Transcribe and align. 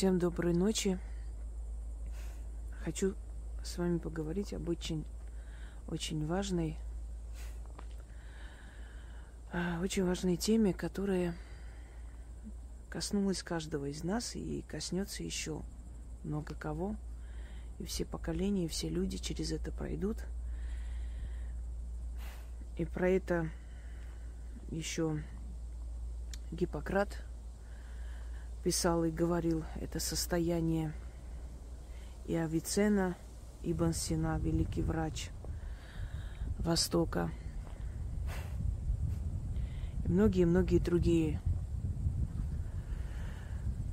Всем 0.00 0.18
доброй 0.18 0.54
ночи. 0.54 0.98
Хочу 2.86 3.14
с 3.62 3.76
вами 3.76 3.98
поговорить 3.98 4.54
об 4.54 4.66
очень, 4.70 5.04
очень 5.88 6.26
важной, 6.26 6.78
а, 9.52 9.78
очень 9.82 10.06
важной 10.06 10.38
теме, 10.38 10.72
которая 10.72 11.34
коснулась 12.88 13.42
каждого 13.42 13.90
из 13.90 14.02
нас 14.02 14.36
и 14.36 14.64
коснется 14.66 15.22
еще 15.22 15.60
много 16.24 16.54
кого. 16.54 16.96
И 17.78 17.84
все 17.84 18.06
поколения, 18.06 18.64
и 18.64 18.68
все 18.68 18.88
люди 18.88 19.18
через 19.18 19.52
это 19.52 19.70
пройдут. 19.70 20.16
И 22.78 22.86
про 22.86 23.10
это 23.10 23.50
еще 24.70 25.22
Гиппократ 26.52 27.22
писал 28.62 29.04
и 29.04 29.10
говорил 29.10 29.64
это 29.80 30.00
состояние 30.00 30.92
и 32.26 32.36
Авицена, 32.36 33.16
Ибн 33.62 33.92
Сина, 33.92 34.38
великий 34.38 34.82
врач 34.82 35.30
Востока, 36.58 37.30
и 40.04 40.08
многие-многие 40.08 40.78
другие 40.78 41.40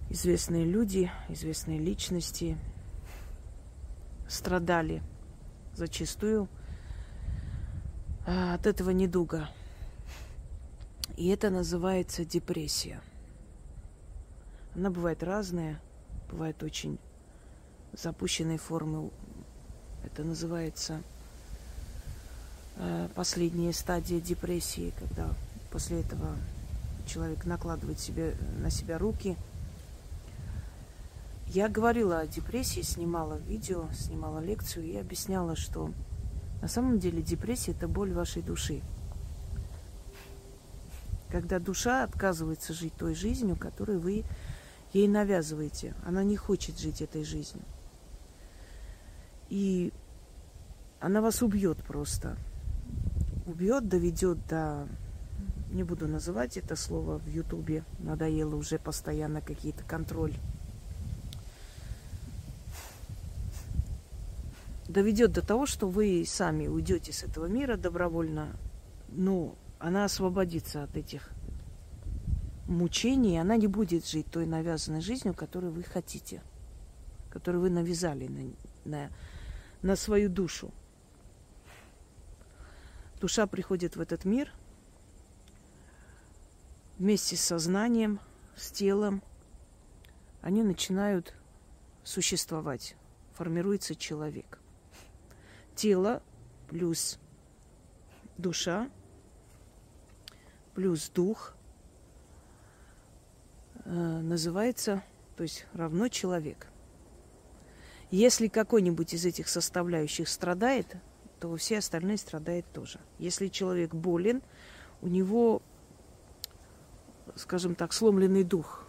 известные 0.09 0.66
люди, 0.66 1.09
известные 1.30 1.80
личности 1.80 2.58
страдали 4.27 5.02
зачастую 5.73 6.47
а, 8.25 8.53
от 8.53 8.67
этого 8.67 8.91
недуга. 8.91 9.49
И 11.16 11.27
это 11.30 11.49
называется 11.49 12.25
депрессия. 12.25 13.02
Она 14.77 14.91
бывает 14.91 15.23
разная, 15.23 15.81
бывает 16.30 16.61
очень 16.61 17.00
запущенной 17.94 18.59
формы. 18.59 19.09
Это 20.06 20.23
называется 20.23 21.02
э, 22.75 23.09
последняя 23.16 23.73
стадия 23.73 24.19
депрессии, 24.19 24.94
когда 25.00 25.34
после 25.72 26.02
этого 26.02 26.36
человек 27.08 27.45
накладывает 27.45 28.00
себе, 28.00 28.36
на 28.59 28.69
себя 28.69 29.00
руки. 29.00 29.36
Я 31.47 31.69
говорила 31.69 32.19
о 32.19 32.28
депрессии, 32.28 32.81
снимала 32.81 33.39
видео, 33.47 33.88
снимала 33.94 34.38
лекцию 34.38 34.86
и 34.86 34.95
объясняла, 34.95 35.56
что 35.56 35.91
на 36.62 36.67
самом 36.67 37.00
деле 37.00 37.23
депрессия– 37.23 37.72
это 37.73 37.88
боль 37.88 38.14
вашей 38.14 38.44
души. 38.44 38.84
Когда 41.31 41.58
душа 41.58 42.03
отказывается 42.03 42.73
жить 42.73 42.94
той 42.94 43.16
жизнью, 43.16 43.56
которой 43.56 43.97
вы 43.97 44.23
ей 44.98 45.08
навязываете. 45.08 45.94
Она 46.06 46.23
не 46.23 46.36
хочет 46.36 46.80
жить 46.80 47.02
этой 47.02 47.23
жизнью. 47.23 47.64
И 49.50 49.94
она 51.00 51.22
вас 51.22 51.42
убьет 51.42 51.78
просто. 51.78 52.38
Убьет, 53.45 53.88
доведет 53.88 54.45
до... 54.48 54.88
Не 55.72 55.84
буду 55.84 56.08
называть 56.08 56.58
это 56.58 56.75
слово 56.75 57.20
в 57.20 57.28
Ютубе. 57.28 57.84
Надоело 58.00 58.56
уже 58.56 58.80
постоянно 58.80 59.42
какие-то 59.42 59.84
контроль. 59.84 60.34
Доведет 64.88 65.34
до 65.34 65.45
того, 65.45 65.66
что 65.66 65.88
вы 65.88 66.23
сами 66.25 66.68
уйдете 66.68 67.12
с 67.12 67.23
этого 67.23 67.45
мира 67.45 67.75
добровольно. 67.75 68.56
Ну, 69.09 69.56
она 69.80 70.06
освободится 70.06 70.84
от 70.84 70.95
этих 70.95 71.30
мучений, 72.67 73.39
она 73.39 73.57
не 73.57 73.67
будет 73.67 74.05
жить 74.05 74.27
той 74.29 74.45
навязанной 74.45 75.01
жизнью, 75.01 75.33
которую 75.33 75.73
вы 75.73 75.83
хотите, 75.83 76.41
которую 77.29 77.61
вы 77.61 77.69
навязали 77.69 78.27
на, 78.27 78.53
на, 78.85 79.11
на 79.81 79.95
свою 79.95 80.29
душу. 80.29 80.72
Душа 83.19 83.47
приходит 83.47 83.95
в 83.95 84.01
этот 84.01 84.25
мир 84.25 84.51
вместе 87.00 87.35
с 87.35 87.41
сознанием, 87.41 88.19
с 88.56 88.72
телом. 88.72 89.23
Они 90.41 90.61
начинают 90.61 91.33
существовать. 92.03 92.95
Формируется 93.33 93.95
человек. 93.95 94.59
Тело 95.75 96.22
плюс 96.69 97.19
душа 98.38 98.89
плюс 100.75 101.09
дух– 101.09 101.56
называется, 103.88 105.02
то 105.36 105.44
есть 105.44 105.66
равно 105.74 106.09
человек. 106.09 106.68
Если 108.12 108.48
какой-нибудь 108.48 109.14
из 109.14 109.25
этих 109.25 109.48
составляющих 109.48 110.30
страдает, 110.30 110.98
то 111.40 111.56
все 111.56 111.80
остальные 111.80 112.18
страдают 112.18 112.66
тоже. 112.74 113.00
Если 113.20 113.48
человек 113.48 113.94
болен, 113.94 114.42
у 115.02 115.08
него, 115.08 115.62
скажем 117.36 117.75
так, 117.75 117.94
сломленный 117.94 118.44
дух. 118.44 118.86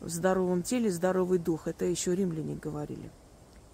В 0.00 0.08
здоровом 0.08 0.62
теле 0.62 0.90
здоровый 0.90 1.38
дух. 1.38 1.68
Это 1.68 1.84
еще 1.84 2.14
римляне 2.14 2.54
говорили. 2.54 3.10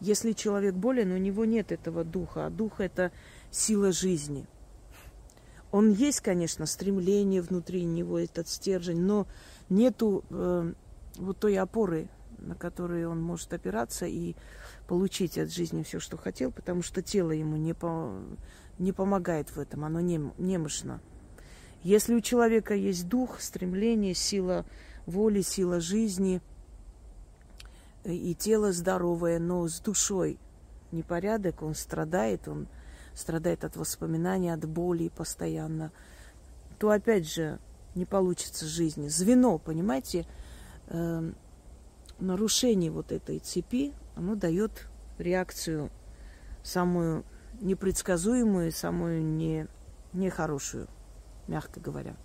Если 0.00 0.32
человек 0.32 0.74
болен, 0.74 1.12
у 1.12 1.18
него 1.18 1.44
нет 1.44 1.70
этого 1.70 2.04
духа, 2.04 2.46
а 2.46 2.50
дух– 2.50 2.74
это 2.80 3.12
сила 3.50 3.92
жизни. 3.92 4.46
Он 5.70 5.92
есть, 5.92 6.20
конечно, 6.20 6.66
стремление 6.66 7.40
внутри 7.40 7.84
него, 7.84 8.18
этот 8.18 8.48
стержень, 8.48 9.00
но 9.00 9.26
нету 9.72 10.24
э, 10.30 10.72
вот 11.16 11.38
той 11.38 11.58
опоры, 11.58 12.08
на 12.38 12.54
которую 12.54 13.10
он 13.10 13.20
может 13.20 13.52
опираться 13.52 14.06
и 14.06 14.34
получить 14.86 15.38
от 15.38 15.50
жизни 15.50 15.82
все, 15.82 16.00
что 16.00 16.16
хотел, 16.16 16.50
потому 16.52 16.82
что 16.82 17.02
тело 17.02 17.30
ему 17.30 17.56
не, 17.56 17.74
по, 17.74 18.12
не 18.78 18.92
помогает 18.92 19.50
в 19.50 19.58
этом, 19.58 19.84
оно 19.84 20.00
нем, 20.00 20.34
немощно. 20.38 21.00
Если 21.82 22.14
у 22.14 22.20
человека 22.20 22.74
есть 22.74 23.08
дух, 23.08 23.40
стремление, 23.40 24.14
сила 24.14 24.64
воли, 25.06 25.40
сила 25.40 25.80
жизни 25.80 26.40
э, 28.04 28.12
и 28.12 28.34
тело 28.34 28.72
здоровое, 28.72 29.38
но 29.38 29.66
с 29.66 29.80
душой 29.80 30.38
непорядок, 30.92 31.62
он 31.62 31.74
страдает, 31.74 32.46
он 32.46 32.68
страдает 33.14 33.64
от 33.64 33.76
воспоминаний, 33.76 34.50
от 34.50 34.64
боли 34.64 35.08
постоянно, 35.08 35.90
то 36.78 36.90
опять 36.90 37.28
же 37.32 37.58
не 37.94 38.04
получится 38.04 38.66
жизни. 38.66 39.08
Звено, 39.08 39.58
понимаете, 39.58 40.26
э, 40.88 41.32
нарушение 42.18 42.90
вот 42.90 43.12
этой 43.12 43.38
цепи, 43.38 43.92
оно 44.14 44.34
дает 44.34 44.88
реакцию 45.18 45.90
самую 46.62 47.24
непредсказуемую, 47.60 48.72
самую 48.72 49.22
не, 49.24 49.66
нехорошую, 50.12 50.88
мягко 51.46 51.80
говоря. 51.80 52.16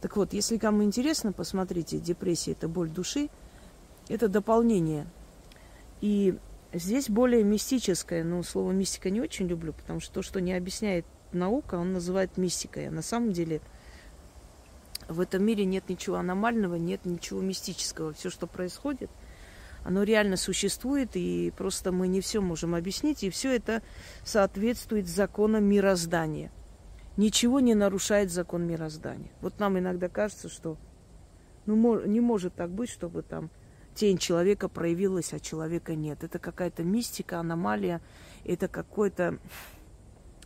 Так 0.00 0.16
вот, 0.16 0.34
если 0.34 0.58
кому 0.58 0.84
интересно, 0.84 1.32
посмотрите, 1.32 1.98
депрессия– 1.98 2.52
это 2.52 2.68
боль 2.68 2.90
души, 2.90 3.30
это 4.08 4.28
дополнение. 4.28 5.06
И 6.02 6.38
здесь 6.74 7.08
более 7.08 7.42
мистическое, 7.42 8.22
но 8.22 8.42
слово 8.42 8.72
мистика 8.72 9.08
не 9.08 9.22
очень 9.22 9.46
люблю, 9.46 9.72
потому 9.72 10.00
что 10.00 10.14
то, 10.14 10.22
что 10.22 10.42
не 10.42 10.52
объясняет 10.52 11.06
наука, 11.34 11.76
он 11.76 11.92
называет 11.92 12.36
мистикой. 12.36 12.88
А 12.88 12.90
на 12.90 13.02
самом 13.02 13.32
деле 13.32 13.60
в 15.08 15.20
этом 15.20 15.44
мире 15.44 15.64
нет 15.64 15.88
ничего 15.88 16.16
аномального, 16.16 16.76
нет 16.76 17.04
ничего 17.04 17.40
мистического. 17.40 18.12
Все, 18.12 18.30
что 18.30 18.46
происходит, 18.46 19.10
оно 19.84 20.02
реально 20.02 20.36
существует, 20.36 21.10
и 21.14 21.52
просто 21.56 21.92
мы 21.92 22.08
не 22.08 22.20
все 22.20 22.40
можем 22.40 22.74
объяснить, 22.74 23.22
и 23.22 23.30
все 23.30 23.54
это 23.54 23.82
соответствует 24.24 25.06
законам 25.06 25.64
мироздания. 25.64 26.50
Ничего 27.16 27.60
не 27.60 27.74
нарушает 27.74 28.32
закон 28.32 28.66
мироздания. 28.66 29.30
Вот 29.40 29.60
нам 29.60 29.78
иногда 29.78 30.08
кажется, 30.08 30.48
что 30.48 30.78
ну, 31.66 32.04
не 32.06 32.20
может 32.20 32.54
так 32.54 32.70
быть, 32.70 32.90
чтобы 32.90 33.22
там 33.22 33.50
тень 33.94 34.18
человека 34.18 34.68
проявилась, 34.68 35.32
а 35.32 35.38
человека 35.38 35.94
нет. 35.94 36.24
Это 36.24 36.38
какая-то 36.38 36.82
мистика, 36.82 37.38
аномалия, 37.38 38.00
это 38.44 38.68
какой-то 38.68 39.38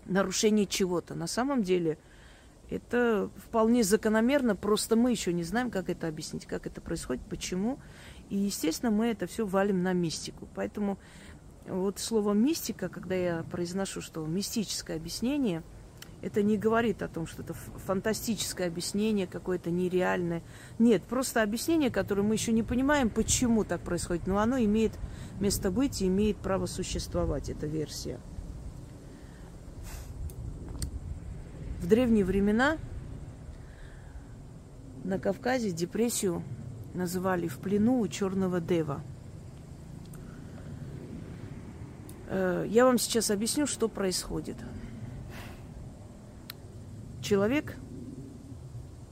нарушение 0.08 0.66
чего-то. 0.66 1.14
На 1.14 1.26
самом 1.26 1.62
деле 1.62 1.99
это 2.70 3.31
вполне 3.37 3.82
закономерно, 3.82 4.56
просто 4.56 4.96
мы 4.96 5.10
еще 5.10 5.32
не 5.32 5.44
знаем, 5.44 5.70
как 5.70 5.88
это 5.88 6.08
объяснить, 6.08 6.46
как 6.46 6.66
это 6.66 6.81
происходит, 6.81 7.22
почему. 7.28 7.78
И, 8.28 8.37
естественно, 8.37 8.90
мы 8.90 9.06
это 9.06 9.26
все 9.26 9.46
валим 9.46 9.82
на 9.82 9.93
мистику. 9.93 10.49
Поэтому 10.55 10.99
вот 11.66 11.99
слово 11.99 12.34
мистика, 12.34 12.88
когда 12.88 13.14
я 13.14 13.44
произношу, 13.50 14.00
что 14.00 14.26
мистическое 14.26 14.96
объяснение, 14.96 15.62
это 16.20 16.43
не 16.43 16.58
говорит 16.58 17.02
о 17.02 17.08
том, 17.08 17.26
что 17.26 17.43
это 17.43 17.54
фантастическое 17.54 18.66
объяснение, 18.66 19.26
какое-то 19.26 19.70
нереальное. 19.70 20.43
Нет, 20.78 21.04
просто 21.04 21.43
объяснение, 21.43 21.90
которое 21.90 22.22
мы 22.22 22.34
еще 22.34 22.52
не 22.52 22.62
понимаем, 22.62 23.08
почему 23.08 23.64
так 23.64 23.82
происходит. 23.82 24.26
Но 24.26 24.38
оно 24.38 24.58
имеет 24.58 24.93
место 25.40 25.70
быть 25.70 26.02
и 26.02 26.08
имеет 26.08 26.37
право 26.38 26.66
существовать, 26.66 27.49
эта 27.49 27.66
версия. 27.66 28.19
Древние 31.88 32.25
времена 32.25 32.76
на 35.05 35.19
Кавказе 35.19 35.70
депрессию 35.70 36.43
называли 36.93 37.49
в 37.49 37.58
плену 37.58 38.00
у 38.00 38.08
черного 38.08 38.61
дева. 38.61 39.00
Э, 42.29 42.67
я 42.69 42.85
вам 42.85 42.99
сейчас 42.99 43.31
объясню, 43.31 43.67
что 43.67 43.88
происходит. 43.88 44.56
Человек, 47.23 47.76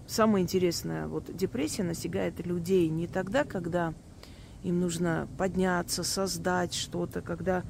самое 0.06 0.42
интересное, 0.42 1.06
вот 1.06 1.34
депрессия 1.34 1.82
настигает 1.82 2.44
людей 2.46 2.88
не 2.88 3.06
тогда, 3.06 3.44
когда 3.44 3.94
им 4.62 4.80
нужно 4.80 5.28
подняться, 5.38 6.04
создать 6.04 6.74
что-то, 6.74 7.22
когда 7.22 7.62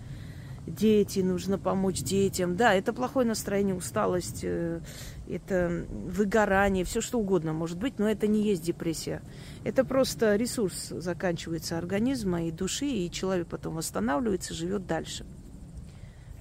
дети, 0.66 1.20
нужно 1.20 1.58
помочь 1.58 2.02
детям. 2.02 2.56
Да, 2.56 2.74
это 2.74 2.92
плохое 2.92 3.26
настроение, 3.26 3.74
усталость, 3.74 4.40
э, 4.42 4.80
это 5.28 5.86
выгорание, 5.90 6.84
все 6.84 7.00
что 7.00 7.18
угодно 7.18 7.52
может 7.52 7.78
быть, 7.78 7.98
но 7.98 8.08
это 8.08 8.26
не 8.26 8.42
есть 8.42 8.62
депрессия. 8.62 9.22
Это 9.64 9.84
просто 9.84 10.36
ресурс 10.36 10.88
заканчивается 10.88 11.78
организма 11.78 12.44
и 12.44 12.50
души, 12.50 12.86
и 12.86 13.10
человек 13.10 13.48
потом 13.48 13.76
восстанавливается, 13.76 14.54
живет 14.54 14.86
дальше. 14.86 15.24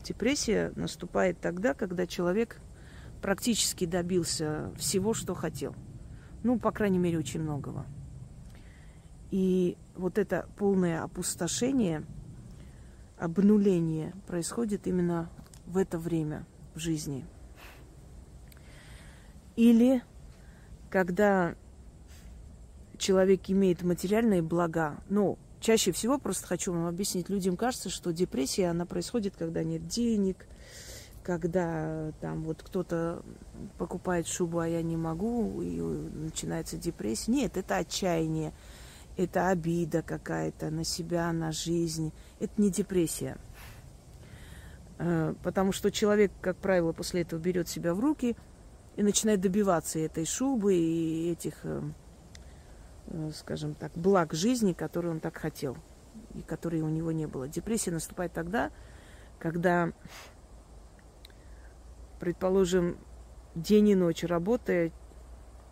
Депрессия 0.04 0.72
наступает 0.76 1.40
тогда, 1.40 1.74
когда 1.74 2.06
человек 2.06 2.60
практически 3.22 3.86
добился 3.86 4.72
всего, 4.78 5.14
что 5.14 5.34
хотел. 5.34 5.76
Ну, 6.44 6.60
по 6.60 6.72
крайней 6.72 7.00
мере, 7.00 7.18
очень 7.18 7.42
многого. 7.42 7.86
И 9.32 9.78
вот 9.96 10.18
это 10.18 10.48
полное 10.58 11.04
опустошение– 11.04 12.04
обнуление 13.18 14.14
происходит 14.28 14.88
именно 14.88 15.30
в 15.66 15.78
это 15.78 15.98
время 15.98 16.46
в 16.74 16.80
жизни. 16.80 17.26
Или 19.56 20.02
когда 20.90 21.56
человек 22.98 23.50
имеет 23.50 23.84
материальные 23.84 24.42
блага, 24.42 24.98
ну, 25.10 25.38
чаще 25.60 25.92
всего, 25.92 26.18
просто 26.18 26.48
хочу 26.48 26.74
вам 26.74 26.86
объяснить, 26.86 27.30
людям 27.30 27.58
кажется, 27.58 27.90
что 27.90 28.12
депрессия, 28.12 28.68
она 28.68 28.86
происходит, 28.86 29.36
когда 29.38 29.64
нет 29.64 29.88
денег, 29.88 30.46
когда 31.24 32.12
там 32.22 32.44
вот 32.44 32.62
кто-то 32.62 33.24
покупает 33.78 34.28
шубу, 34.28 34.60
а 34.60 34.68
я 34.68 34.84
не 34.84 34.96
могу, 34.96 35.62
и 35.62 35.82
начинается 35.82 36.78
депрессия. 36.78 37.32
Нет, 37.32 37.58
это 37.58 37.78
отчаяние 37.78 38.54
это 39.18 39.50
обида 39.50 40.02
какая-то 40.02 40.70
на 40.70 40.84
себя, 40.84 41.32
на 41.32 41.52
жизнь. 41.52 42.12
Это 42.40 42.62
не 42.62 42.70
депрессия. 42.70 43.38
Э, 44.98 45.34
потому 45.44 45.72
что 45.72 45.92
человек, 45.92 46.32
как 46.42 46.58
правило, 46.58 46.92
после 46.92 47.22
этого 47.22 47.40
берет 47.40 47.68
себя 47.68 47.94
в 47.94 48.00
руки 48.00 48.36
и 48.96 49.04
начинает 49.04 49.42
добиваться 49.42 50.00
этой 50.00 50.26
шубы 50.26 50.76
и 50.76 51.32
этих, 51.32 51.60
э, 51.64 51.82
э, 53.08 53.32
скажем 53.36 53.76
так, 53.76 53.92
благ 53.96 54.34
жизни, 54.34 54.74
которые 54.74 55.12
он 55.12 55.20
так 55.20 55.38
хотел 55.38 55.78
и 56.34 56.42
которые 56.42 56.84
у 56.84 56.90
него 56.90 57.12
не 57.12 57.28
было. 57.28 57.48
Депрессия 57.48 57.92
наступает 57.92 58.34
тогда, 58.34 58.72
когда, 59.40 59.92
предположим, 62.20 62.98
день 63.54 63.90
и 63.90 63.96
ночь 63.96 64.24
работая, 64.24 64.92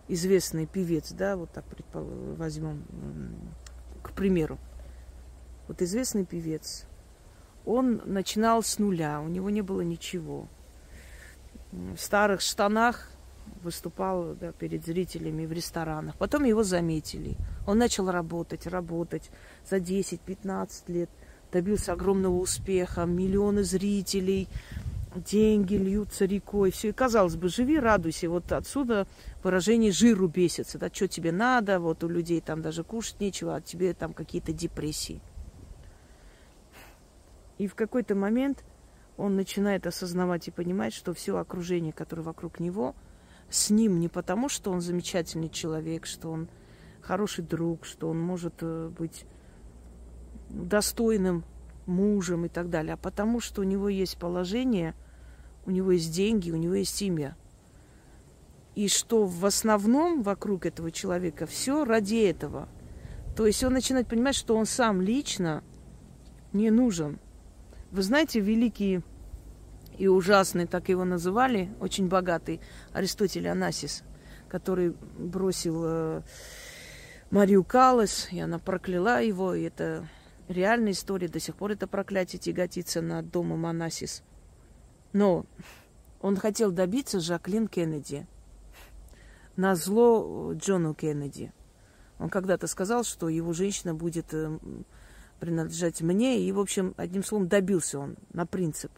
известный 0.07 0.65
певец, 0.65 1.11
да, 1.11 1.35
вот 1.35 1.51
так 1.51 1.65
возьмем, 1.93 2.83
к 4.01 4.11
примеру. 4.11 4.57
Вот 5.67 5.81
известный 5.81 6.25
певец, 6.25 6.85
он 7.65 8.01
начинал 8.05 8.63
с 8.63 8.79
нуля, 8.79 9.21
у 9.21 9.27
него 9.27 9.49
не 9.49 9.61
было 9.61 9.81
ничего. 9.81 10.47
В 11.71 11.97
старых 11.97 12.41
штанах 12.41 13.09
выступал 13.61 14.35
да, 14.35 14.51
перед 14.51 14.85
зрителями 14.85 15.45
в 15.45 15.51
ресторанах. 15.51 16.17
Потом 16.17 16.43
его 16.43 16.63
заметили. 16.63 17.35
Он 17.65 17.77
начал 17.77 18.11
работать, 18.11 18.67
работать 18.67 19.31
за 19.69 19.77
10-15 19.77 20.69
лет. 20.87 21.09
Добился 21.51 21.93
огромного 21.93 22.35
успеха, 22.35 23.05
миллионы 23.05 23.63
зрителей, 23.63 24.47
деньги 25.15 25.75
льются 25.75 26.25
рекой, 26.25 26.71
все. 26.71 26.89
И 26.89 26.91
казалось 26.91 27.35
бы, 27.35 27.49
живи, 27.49 27.79
радуйся. 27.79 28.29
Вот 28.29 28.51
отсюда 28.51 29.07
выражение 29.43 29.91
жиру 29.91 30.27
бесится. 30.27 30.77
Да, 30.77 30.89
что 30.91 31.07
тебе 31.07 31.31
надо, 31.31 31.79
вот 31.79 32.03
у 32.03 32.07
людей 32.07 32.41
там 32.41 32.61
даже 32.61 32.83
кушать 32.83 33.19
нечего, 33.19 33.55
а 33.55 33.61
тебе 33.61 33.93
там 33.93 34.13
какие-то 34.13 34.53
депрессии. 34.53 35.21
И 37.57 37.67
в 37.67 37.75
какой-то 37.75 38.15
момент 38.15 38.63
он 39.17 39.35
начинает 39.35 39.85
осознавать 39.87 40.47
и 40.47 40.51
понимать, 40.51 40.93
что 40.93 41.13
все 41.13 41.37
окружение, 41.37 41.93
которое 41.93 42.23
вокруг 42.23 42.59
него, 42.59 42.95
с 43.49 43.69
ним 43.69 43.99
не 43.99 44.09
потому, 44.09 44.49
что 44.49 44.71
он 44.71 44.81
замечательный 44.81 45.49
человек, 45.49 46.05
что 46.05 46.31
он 46.31 46.47
хороший 47.01 47.43
друг, 47.43 47.85
что 47.85 48.09
он 48.09 48.19
может 48.19 48.55
э, 48.61 48.89
быть 48.97 49.25
достойным 50.49 51.43
мужем 51.85 52.45
и 52.45 52.49
так 52.49 52.69
далее, 52.69 52.93
а 52.93 52.97
потому 52.97 53.39
что 53.39 53.61
у 53.61 53.63
него 53.63 53.89
есть 53.89 54.17
положение, 54.17 54.95
у 55.65 55.71
него 55.71 55.91
есть 55.91 56.13
деньги, 56.13 56.51
у 56.51 56.55
него 56.55 56.75
есть 56.75 56.95
семья. 56.95 57.35
И 58.75 58.87
что 58.87 59.25
в 59.25 59.45
основном 59.45 60.23
вокруг 60.23 60.65
этого 60.65 60.91
человека 60.91 61.45
все 61.45 61.85
ради 61.85 62.23
этого. 62.23 62.67
То 63.35 63.45
есть 63.45 63.63
он 63.63 63.73
начинает 63.73 64.07
понимать, 64.07 64.35
что 64.35 64.55
он 64.55 64.65
сам 64.65 65.01
лично 65.01 65.63
не 66.53 66.71
нужен. 66.71 67.19
Вы 67.91 68.01
знаете, 68.01 68.39
великий 68.39 69.01
и 69.97 70.07
ужасный, 70.07 70.65
так 70.65 70.89
его 70.89 71.05
называли, 71.05 71.69
очень 71.79 72.07
богатый 72.07 72.59
Аристотель 72.93 73.47
Анасис, 73.47 74.03
который 74.49 74.95
бросил 75.17 75.83
э, 75.85 76.21
Марию 77.29 77.63
Калас, 77.63 78.27
и 78.31 78.39
она 78.39 78.59
прокляла 78.59 79.21
его, 79.21 79.53
и 79.53 79.63
это 79.63 80.07
реальная 80.47 80.91
история, 80.91 81.27
до 81.27 81.39
сих 81.39 81.55
пор 81.55 81.71
это 81.71 81.87
проклятие 81.87 82.39
тяготится 82.39 83.01
над 83.01 83.29
домом 83.31 83.65
Анасис. 83.65 84.23
Но 85.11 85.45
он 86.21 86.37
хотел 86.37 86.71
добиться 86.71 87.19
Жаклин 87.19 87.67
Кеннеди 87.67 88.25
на 89.55 89.75
зло 89.75 90.53
Джону 90.53 90.93
Кеннеди. 90.93 91.51
Он 92.19 92.29
когда-то 92.29 92.67
сказал, 92.67 93.03
что 93.03 93.29
его 93.29 93.53
женщина 93.53 93.93
будет 93.93 94.33
э, 94.33 94.57
принадлежать 95.39 96.01
мне, 96.01 96.39
и, 96.39 96.51
в 96.51 96.59
общем, 96.59 96.93
одним 96.97 97.23
словом, 97.23 97.47
добился 97.47 97.99
он 97.99 98.15
на 98.31 98.45
принцип. 98.45 98.91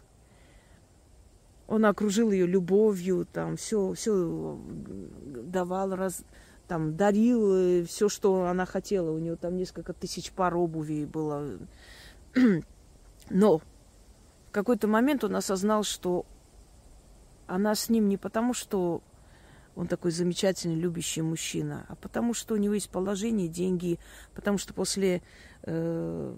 Он 1.68 1.86
окружил 1.86 2.32
ее 2.32 2.46
любовью, 2.46 3.26
там 3.26 3.58
все, 3.58 3.94
все 3.94 4.60
давал, 5.44 5.96
раз, 5.96 6.24
там 6.68 6.96
дарил 6.96 7.54
э, 7.54 7.84
все, 7.84 8.10
что 8.10 8.46
она 8.46 8.66
хотела. 8.66 9.12
У 9.12 9.20
нее 9.20 9.36
там 9.36 9.58
несколько 9.58 9.94
тысяч 9.94 10.32
пар 10.32 10.56
обуви 10.56 11.06
было. 11.06 11.60
Но 13.30 13.58
в 13.60 13.64
какой-то 14.52 14.88
момент 14.88 15.24
он 15.24 15.36
осознал, 15.36 15.84
что 15.84 16.26
она 17.48 17.76
с 17.76 17.90
ним 17.90 18.10
не 18.10 18.18
потому, 18.18 18.54
что 18.54 19.02
он 19.76 19.88
такой 19.88 20.12
замечательный, 20.12 20.76
любящий 20.76 21.22
мужчина, 21.22 21.86
а 21.90 21.96
потому 21.96 22.34
что 22.34 22.54
у 22.54 22.58
него 22.58 22.74
есть 22.74 22.90
положение, 22.90 23.48
деньги, 23.48 24.00
потому 24.34 24.58
что 24.58 24.74
после, 24.74 25.22
э, 25.64 26.36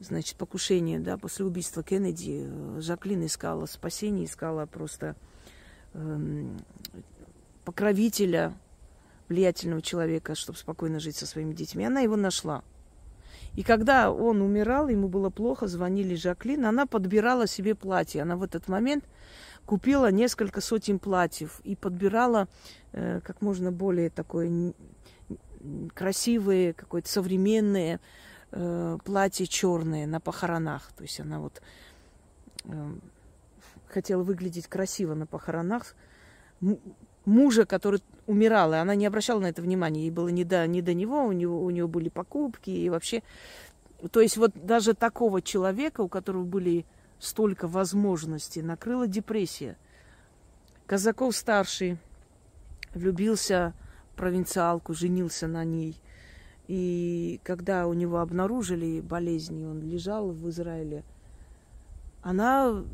значит, 0.00 0.36
покушения, 0.36 1.00
да, 1.00 1.16
после 1.16 1.46
убийства 1.46 1.82
Кеннеди 1.82 2.44
э, 2.46 2.80
Жаклин 2.80 3.24
искала 3.24 3.64
спасение, 3.66 4.26
искала 4.26 4.66
просто 4.66 5.16
э, 5.94 6.46
покровителя, 7.64 8.54
влиятельного 9.28 9.82
человека, 9.82 10.34
чтобы 10.34 10.58
спокойно 10.58 11.00
жить 11.00 11.16
со 11.16 11.26
своими 11.26 11.54
детьми. 11.54 11.84
Она 11.84 12.00
его 12.00 12.16
нашла. 12.16 12.62
И 13.54 13.62
когда 13.62 14.12
он 14.12 14.40
умирал, 14.40 14.88
ему 14.88 15.08
было 15.08 15.30
плохо, 15.30 15.66
звонили 15.66 16.14
Жаклин, 16.14 16.64
она 16.64 16.86
подбирала 16.86 17.46
себе 17.46 17.74
платье. 17.74 18.22
Она 18.22 18.36
в 18.36 18.42
этот 18.42 18.68
момент 18.68 19.04
купила 19.66 20.10
несколько 20.10 20.60
сотен 20.60 20.98
платьев 20.98 21.60
и 21.64 21.74
подбирала 21.74 22.48
э, 22.92 23.20
как 23.22 23.42
можно 23.42 23.72
более 23.72 24.10
такое 24.10 24.74
красивые, 25.94 26.72
какое-то 26.72 27.08
современные 27.08 28.00
э, 28.52 28.98
платья 29.04 29.46
черные 29.46 30.06
на 30.06 30.20
похоронах. 30.20 30.92
То 30.96 31.02
есть 31.02 31.20
она 31.20 31.40
вот 31.40 31.60
э, 32.64 32.90
хотела 33.88 34.22
выглядеть 34.22 34.68
красиво 34.68 35.14
на 35.14 35.26
похоронах 35.26 35.96
мужа, 37.24 37.66
который 37.66 38.02
умирал, 38.28 38.74
и 38.74 38.76
она 38.76 38.94
не 38.94 39.06
обращала 39.06 39.40
на 39.40 39.46
это 39.46 39.62
внимания, 39.62 40.02
ей 40.02 40.10
было 40.10 40.28
не 40.28 40.44
до, 40.44 40.66
не 40.66 40.82
до 40.82 40.94
него, 40.94 41.24
у 41.24 41.32
него, 41.32 41.60
у 41.64 41.70
него 41.70 41.88
были 41.88 42.08
покупки 42.08 42.70
и 42.70 42.88
вообще... 42.88 43.22
То 44.12 44.20
есть 44.20 44.36
вот 44.36 44.52
даже 44.54 44.94
такого 44.94 45.42
человека, 45.42 46.02
у 46.02 46.08
которого 46.08 46.44
были 46.44 46.86
столько 47.18 47.66
возможностей, 47.66 48.62
накрыла 48.62 49.08
депрессия. 49.08 49.76
Казаков 50.86 51.34
старший 51.34 51.98
влюбился 52.94 53.74
в 54.12 54.16
провинциалку, 54.16 54.94
женился 54.94 55.48
на 55.48 55.64
ней. 55.64 56.00
И 56.68 57.40
когда 57.42 57.88
у 57.88 57.94
него 57.94 58.18
обнаружили 58.18 59.00
болезни, 59.00 59.64
он 59.64 59.80
лежал 59.80 60.30
в 60.30 60.48
Израиле, 60.50 61.02
она 62.22 62.84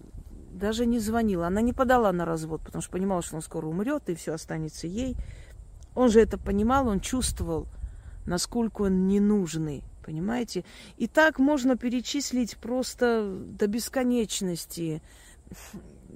даже 0.54 0.86
не 0.86 0.98
звонила, 0.98 1.46
она 1.46 1.60
не 1.60 1.72
подала 1.72 2.12
на 2.12 2.24
развод, 2.24 2.62
потому 2.64 2.82
что 2.82 2.92
понимала, 2.92 3.22
что 3.22 3.36
он 3.36 3.42
скоро 3.42 3.66
умрет, 3.66 4.08
и 4.08 4.14
все 4.14 4.34
останется 4.34 4.86
ей. 4.86 5.16
Он 5.94 6.10
же 6.10 6.20
это 6.20 6.38
понимал, 6.38 6.88
он 6.88 7.00
чувствовал, 7.00 7.66
насколько 8.26 8.82
он 8.82 9.06
ненужный. 9.06 9.82
Понимаете? 10.04 10.64
И 10.98 11.06
так 11.06 11.38
можно 11.38 11.78
перечислить 11.78 12.58
просто 12.58 13.38
до 13.58 13.66
бесконечности 13.66 15.02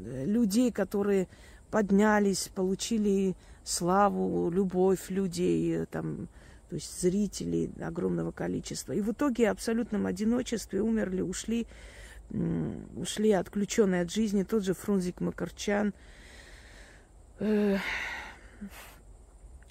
людей, 0.05 0.71
которые 0.73 1.27
поднялись, 1.71 2.51
получили 2.55 3.35
славу, 3.65 4.51
любовь 4.51 5.11
людей, 5.11 5.87
там, 5.87 6.29
то 6.69 6.75
есть 6.77 7.01
зрителей 7.01 7.71
огромного 7.81 8.31
количества. 8.31 8.93
И 8.93 9.01
в 9.01 9.13
итоге 9.13 9.49
в 9.49 9.53
абсолютном 9.53 10.07
одиночестве 10.07 10.83
умерли, 10.83 11.23
ушли, 11.23 11.67
ушли 12.31 13.33
отключенные 13.33 14.03
от 14.03 14.11
жизни. 14.11 14.43
Тот 14.43 14.65
же 14.65 14.75
Фрунзик 14.75 15.21
Макарчан. 15.21 15.95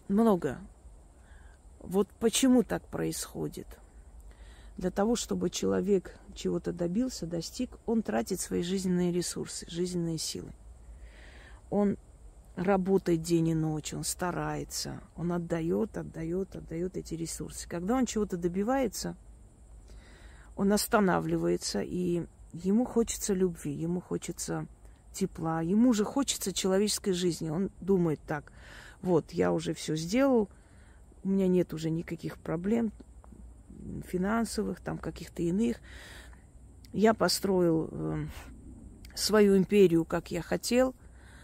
Много. 0.08 0.60
Вот 1.80 2.08
почему 2.20 2.64
так 2.64 2.88
происходит? 2.88 3.68
Для 4.78 4.92
того, 4.92 5.16
чтобы 5.16 5.50
человек 5.50 6.18
чего-то 6.36 6.72
добился, 6.72 7.26
достиг, 7.26 7.72
он 7.86 8.04
тратит 8.04 8.40
свои 8.40 8.62
жизненные 8.62 9.12
ресурсы, 9.12 9.66
жизненные 9.70 10.18
силы. 10.18 10.52
Он 11.70 11.98
работает 12.56 13.22
день 13.22 13.50
и 13.50 13.54
ночь, 13.54 13.94
он 13.94 14.04
старается, 14.04 15.02
он 15.16 15.32
отдает, 15.32 15.98
отдает, 15.98 16.56
отдает 16.56 16.98
эти 16.98 17.14
ресурсы. 17.14 17.68
Когда 17.68 17.96
он 17.96 18.06
чего-то 18.06 18.38
добивается, 18.38 19.16
он 20.56 20.72
останавливается, 20.72 21.82
и 21.82 22.26
ему 22.64 22.86
хочется 22.86 23.34
любви, 23.34 23.72
ему 23.72 24.02
хочется 24.02 24.68
тепла, 25.12 25.62
ему 25.62 25.94
же 25.94 26.04
хочется 26.04 26.54
человеческой 26.54 27.14
жизни. 27.14 27.50
Он 27.50 27.72
думает 27.82 28.20
так, 28.26 28.52
вот, 29.02 29.32
я 29.32 29.52
уже 29.52 29.74
все 29.74 29.96
сделал, 29.96 30.50
у 31.24 31.30
меня 31.30 31.48
нет 31.48 31.74
уже 31.74 31.90
никаких 31.90 32.38
проблем, 32.38 32.92
финансовых, 34.08 34.80
там 34.80 34.98
каких-то 34.98 35.42
иных. 35.42 35.78
Я 36.94 37.14
построил 37.14 37.90
э, 37.92 38.26
свою 39.16 39.58
империю, 39.58 40.06
как 40.06 40.32
я 40.32 40.42
хотел, 40.42 40.96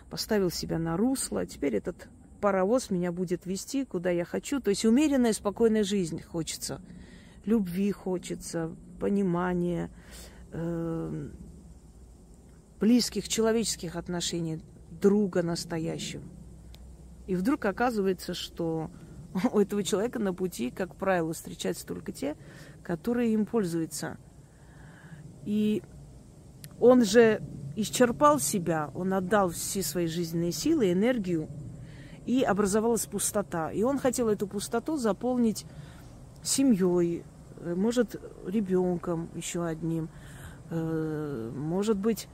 поставил 0.09 0.49
себя 0.49 0.79
на 0.79 0.97
русло. 0.97 1.45
Теперь 1.45 1.75
этот 1.75 2.07
паровоз 2.41 2.89
меня 2.89 3.11
будет 3.11 3.45
вести, 3.45 3.85
куда 3.85 4.09
я 4.09 4.25
хочу. 4.25 4.59
То 4.59 4.69
есть 4.69 4.85
умеренная, 4.85 5.33
спокойная 5.33 5.83
жизнь 5.83 6.21
хочется. 6.21 6.81
Любви 7.45 7.91
хочется, 7.91 8.75
понимания, 8.99 9.89
э, 10.53 11.29
близких 12.79 13.27
человеческих 13.27 13.95
отношений, 13.95 14.61
друга 14.89 15.43
настоящего. 15.43 16.23
И 17.27 17.35
вдруг 17.35 17.65
оказывается, 17.65 18.33
что 18.33 18.89
у 19.51 19.59
этого 19.59 19.83
человека 19.83 20.19
на 20.19 20.33
пути, 20.33 20.69
как 20.69 20.95
правило, 20.95 21.33
встречаются 21.33 21.85
только 21.85 22.11
те, 22.11 22.35
которые 22.83 23.33
им 23.33 23.45
пользуются. 23.45 24.17
И 25.45 25.83
он 26.79 27.03
же 27.03 27.41
исчерпал 27.75 28.39
себя, 28.39 28.91
он 28.93 29.13
отдал 29.13 29.49
все 29.49 29.81
свои 29.81 30.07
жизненные 30.07 30.51
силы, 30.51 30.91
энергию, 30.91 31.49
и 32.25 32.43
образовалась 32.43 33.05
пустота. 33.05 33.71
И 33.71 33.83
он 33.83 33.97
хотел 33.97 34.29
эту 34.29 34.47
пустоту 34.47 34.97
заполнить 34.97 35.65
семьей, 36.41 37.23
э, 37.57 37.75
может, 37.75 38.21
ребенком 38.45 39.29
еще 39.35 39.65
одним, 39.65 40.09
может 40.69 41.97
быть, 41.97 42.27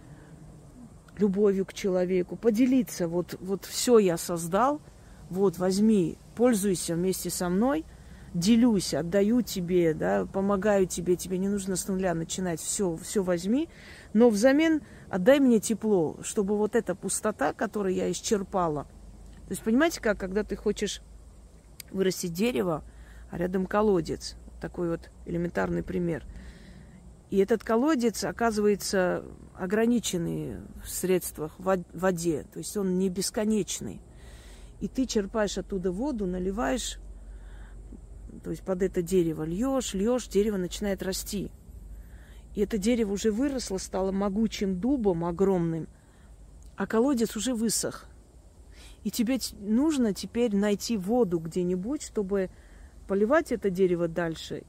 любовью 1.17 1.65
к 1.65 1.74
человеку, 1.74 2.36
поделиться. 2.36 3.07
Вот, 3.07 3.36
вот 3.39 3.65
все 3.65 4.00
я 4.00 4.17
создал, 4.17 4.81
вот 5.29 5.57
возьми 5.57 6.17
пользуйся 6.36 6.95
вместе 6.95 7.29
со 7.29 7.50
мной, 7.50 7.86
делюсь, 8.33 8.93
отдаю 8.93 9.41
тебе, 9.41 9.93
да, 9.93 10.25
помогаю 10.25 10.88
тебе, 10.88 11.15
тебе 11.15 11.38
не 11.38 11.50
нужно 11.50 11.75
с 11.75 11.88
нуля 11.88 12.13
начинать, 12.13 12.62
все, 12.62 12.95
все 12.95 13.24
возьми, 13.24 13.69
но 14.13 14.29
взамен 14.29 14.81
отдай 15.09 15.39
мне 15.39 15.59
тепло, 15.59 16.17
чтобы 16.24 16.57
вот 16.57 16.75
эта 16.75 16.95
пустота, 16.95 17.53
которую 17.53 17.93
я 17.93 18.09
исчерпала. 18.12 18.83
То 19.48 19.51
есть, 19.51 19.63
понимаете, 19.63 20.00
как, 20.00 20.19
когда 20.19 20.43
ты 20.43 20.55
хочешь 20.55 21.01
вырастить 21.91 22.33
дерево, 22.33 22.83
а 23.31 23.38
рядом 23.38 23.65
колодец, 23.65 24.36
такой 24.62 24.89
вот 24.89 25.09
элементарный 25.25 25.83
пример. 25.83 26.24
И 27.29 27.38
этот 27.38 27.63
колодец 27.63 28.24
оказывается 28.24 29.24
ограниченный 29.55 30.57
в 30.83 30.89
средствах 30.89 31.53
в 31.59 31.83
воде, 31.93 32.45
то 32.51 32.57
есть 32.57 32.75
он 32.75 32.98
не 32.98 33.09
бесконечный. 33.09 34.01
И 34.79 34.88
ты 34.88 35.05
черпаешь 35.05 35.57
оттуда 35.57 35.91
воду, 35.91 36.25
наливаешь, 36.25 37.00
то 38.43 38.50
есть 38.50 38.63
под 38.63 38.81
это 38.81 39.01
дерево 39.01 39.43
льешь, 39.43 39.93
льешь, 39.93 40.27
дерево 40.27 40.57
начинает 40.57 41.03
расти. 41.03 41.51
И 42.55 42.62
это 42.62 42.77
дерево 42.77 43.13
уже 43.13 43.31
выросло, 43.31 43.77
стало 43.77 44.12
могучим 44.12 44.79
дубом 44.79 45.24
огромным, 45.24 45.88
а 46.77 46.88
колодец 46.88 47.36
уже 47.36 47.53
высох. 47.53 48.07
И 49.03 49.12
тебе 49.12 49.38
нужно 49.59 50.13
теперь 50.13 50.55
найти 50.55 50.98
воду 50.98 51.39
где-нибудь, 51.39 52.01
чтобы 52.01 52.50
поливать 53.07 53.51
это 53.51 53.69
дерево 53.69 54.07
дальше. 54.07 54.63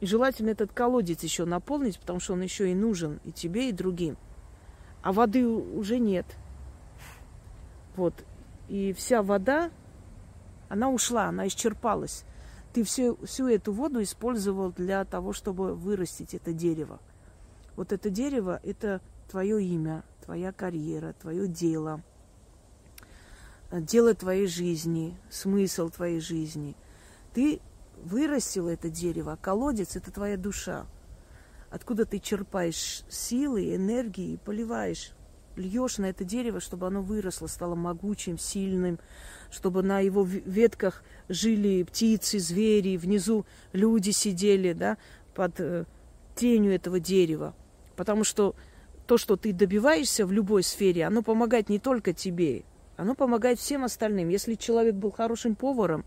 И 0.00 0.06
желательно 0.06 0.50
этот 0.50 0.72
колодец 0.72 1.22
еще 1.22 1.44
наполнить, 1.44 1.98
потому 1.98 2.20
что 2.20 2.32
он 2.32 2.42
еще 2.42 2.70
и 2.70 2.74
нужен 2.74 3.20
и 3.24 3.32
тебе, 3.32 3.68
и 3.68 3.72
другим. 3.72 4.16
А 5.02 5.12
воды 5.12 5.46
уже 5.46 5.98
нет. 5.98 6.26
Вот 7.96 8.14
и 8.68 8.92
вся 8.92 9.22
вода, 9.22 9.70
она 10.68 10.90
ушла, 10.90 11.24
она 11.24 11.46
исчерпалась. 11.48 12.24
Ты 12.72 12.84
всю, 12.84 13.16
всю 13.26 13.48
эту 13.48 13.72
воду 13.72 14.02
использовал 14.02 14.72
для 14.72 15.04
того, 15.04 15.32
чтобы 15.32 15.74
вырастить 15.74 16.34
это 16.34 16.52
дерево. 16.52 17.00
Вот 17.76 17.92
это 17.92 18.10
дерево– 18.10 18.60
это 18.62 19.00
твое 19.28 19.62
имя, 19.62 20.04
твоя 20.24 20.52
карьера, 20.52 21.14
твое 21.20 21.48
дело, 21.48 22.02
дело 23.72 24.14
твоей 24.14 24.46
жизни, 24.46 25.16
смысл 25.30 25.90
твоей 25.90 26.20
жизни. 26.20 26.76
Ты 27.32 27.60
вырастил 28.04 28.68
это 28.68 28.88
дерево, 28.88 29.32
а 29.32 29.36
колодец– 29.36 29.96
это 29.96 30.10
твоя 30.10 30.36
душа. 30.36 30.86
Откуда 31.70 32.04
ты 32.04 32.18
черпаешь 32.18 33.04
силы, 33.08 33.74
энергии 33.74 34.32
и 34.32 34.36
поливаешь 34.36 35.12
льешь 35.56 35.98
на 35.98 36.06
это 36.06 36.24
дерево, 36.24 36.60
чтобы 36.60 36.86
оно 36.86 37.02
выросло, 37.02 37.46
стало 37.46 37.74
могучим, 37.74 38.38
сильным, 38.38 38.98
чтобы 39.50 39.82
на 39.82 40.00
его 40.00 40.24
ветках 40.24 41.04
жили 41.28 41.82
птицы, 41.82 42.38
звери, 42.38 42.96
внизу 42.96 43.46
люди 43.72 44.10
сидели, 44.10 44.72
да, 44.72 44.96
под 45.34 45.60
э, 45.60 45.84
тенью 46.34 46.72
этого 46.72 47.00
дерева. 47.00 47.54
Потому 47.96 48.24
что 48.24 48.54
то, 49.06 49.18
что 49.18 49.36
ты 49.36 49.52
добиваешься 49.52 50.26
в 50.26 50.32
любой 50.32 50.62
сфере, 50.62 51.04
оно 51.04 51.22
помогает 51.22 51.68
не 51.68 51.78
только 51.78 52.12
тебе, 52.12 52.64
оно 52.96 53.14
помогает 53.14 53.58
всем 53.58 53.84
остальным. 53.84 54.28
Если 54.28 54.54
человек 54.54 54.94
был 54.94 55.10
хорошим 55.10 55.54
поваром, 55.54 56.04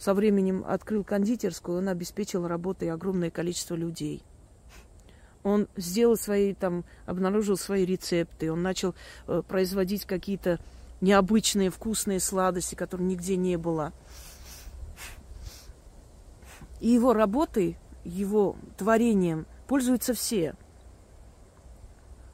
со 0.00 0.14
временем 0.14 0.64
открыл 0.66 1.04
кондитерскую, 1.04 1.76
он 1.76 1.88
обеспечил 1.88 2.48
работой 2.48 2.90
огромное 2.90 3.30
количество 3.30 3.74
людей. 3.74 4.24
Он 5.42 5.68
сделал 5.76 6.16
свои, 6.16 6.54
там, 6.54 6.86
обнаружил 7.04 7.58
свои 7.58 7.84
рецепты, 7.84 8.50
он 8.50 8.62
начал 8.62 8.94
э, 9.26 9.42
производить 9.46 10.06
какие-то 10.06 10.58
необычные 11.02 11.68
вкусные 11.68 12.18
сладости, 12.18 12.74
которых 12.74 13.06
нигде 13.06 13.36
не 13.36 13.58
было. 13.58 13.92
И 16.80 16.88
его 16.88 17.12
работой, 17.12 17.76
его 18.02 18.56
творением 18.78 19.46
пользуются 19.68 20.14
все. 20.14 20.54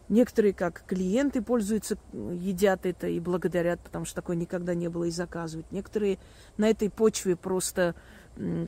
Некоторые, 0.08 0.52
как 0.52 0.84
клиенты, 0.86 1.42
пользуются, 1.42 1.98
едят 2.12 2.86
это 2.86 3.08
и 3.08 3.18
благодарят, 3.18 3.80
потому 3.80 4.04
что 4.04 4.14
такое 4.14 4.36
никогда 4.36 4.72
не 4.74 4.88
было 4.88 5.04
и 5.04 5.10
заказывать. 5.10 5.70
Некоторые 5.72 6.18
на 6.56 6.70
этой 6.70 6.90
почве 6.90 7.34
просто 7.34 7.96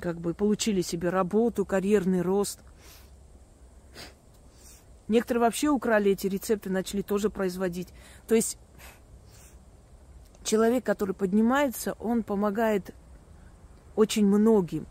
как 0.01 0.19
бы 0.21 0.35
получили 0.35 0.81
себе 0.81 1.11
работу, 1.11 1.65
карьерный 1.65 2.23
рост. 2.23 2.61
Некоторые 5.07 5.43
вообще 5.43 5.69
украли 5.69 6.11
эти 6.11 6.27
рецепты, 6.27 6.71
начали 6.71 7.03
тоже 7.03 7.31
производить. 7.31 7.89
То 8.27 8.35
есть 8.35 8.59
человек, 10.43 10.85
который 10.85 11.15
поднимается, 11.15 11.93
он 12.01 12.25
помогает 12.25 12.95
очень 13.95 14.27
многим 14.27 14.87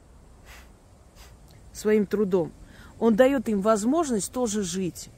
своим 1.73 2.05
трудом. 2.05 2.53
Он 2.99 3.15
дает 3.15 3.49
им 3.49 3.61
возможность 3.61 4.31
тоже 4.31 4.63
жить. 4.63 5.09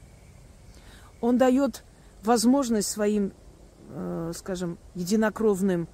Он 1.22 1.38
дает 1.38 1.84
возможность 2.24 2.90
своим, 2.90 3.34
э, 3.90 4.32
скажем, 4.36 4.78
единокровным 4.96 5.88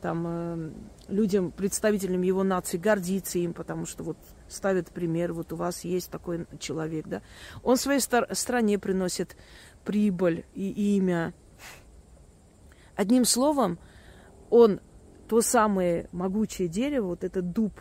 там, 0.00 0.24
э, 0.26 0.70
людям, 1.08 1.50
представителям 1.50 2.22
его 2.22 2.42
нации 2.42 2.78
гордиться 2.78 3.38
им, 3.38 3.52
потому 3.52 3.86
что 3.86 4.02
вот 4.02 4.16
ставят 4.48 4.90
пример, 4.90 5.32
вот 5.32 5.52
у 5.52 5.56
вас 5.56 5.84
есть 5.84 6.10
такой 6.10 6.46
человек, 6.58 7.06
да. 7.06 7.22
Он 7.62 7.76
своей 7.76 8.00
стране 8.00 8.78
приносит 8.78 9.36
прибыль 9.84 10.44
и 10.54 10.96
имя. 10.96 11.34
Одним 12.96 13.24
словом, 13.24 13.78
он 14.50 14.80
то 15.28 15.40
самое 15.42 16.08
могучее 16.12 16.68
дерево, 16.68 17.08
вот 17.08 17.24
этот 17.24 17.52
дуб, 17.52 17.72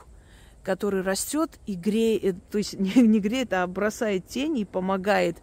который 0.63 1.01
растет 1.01 1.59
и 1.65 1.75
греет, 1.75 2.35
то 2.49 2.57
есть 2.57 2.73
не, 2.79 3.01
не 3.01 3.19
греет, 3.19 3.53
а 3.53 3.65
бросает 3.67 4.27
тень 4.27 4.57
и 4.57 4.65
помогает 4.65 5.37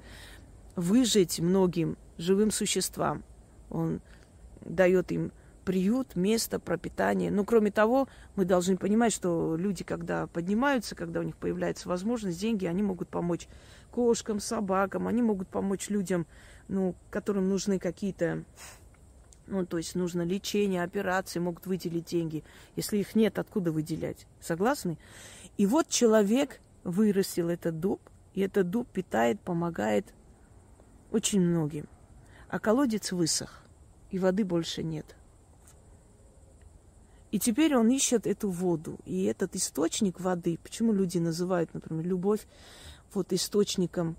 выжить 0.76 1.40
многим 1.40 1.96
живым 2.18 2.50
существам. 2.50 3.24
Он 3.70 4.00
дает 4.60 5.10
им 5.10 5.32
приют, 5.64 6.14
место, 6.14 6.60
пропитание. 6.60 7.30
Но 7.32 7.44
кроме 7.44 7.72
того, 7.72 8.08
мы 8.36 8.44
должны 8.44 8.76
понимать, 8.76 9.12
что 9.12 9.56
люди, 9.56 9.82
когда 9.82 10.28
поднимаются, 10.28 10.94
когда 10.94 11.20
у 11.20 11.24
них 11.24 11.36
появляется 11.36 11.88
возможность, 11.88 12.40
деньги, 12.40 12.66
они 12.66 12.84
могут 12.84 13.08
помочь 13.08 13.48
кошкам, 13.90 14.38
собакам, 14.38 15.08
они 15.08 15.22
могут 15.22 15.48
помочь 15.48 15.90
людям, 15.90 16.26
ну, 16.68 16.94
которым 17.10 17.48
нужны 17.48 17.80
какие-то, 17.80 18.44
ну, 19.48 19.66
то 19.66 19.78
есть 19.78 19.96
нужно 19.96 20.22
лечение, 20.22 20.84
операции, 20.84 21.40
могут 21.40 21.66
выделить 21.66 22.04
деньги. 22.04 22.44
Если 22.76 22.98
их 22.98 23.16
нет, 23.16 23.38
откуда 23.40 23.72
выделять? 23.72 24.28
Согласны? 24.40 24.98
И 25.56 25.66
вот 25.66 25.88
человек 25.88 26.60
вырастил 26.84 27.48
этот 27.48 27.80
дуб, 27.80 28.00
и 28.34 28.42
этот 28.42 28.70
дуб 28.70 28.86
питает, 28.88 29.40
помогает 29.40 30.06
очень 31.10 31.40
многим. 31.40 31.86
А 32.48 32.58
колодец 32.58 33.12
высох, 33.12 33.62
и 34.10 34.18
воды 34.18 34.44
больше 34.44 34.82
нет. 34.82 35.16
И 37.32 37.38
теперь 37.38 37.76
он 37.76 37.90
ищет 37.90 38.26
эту 38.26 38.48
воду. 38.48 38.98
И 39.04 39.24
этот 39.24 39.56
источник 39.56 40.20
воды, 40.20 40.58
почему 40.62 40.92
люди 40.92 41.18
называют, 41.18 41.74
например, 41.74 42.06
любовь 42.06 42.46
вот 43.12 43.32
источником 43.32 44.16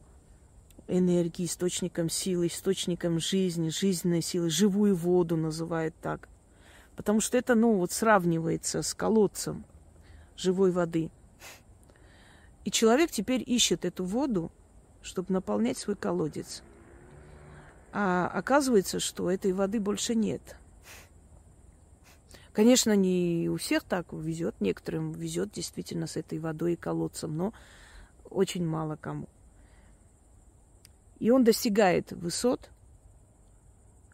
энергии, 0.87 1.45
источником 1.45 2.09
силы, 2.09 2.47
источником 2.47 3.19
жизни, 3.19 3.69
жизненной 3.69 4.21
силы, 4.21 4.49
живую 4.49 4.95
воду 4.95 5.35
называют 5.35 5.95
так. 6.01 6.29
Потому 6.95 7.21
что 7.21 7.37
это, 7.37 7.55
ну, 7.55 7.75
вот 7.77 7.91
сравнивается 7.91 8.81
с 8.81 8.93
колодцем 8.93 9.65
живой 10.35 10.71
воды. 10.71 11.09
И 12.65 12.71
человек 12.71 13.11
теперь 13.11 13.43
ищет 13.45 13.85
эту 13.85 14.03
воду, 14.03 14.51
чтобы 15.01 15.33
наполнять 15.33 15.77
свой 15.77 15.95
колодец. 15.95 16.63
А 17.91 18.27
оказывается, 18.27 18.99
что 18.99 19.31
этой 19.31 19.53
воды 19.53 19.79
больше 19.79 20.15
нет– 20.15 20.55
Конечно, 22.57 22.95
не 22.95 23.49
у 23.49 23.57
всех 23.57 23.83
так 23.83 24.11
везет, 24.11 24.59
некоторым 24.61 25.11
везет 25.11 25.51
действительно 25.51 26.07
с 26.07 26.17
этой 26.17 26.39
водой 26.39 26.73
и 26.73 26.75
колодцем, 26.75 27.37
но 27.37 27.53
очень 28.31 28.65
мало 28.65 28.95
кому. 28.95 29.29
И 31.19 31.29
он 31.29 31.43
достигает 31.43 32.13
высот, 32.13 32.71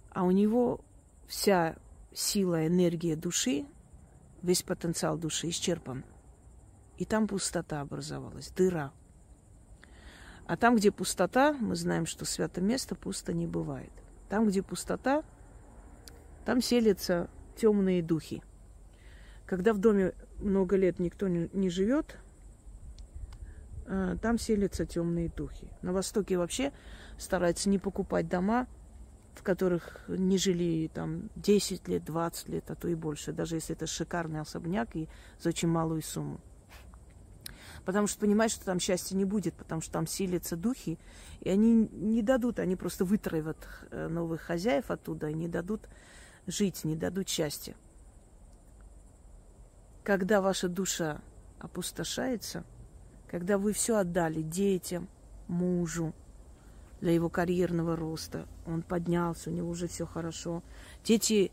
а 0.10 0.24
у 0.24 0.32
него 0.32 0.82
вся 1.26 1.78
сила, 2.14 2.68
энергия 2.68 3.16
души, 3.16 3.66
весь 4.42 4.62
потенциал 4.62 5.18
души 5.18 5.48
исчерпан. 5.48 6.04
И 6.98 7.06
там 7.06 7.30
пустота 7.30 7.80
образовалась, 7.80 8.50
дыра. 8.50 8.92
А 10.46 10.58
там, 10.58 10.76
где 10.76 10.92
пустота, 10.92 11.54
мы 11.54 11.76
знаем, 11.76 12.06
что 12.06 12.26
свято 12.26 12.62
место 12.62 12.96
пусто 12.96 13.34
не 13.34 13.48
бывает. 13.48 13.92
Там, 14.30 14.48
где 14.48 14.62
пустота, 14.62 15.24
там 16.46 16.62
селится 16.62 17.30
темные 17.56 18.04
духи. 18.04 18.44
Когда 19.46 19.74
в 19.74 19.78
доме 19.78 20.14
много 20.40 20.76
лет 20.76 21.00
никто 21.00 21.28
не, 21.28 21.70
живет, 21.70 22.18
а, 23.86 24.18
там 24.18 24.38
селятся 24.38 24.86
темные 24.86 25.30
духи. 25.30 25.68
На 25.82 25.94
Востоке 25.94 26.38
вообще 26.38 26.74
стараются 27.18 27.70
не 27.70 27.80
покупать 27.80 28.28
дома, 28.28 28.68
в 29.36 29.44
которых 29.44 30.04
не 30.08 30.38
жили 30.38 30.90
там 30.94 31.30
10 31.36 31.88
лет, 31.88 32.04
20 32.04 32.50
лет, 32.50 32.70
а 32.70 32.76
то 32.76 32.88
и 32.88 32.96
больше, 32.96 33.32
даже 33.32 33.56
если 33.56 33.76
это 33.76 33.88
шикарный 33.88 34.42
особняк 34.42 34.96
и 34.96 35.08
за 35.40 35.50
очень 35.50 35.70
малую 35.70 36.02
сумму. 36.02 36.40
Потому 37.86 38.08
что 38.08 38.20
понимают, 38.20 38.54
что 38.54 38.64
там 38.66 38.80
счастья 38.80 39.16
не 39.16 39.26
будет, 39.26 39.54
потому 39.56 39.82
что 39.82 39.92
там 39.92 40.08
силятся 40.08 40.56
духи, 40.56 40.98
и 41.42 41.50
они 41.50 41.90
не 41.92 42.22
дадут, 42.22 42.60
они 42.60 42.76
просто 42.76 43.04
вытравят 43.04 43.58
э, 43.92 44.08
новых 44.08 44.42
хозяев 44.42 44.90
оттуда 44.90 45.30
и 45.30 45.34
не 45.34 45.50
дадут 45.50 45.90
жить, 46.48 46.86
не 46.86 46.96
дадут 46.96 47.28
счастья. 47.28 47.76
Когда 50.04 50.42
ваша 50.42 50.70
душа 50.70 51.22
опустошается, 51.60 52.64
когда 53.30 53.58
вы 53.58 53.74
все 53.74 53.98
отдали 53.98 54.42
детям, 54.42 55.10
мужу, 55.48 56.14
для 57.04 57.12
его 57.12 57.28
карьерного 57.28 57.98
роста, 57.98 58.48
он 58.66 58.82
поднялся, 58.82 59.50
у 59.50 59.54
него 59.54 59.70
уже 59.70 59.90
все 59.90 60.06
хорошо. 60.06 60.64
Дети 61.04 61.52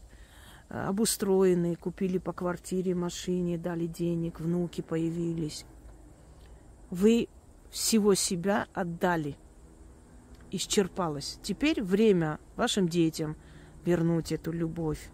э, 0.69 0.85
обустроены, 0.87 1.75
купили 1.75 2.19
по 2.19 2.33
квартире, 2.33 2.95
машине, 2.95 3.59
дали 3.59 3.87
денег, 3.87 4.39
внуки 4.39 4.81
появились. 4.81 5.67
Вы 6.91 7.29
всего 7.71 8.15
себя 8.15 8.67
отдали, 8.75 9.37
исчерпалось. 10.51 11.39
Теперь 11.43 11.83
время 11.83 12.39
вашим 12.57 12.89
детям– 12.89 13.37
вернуть 13.85 14.33
эту 14.33 14.53
любовь. 14.53 15.11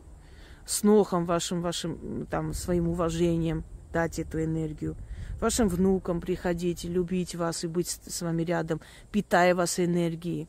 С 0.65 0.83
нохом 0.83 1.25
вашим, 1.25 1.63
вашим, 1.63 2.27
там, 2.27 2.53
своим 2.53 2.89
уважением 2.89 3.65
дать 3.93 4.19
эту 4.19 4.43
энергию. 4.43 4.97
Вашим 5.41 5.69
внукам 5.69 6.21
приходить, 6.21 6.85
любить 6.85 7.35
вас 7.35 7.65
и 7.65 7.69
быть 7.69 7.89
с 7.89 8.23
вами 8.23 8.43
рядом, 8.43 8.81
питая 9.13 9.55
вас 9.55 9.79
энергией. 9.79 10.49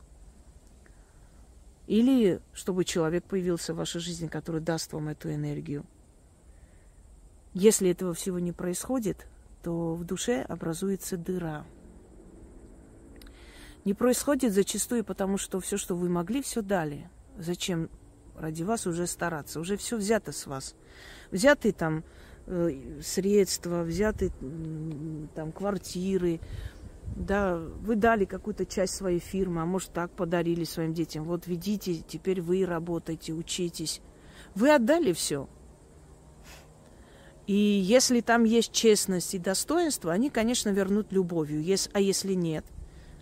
Или 1.87 2.41
чтобы 2.53 2.83
человек 2.83 3.25
появился 3.25 3.73
в 3.73 3.77
вашей 3.77 4.01
жизни, 4.01 4.27
который 4.27 4.61
даст 4.61 4.91
вам 4.93 5.09
эту 5.09 5.31
энергию. 5.31 5.85
Если 7.53 7.89
этого 7.89 8.13
всего 8.13 8.39
не 8.39 8.51
происходит, 8.51 9.27
то 9.67 9.95
в 9.95 10.05
душе 10.05 10.43
образуется 10.43 11.17
дыра. 11.17 11.65
Не 13.83 13.93
происходит 13.93 14.53
зачастую 14.53 15.03
потому, 15.03 15.37
что 15.37 15.59
все, 15.59 15.75
что 15.75 15.93
вы 15.93 16.07
могли, 16.07 16.41
все 16.41 16.61
дали. 16.61 17.09
Зачем 17.37 17.89
ради 18.37 18.63
вас 18.63 18.87
уже 18.87 19.05
стараться. 19.07 19.59
Уже 19.59 19.75
все 19.75 19.97
взято 19.97 20.31
с 20.31 20.47
вас. 20.47 20.73
Взяты 21.31 21.73
там 21.73 22.05
э, 22.45 23.01
средства, 23.03 23.83
взяты 23.83 24.31
там 25.35 25.51
квартиры, 25.51 26.39
да, 27.17 27.57
вы 27.57 27.97
дали 27.97 28.23
какую-то 28.23 28.65
часть 28.65 28.95
своей 28.95 29.19
фирмы, 29.19 29.63
а 29.63 29.65
может 29.65 29.91
так 29.91 30.11
подарили 30.11 30.63
своим 30.63 30.93
детям. 30.93 31.25
Вот 31.25 31.45
ведите, 31.45 31.95
теперь 32.07 32.39
вы 32.41 32.65
работаете, 32.65 33.33
учитесь. 33.33 33.99
Вы 34.55 34.73
отдали 34.73 35.11
все. 35.11 35.49
И 37.47 37.53
если 37.53 38.21
там 38.21 38.43
есть 38.43 38.71
честность 38.71 39.33
и 39.33 39.39
достоинство, 39.39 40.11
они, 40.11 40.29
конечно, 40.29 40.69
вернут 40.69 41.11
любовью. 41.11 41.63
А 41.93 41.99
если 41.99 42.33
нет– 42.33 42.65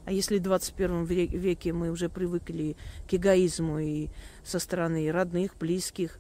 а 0.06 0.12
если 0.12 0.38
в 0.38 0.44
21 0.44 1.04
веке 1.06 1.74
мы 1.74 1.90
уже 1.90 2.10
привыкли 2.10 2.78
к 3.10 3.14
эгоизму 3.16 3.80
и 3.80 4.10
со 4.44 4.60
стороны 4.60 5.12
родных, 5.12 5.58
близких, 5.58 6.20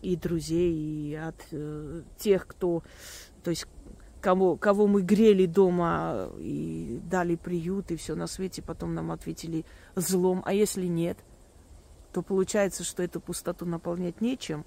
и 0.00 0.16
друзей, 0.16 0.72
и 0.72 1.14
от 1.14 1.36
э, 1.50 2.02
тех, 2.16 2.46
кто, 2.46 2.82
то 3.42 3.50
есть 3.50 3.66
кого, 4.20 4.56
кого 4.56 4.86
мы 4.86 5.02
грели 5.02 5.44
дома 5.44 6.30
и 6.38 7.00
дали 7.04 7.34
приют, 7.36 7.90
и 7.90 7.96
все 7.96 8.14
на 8.14 8.28
свете, 8.28 8.62
потом 8.62 8.94
нам 8.94 9.10
ответили 9.10 9.66
злом. 9.94 10.42
А 10.46 10.54
если 10.54 10.86
нет, 10.86 11.18
то 12.12 12.22
получается, 12.22 12.82
что 12.82 13.02
эту 13.02 13.20
пустоту 13.20 13.66
наполнять 13.66 14.22
нечем, 14.22 14.64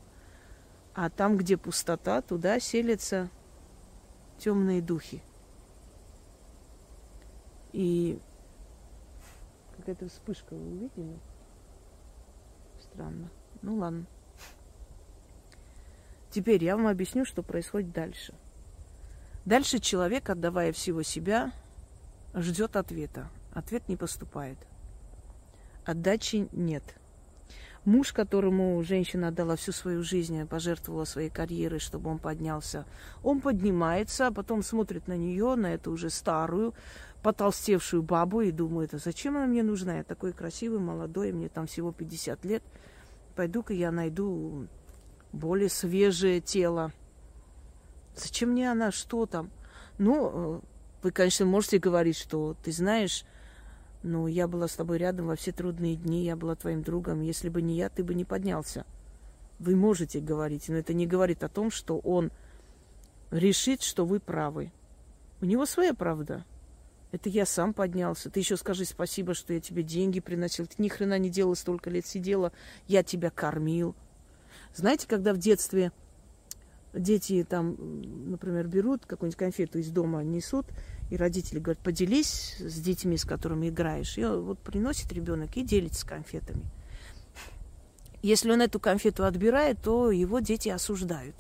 а 0.93 1.09
там, 1.09 1.37
где 1.37 1.57
пустота, 1.57 2.21
туда 2.21 2.59
селятся 2.59 3.29
темные 4.37 4.81
духи. 4.81 5.21
И 7.73 8.19
какая-то 9.77 10.09
вспышка 10.09 10.53
вы 10.53 10.61
увидели? 10.61 11.19
Странно. 12.81 13.29
Ну 13.61 13.77
ладно. 13.77 14.05
Теперь 16.29 16.63
я 16.63 16.75
вам 16.75 16.87
объясню, 16.87 17.25
что 17.25 17.43
происходит 17.43 17.91
дальше. 17.91 18.33
Дальше 19.45 19.79
человек, 19.79 20.29
отдавая 20.29 20.71
всего 20.71 21.03
себя, 21.03 21.51
ждет 22.33 22.75
ответа. 22.75 23.29
Ответ 23.53 23.87
не 23.89 23.97
поступает. 23.97 24.57
Отдачи 25.85 26.47
нет. 26.51 26.83
Муж, 27.83 28.13
которому 28.13 28.81
женщина 28.83 29.29
отдала 29.29 29.55
всю 29.55 29.71
свою 29.71 30.03
жизнь, 30.03 30.45
пожертвовала 30.45 31.05
своей 31.05 31.29
карьерой, 31.29 31.79
чтобы 31.79 32.11
он 32.11 32.19
поднялся, 32.19 32.85
он 33.23 33.41
поднимается, 33.41 34.27
а 34.27 34.31
потом 34.31 34.61
смотрит 34.61 35.07
на 35.07 35.17
нее, 35.17 35.55
на 35.55 35.73
эту 35.73 35.91
уже 35.91 36.11
старую, 36.11 36.75
потолстевшую 37.23 38.03
бабу 38.03 38.41
и 38.41 38.51
думает, 38.51 38.93
а 38.93 38.99
зачем 38.99 39.35
она 39.35 39.47
мне 39.47 39.63
нужна? 39.63 39.97
Я 39.97 40.03
такой 40.03 40.31
красивый, 40.31 40.79
молодой, 40.79 41.31
мне 41.31 41.49
там 41.49 41.65
всего 41.65 41.91
50 41.91 42.45
лет. 42.45 42.63
Пойду-ка 43.35 43.73
я 43.73 43.91
найду 43.91 44.67
более 45.31 45.69
свежее 45.69 46.39
тело. 46.39 46.91
Зачем 48.15 48.49
мне 48.49 48.69
она? 48.71 48.91
Что 48.91 49.25
там? 49.25 49.49
Ну, 49.97 50.31
э, 50.33 50.59
вы, 51.01 51.11
конечно, 51.11 51.45
можете 51.47 51.79
говорить, 51.79 52.17
что 52.17 52.55
ты 52.63 52.71
знаешь, 52.71 53.25
ну, 54.03 54.27
я 54.27 54.47
была 54.47 54.67
с 54.67 54.75
тобой 54.75 54.97
рядом 54.97 55.27
во 55.27 55.35
все 55.35 55.51
трудные 55.51 55.95
дни, 55.95 56.23
я 56.23 56.35
была 56.35 56.55
твоим 56.55 56.81
другом. 56.81 57.21
Если 57.21 57.49
бы 57.49 57.61
не 57.61 57.77
я, 57.77 57.89
ты 57.89 58.03
бы 58.03 58.15
не 58.15 58.25
поднялся. 58.25 58.85
Вы 59.59 59.75
можете 59.75 60.19
говорить, 60.19 60.69
но 60.69 60.77
это 60.77 60.93
не 60.93 61.05
говорит 61.05 61.43
о 61.43 61.49
том, 61.49 61.69
что 61.69 61.99
он 61.99 62.31
решит, 63.29 63.83
что 63.83 64.05
вы 64.05 64.19
правы. 64.19 64.71
У 65.39 65.45
него 65.45 65.65
своя 65.65 65.93
правда. 65.93 66.45
Это 67.11 67.29
я 67.29 67.45
сам 67.45 67.73
поднялся. 67.73 68.29
Ты 68.29 68.39
еще 68.39 68.57
скажи 68.57 68.85
спасибо, 68.85 69.33
что 69.33 69.53
я 69.53 69.59
тебе 69.59 69.83
деньги 69.83 70.19
приносил. 70.19 70.65
Ты 70.65 70.81
ни 70.81 70.87
хрена 70.87 71.19
не 71.19 71.29
делала, 71.29 71.55
столько 71.55 71.89
лет 71.89 72.05
сидела. 72.05 72.51
Я 72.87 73.03
тебя 73.03 73.29
кормил. 73.29 73.95
Знаете, 74.73 75.07
когда 75.07 75.33
в 75.33 75.37
детстве 75.37 75.91
дети 76.93 77.45
там, 77.47 77.75
например, 78.29 78.67
берут 78.67 79.05
какую-нибудь 79.05 79.37
конфету 79.37 79.79
из 79.79 79.89
дома, 79.89 80.23
несут, 80.23 80.65
и 81.11 81.17
родители 81.17 81.59
говорят, 81.59 81.83
поделись 81.83 82.55
с 82.57 82.79
детьми, 82.79 83.17
с 83.17 83.25
которыми 83.25 83.67
играешь. 83.67 84.17
И 84.17 84.23
вот 84.23 84.59
приносит 84.59 85.11
ребенок 85.11 85.57
и 85.57 85.61
делится 85.61 86.07
конфетами. 86.07 86.63
Если 88.21 88.49
он 88.49 88.61
эту 88.61 88.79
конфету 88.79 89.25
отбирает, 89.25 89.81
то 89.83 90.09
его 90.09 90.39
дети 90.39 90.69
осуждают. 90.69 91.35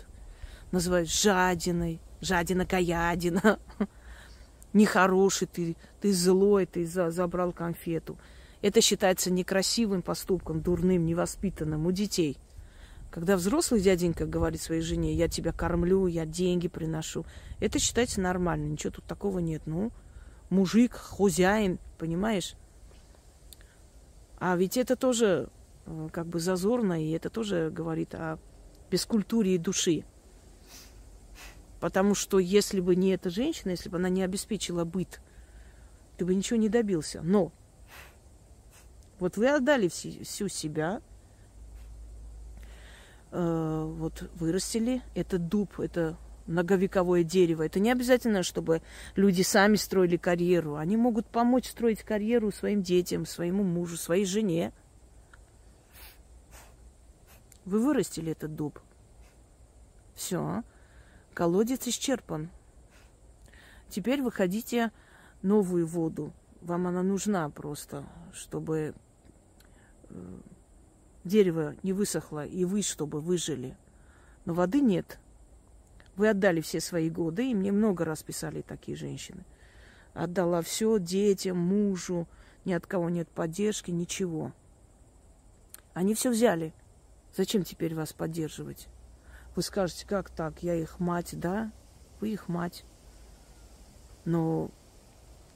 Называют 0.73 1.09
жадиной, 1.09 2.01
жадина-каядина. 2.19 3.59
Нехороший 4.73 5.47
ты, 5.47 5.77
ты 6.01 6.11
злой, 6.11 6.65
ты 6.65 6.85
за, 6.85 7.09
забрал 7.09 7.53
конфету. 7.53 8.17
Это 8.61 8.81
считается 8.81 9.31
некрасивым 9.31 10.01
поступком, 10.01 10.61
дурным, 10.61 11.05
невоспитанным 11.05 11.85
у 11.85 11.93
детей. 11.93 12.37
Когда 13.11 13.35
взрослый 13.35 13.81
дяденька 13.81 14.25
говорит 14.25 14.61
своей 14.61 14.81
жене, 14.81 15.13
я 15.13 15.27
тебя 15.27 15.51
кормлю, 15.51 16.07
я 16.07 16.25
деньги 16.25 16.67
приношу, 16.67 17.25
это 17.59 17.77
считается 17.77 18.21
нормально, 18.21 18.67
ничего 18.67 18.91
тут 18.93 19.05
такого 19.05 19.39
нет. 19.39 19.63
Ну, 19.65 19.91
мужик, 20.49 20.93
хозяин, 20.93 21.77
понимаешь? 21.99 22.55
А 24.39 24.55
ведь 24.55 24.77
это 24.77 24.95
тоже 24.95 25.49
Э, 25.85 26.09
как 26.11 26.27
бы 26.27 26.39
зазорно, 26.39 27.03
и 27.03 27.11
это 27.11 27.29
тоже 27.29 27.69
говорит 27.71 28.13
о 28.15 28.39
бескультуре 28.89 29.57
души. 29.57 30.03
Потому 31.79 32.13
что 32.13 32.39
если 32.39 32.79
бы 32.79 32.95
не 32.95 33.09
эта 33.09 33.29
женщина, 33.29 33.71
если 33.71 33.89
бы 33.89 33.97
она 33.97 34.09
не 34.09 34.21
обеспечила 34.21 34.85
быт, 34.85 35.21
ты 36.17 36.25
бы 36.25 36.35
ничего 36.35 36.59
не 36.59 36.69
добился. 36.69 37.21
Но 37.23 37.51
вот 39.19 39.37
вы 39.37 39.49
отдали 39.49 39.87
всю, 39.87 40.23
всю 40.23 40.47
себя, 40.47 41.01
э, 43.31 43.93
вот 43.97 44.29
вырастили 44.35 45.01
этот 45.15 45.47
дуб, 45.47 45.79
это 45.79 46.17
многовековое 46.47 47.23
дерево. 47.23 47.63
Это 47.63 47.79
не 47.79 47.91
обязательно, 47.91 48.43
чтобы 48.43 48.81
люди 49.15 49.41
сами 49.41 49.75
строили 49.75 50.17
карьеру. 50.17 50.75
Они 50.75 50.97
могут 50.97 51.27
помочь 51.27 51.69
строить 51.69 52.03
карьеру 52.03 52.51
своим 52.51 52.81
детям, 52.81 53.25
своему 53.25 53.63
мужу, 53.63 53.97
своей 53.97 54.25
жене. 54.25 54.73
Вы 57.65 57.79
вырастили 57.79 58.31
этот 58.31 58.55
дуб. 58.55 58.79
Все. 60.15 60.63
Колодец 61.33 61.87
исчерпан. 61.87 62.49
Теперь 63.89 64.21
выходите 64.21 64.91
новую 65.41 65.85
воду. 65.87 66.33
Вам 66.61 66.87
она 66.87 67.01
нужна 67.01 67.49
просто, 67.49 68.05
чтобы 68.33 68.93
э, 70.09 70.39
дерево 71.23 71.75
не 71.83 71.93
высохло, 71.93 72.45
и 72.45 72.65
вы, 72.65 72.81
чтобы 72.81 73.21
выжили. 73.21 73.77
Но 74.45 74.53
воды 74.53 74.81
нет. 74.81 75.19
Вы 76.15 76.29
отдали 76.29 76.61
все 76.61 76.81
свои 76.81 77.09
годы, 77.09 77.51
и 77.51 77.55
мне 77.55 77.71
много 77.71 78.05
раз 78.05 78.23
писали 78.23 78.61
такие 78.61 78.97
женщины. 78.97 79.45
Отдала 80.13 80.61
все 80.61 80.99
детям, 80.99 81.57
мужу, 81.57 82.27
ни 82.65 82.73
от 82.73 82.85
кого 82.85 83.09
нет 83.09 83.29
поддержки, 83.29 83.91
ничего. 83.91 84.51
Они 85.93 86.13
все 86.13 86.29
взяли. 86.29 86.73
Зачем 87.35 87.63
теперь 87.63 87.95
вас 87.95 88.13
поддерживать? 88.13 88.87
Вы 89.55 89.61
скажете, 89.61 90.05
как 90.05 90.29
так? 90.29 90.63
Я 90.63 90.75
их 90.75 90.99
мать, 90.99 91.31
да? 91.33 91.71
Вы 92.19 92.29
их 92.33 92.47
мать. 92.47 92.85
Но 94.25 94.69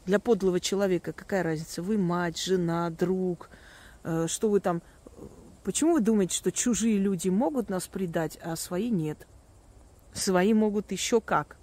для 0.06 0.20
подлого 0.20 0.60
человека 0.60 1.14
какая 1.14 1.44
разница? 1.44 1.82
Вы 1.82 1.98
мать, 1.98 2.42
жена, 2.42 2.90
друг, 2.90 3.50
э, 4.04 4.28
что 4.28 4.50
вы 4.50 4.60
там... 4.60 4.82
Почему 5.66 5.94
вы 5.94 6.00
думаете, 6.00 6.38
что 6.38 6.52
чужие 6.54 6.98
люди 6.98 7.28
могут 7.28 7.70
нас 7.70 7.88
предать, 7.88 8.40
а 8.42 8.56
свои 8.56 8.90
нет? 8.90 9.28
Свои 10.14 10.54
могут 10.54 10.94
еще 10.94 11.20
как. 11.20 11.58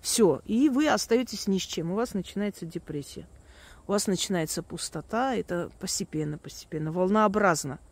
Все, 0.00 0.42
и 0.44 0.68
вы 0.68 0.88
остаетесь 0.88 1.48
ни 1.48 1.58
с 1.58 1.62
чем. 1.62 1.90
У 1.90 1.96
вас 1.96 2.14
начинается 2.14 2.66
депрессия. 2.66 3.26
У 3.88 3.92
вас 3.92 4.06
начинается 4.06 4.62
пустота. 4.62 5.34
Это 5.34 5.70
постепенно, 5.80 6.38
постепенно, 6.38 6.92
волнообразно– 6.92 7.80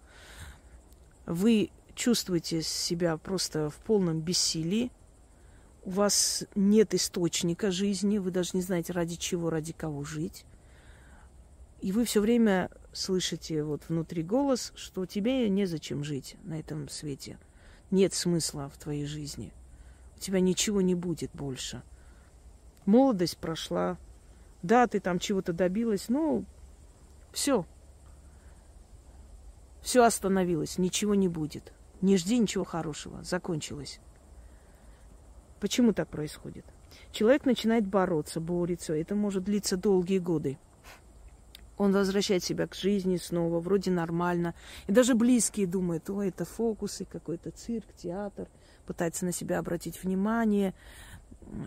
вы 1.29 1.71
чувствуете 1.95 2.63
себя 2.63 3.19
просто 3.19 3.69
в 3.69 3.77
полном 3.77 4.21
бессилии, 4.21 4.91
у 5.85 5.91
вас 5.91 6.45
нет 6.55 6.95
источника 6.95 7.71
жизни, 7.71 8.17
вы 8.17 8.31
даже 8.31 8.51
не 8.55 8.63
знаете, 8.63 8.95
ради 8.95 9.17
чего, 9.17 9.51
ради 9.51 9.75
кого 9.75 10.05
жить. 10.05 10.47
И 11.81 11.93
вы 11.93 12.05
все 12.05 12.21
время 12.21 12.71
слышите 12.93 13.63
вот 13.63 13.83
внутри 13.89 14.23
голос, 14.23 14.73
что 14.75 15.07
тебе 15.07 15.49
незачем 15.49 16.03
жить 16.03 16.37
на 16.43 16.59
этом 16.59 16.89
свете. 16.89 17.39
Нет 17.91 18.15
смысла 18.15 18.69
в 18.69 18.79
твоей 18.79 19.07
жизни. 19.07 19.53
У 20.17 20.21
тебя 20.21 20.41
ничего 20.41 20.81
не 20.81 20.95
будет 20.95 21.31
больше. 21.33 21.83
Молодость 22.85 23.39
прошла. 23.39 23.97
Да, 24.63 24.87
ты 24.89 24.99
там 24.99 25.21
чего-то 25.21 25.53
добилась, 25.53 26.09
но 26.09 26.45
все, 27.33 27.65
все 29.81 30.05
остановилось, 30.05 30.79
ничего 30.79 31.15
не 31.15 31.29
будет. 31.29 31.73
Не 32.01 32.17
жди 32.17 32.39
ничего 32.39 32.65
хорошего, 32.65 33.23
закончилось. 33.23 34.01
Почему 35.61 35.93
так 35.93 36.09
происходит? 36.09 36.65
Человек 37.13 37.45
начинает 37.45 37.87
бороться, 37.87 38.41
борется. 38.41 38.95
Это 38.95 39.15
может 39.15 39.45
длиться 39.45 39.77
долгие 39.77 40.19
годы. 40.19 40.59
Он 41.79 41.93
возвращает 41.93 42.45
себя 42.45 42.67
к 42.67 42.75
жизни 42.75 43.17
снова, 43.17 43.61
вроде 43.61 43.91
нормально. 43.91 44.55
И 44.87 44.93
даже 44.93 45.15
близкие 45.15 45.67
думают, 45.67 46.11
о, 46.11 46.23
это 46.23 46.45
фокусы, 46.45 47.05
какой-то 47.05 47.51
цирк, 47.51 47.87
театр. 47.97 48.49
Пытается 48.87 49.25
на 49.25 49.33
себя 49.33 49.59
обратить 49.59 50.03
внимание 50.03 50.75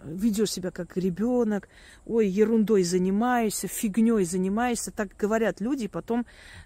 ведешь 0.06 0.52
себя 0.52 0.72
как 0.72 0.98
ребенок, 0.98 1.68
ой, 2.06 2.28
ерундой 2.28 2.84
занимаешься, 2.84 3.68
фигней 3.68 4.26
занимаешься. 4.26 4.92
Так 4.92 5.16
говорят 5.18 5.62
люди, 5.62 5.88
потом 5.88 6.26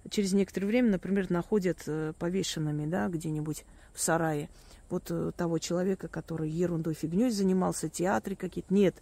через 0.09 0.33
некоторое 0.33 0.67
время, 0.67 0.91
например, 0.91 1.29
находят 1.31 1.83
э, 1.87 2.13
повешенными, 2.19 2.85
да, 2.85 3.07
где-нибудь 3.07 3.65
в 3.93 4.01
сарае. 4.01 4.49
Вот 4.89 5.09
э, 5.09 5.31
того 5.35 5.59
человека, 5.59 6.07
который 6.07 6.49
ерундой, 6.49 6.93
фигней 6.93 7.29
занимался, 7.29 7.89
театре 7.89 8.35
какие-то. 8.35 8.73
Нет, 8.73 8.95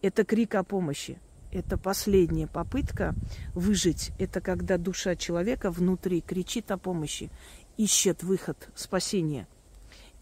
это 0.00 0.24
крик 0.24 0.54
о 0.54 0.64
помощи. 0.64 1.18
Это 1.52 1.76
последняя 1.76 2.46
попытка 2.46 3.14
выжить. 3.54 4.10
Это 4.18 4.40
когда 4.40 4.78
душа 4.78 5.14
человека 5.16 5.70
внутри 5.70 6.22
кричит 6.22 6.70
о 6.70 6.78
помощи, 6.78 7.30
ищет 7.76 8.22
выход, 8.22 8.70
спасение. 8.74 9.46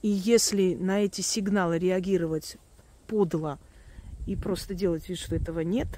И 0.03 0.09
если 0.09 0.75
на 0.75 1.01
эти 1.01 1.21
сигналы 1.21 1.79
реагировать 1.79 2.57
подло 3.07 3.61
и 4.27 4.35
просто 4.35 4.75
делать 4.75 5.09
вид, 5.09 5.19
что 5.19 5.37
этого 5.37 5.61
нет, 5.61 5.89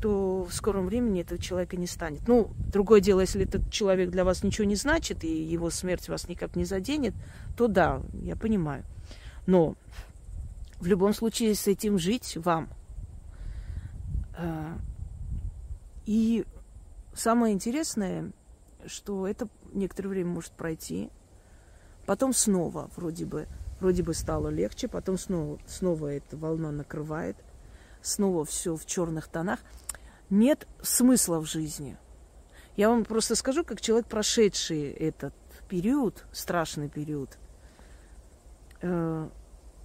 то 0.00 0.44
в 0.44 0.54
скором 0.54 0.86
времени 0.86 1.22
этого 1.22 1.40
человека 1.40 1.76
не 1.76 1.88
станет. 1.88 2.28
Ну, 2.28 2.52
другое 2.72 3.00
дело, 3.00 3.20
если 3.20 3.44
этот 3.44 3.72
человек 3.72 4.10
для 4.10 4.24
вас 4.24 4.44
ничего 4.44 4.64
не 4.64 4.76
значит, 4.76 5.24
и 5.24 5.42
его 5.42 5.70
смерть 5.70 6.08
вас 6.08 6.28
никак 6.28 6.54
не 6.54 6.64
заденет, 6.64 7.14
то 7.56 7.66
да, 7.66 8.00
я 8.22 8.36
понимаю. 8.36 8.84
Но 9.46 9.74
в 10.78 10.86
любом 10.86 11.14
случае 11.14 11.56
с 11.56 11.66
этим 11.66 11.98
жить 11.98 12.36
вам. 12.36 12.68
А, 14.38 14.78
и 16.06 16.46
самое 17.12 17.52
интересное, 17.52 18.32
что 18.86 19.26
это 19.26 19.48
некоторое 19.74 20.08
время 20.08 20.30
может 20.30 20.52
пройти, 20.52 21.10
потом 22.06 22.32
снова 22.32 22.90
вроде 22.96 23.26
бы 23.26 23.46
Вроде 23.80 24.02
бы 24.02 24.12
стало 24.12 24.48
легче, 24.48 24.88
потом 24.88 25.18
снова, 25.18 25.58
снова 25.66 26.08
эта 26.08 26.36
волна 26.36 26.72
накрывает, 26.72 27.36
снова 28.02 28.44
все 28.44 28.76
в 28.76 28.84
черных 28.86 29.28
тонах. 29.28 29.60
Нет 30.30 30.66
смысла 30.82 31.38
в 31.38 31.46
жизни. 31.46 31.96
Я 32.76 32.88
вам 32.88 33.04
просто 33.04 33.36
скажу, 33.36 33.64
как 33.64 33.80
человек, 33.80 34.08
прошедший 34.08 34.90
этот 34.90 35.34
период, 35.68 36.24
страшный 36.32 36.88
период, 36.88 37.38
э, 38.82 39.28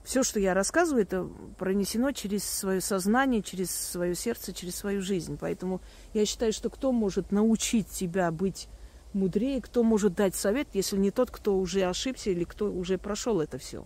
все, 0.04 0.24
что 0.24 0.40
я 0.40 0.54
рассказываю, 0.54 1.04
это 1.04 1.30
пронесено 1.58 2.12
через 2.12 2.44
свое 2.44 2.82
сознание, 2.82 3.42
через 3.42 3.72
свое 3.72 4.16
сердце, 4.16 4.54
через 4.54 4.76
свою 4.76 5.02
жизнь. 5.02 5.38
Поэтому 5.40 5.82
я 6.14 6.26
считаю, 6.26 6.52
что 6.52 6.70
кто 6.70 6.92
может 6.92 7.32
научить 7.32 7.88
тебя 7.88 8.30
быть 8.32 8.68
мудрее, 9.14 9.62
кто 9.62 9.84
может 9.84 10.16
дать 10.16 10.36
совет, 10.36 10.68
если 10.74 10.98
не 10.98 11.12
тот, 11.12 11.32
кто 11.32 11.58
уже 11.58 11.84
ошибся 11.84 12.32
или 12.32 12.44
кто 12.44 12.72
уже 12.72 12.98
прошел 12.98 13.40
это 13.40 13.58
все. 13.58 13.86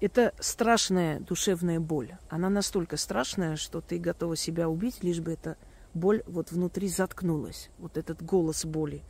Это 0.00 0.34
страшная 0.40 1.20
душевная 1.20 1.80
боль. 1.80 2.16
Она 2.28 2.50
настолько 2.50 2.96
страшная, 2.96 3.56
что 3.56 3.80
ты 3.80 3.98
готова 3.98 4.36
себя 4.36 4.68
убить, 4.68 5.02
лишь 5.02 5.20
бы 5.20 5.32
эта 5.32 5.56
боль 5.94 6.22
вот 6.26 6.50
внутри 6.50 6.88
заткнулась. 6.88 7.70
Вот 7.78 7.96
этот 7.96 8.22
голос 8.22 8.64
боли. 8.64 9.02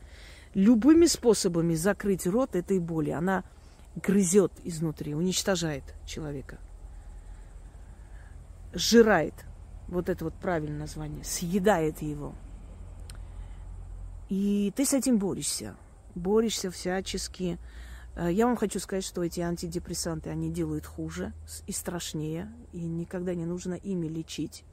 Любыми 0.53 1.07
способами 1.07 1.73
закрыть 1.73 2.27
рот 2.27 2.55
этой 2.55 2.79
боли. 2.79 3.09
Она 3.09 3.43
грызет 3.95 4.51
изнутри, 4.63 5.15
уничтожает 5.15 5.83
человека. 6.05 6.59
сжирает. 8.73 9.33
Вот 9.87 10.09
это 10.09 10.25
вот 10.25 10.33
правильное 10.33 10.79
название. 10.79 11.23
Съедает 11.23 12.01
его. 12.01 12.33
И 14.29 14.73
ты 14.75 14.85
с 14.85 14.93
этим 14.93 15.19
борешься. 15.19 15.75
Борешься 16.15 16.71
всячески. 16.71 17.59
Э, 18.15 18.31
я 18.31 18.47
вам 18.47 18.55
хочу 18.55 18.79
сказать, 18.79 19.03
что 19.03 19.23
эти 19.23 19.41
антидепрессанты, 19.41 20.31
они 20.31 20.51
делают 20.51 20.85
хуже 20.85 21.33
и 21.67 21.71
страшнее. 21.71 22.51
И 22.71 22.79
никогда 22.79 23.35
не 23.35 23.45
нужно 23.45 23.75
ими 23.75 24.07
лечить. 24.07 24.63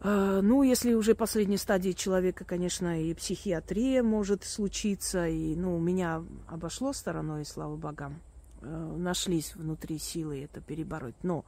Э, 0.00 0.40
ну, 0.42 0.62
если 0.62 0.94
уже 0.94 1.14
последней 1.14 1.56
стадии 1.56 1.92
человека, 1.92 2.44
конечно, 2.44 3.02
и 3.02 3.14
психиатрия 3.14 4.02
может 4.02 4.44
случиться, 4.44 5.26
и, 5.26 5.56
ну, 5.56 5.78
меня 5.78 6.24
обошло 6.46 6.92
стороной, 6.92 7.44
слава 7.44 7.76
богам, 7.76 8.20
э, 8.60 8.94
нашлись 8.96 9.56
внутри 9.56 9.98
силы 9.98 10.44
это 10.44 10.60
перебороть. 10.60 11.16
Но 11.22 11.44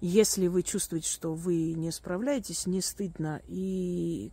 если 0.00 0.48
вы 0.48 0.62
чувствуете, 0.62 1.08
что 1.08 1.34
вы 1.34 1.72
не 1.72 1.90
справляетесь, 1.90 2.66
не 2.66 2.82
стыдно 2.82 3.40
и 3.46 4.30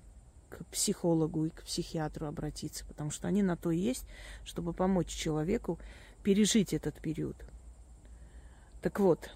к 0.49 0.65
психологу, 0.65 1.45
и 1.45 1.49
к 1.49 1.63
психиатру 1.63 2.27
обратиться, 2.27 2.85
потому 2.85 3.09
что 3.09 3.27
они 3.27 3.41
на 3.41 3.55
то 3.55 3.71
и 3.71 3.77
есть, 3.77 4.05
чтобы 4.43 4.73
помочь 4.73 5.07
человеку 5.07 5.79
пережить 6.23 6.73
этот 6.73 6.99
период. 6.99 7.37
Так 8.81 8.99
вот, 8.99 9.29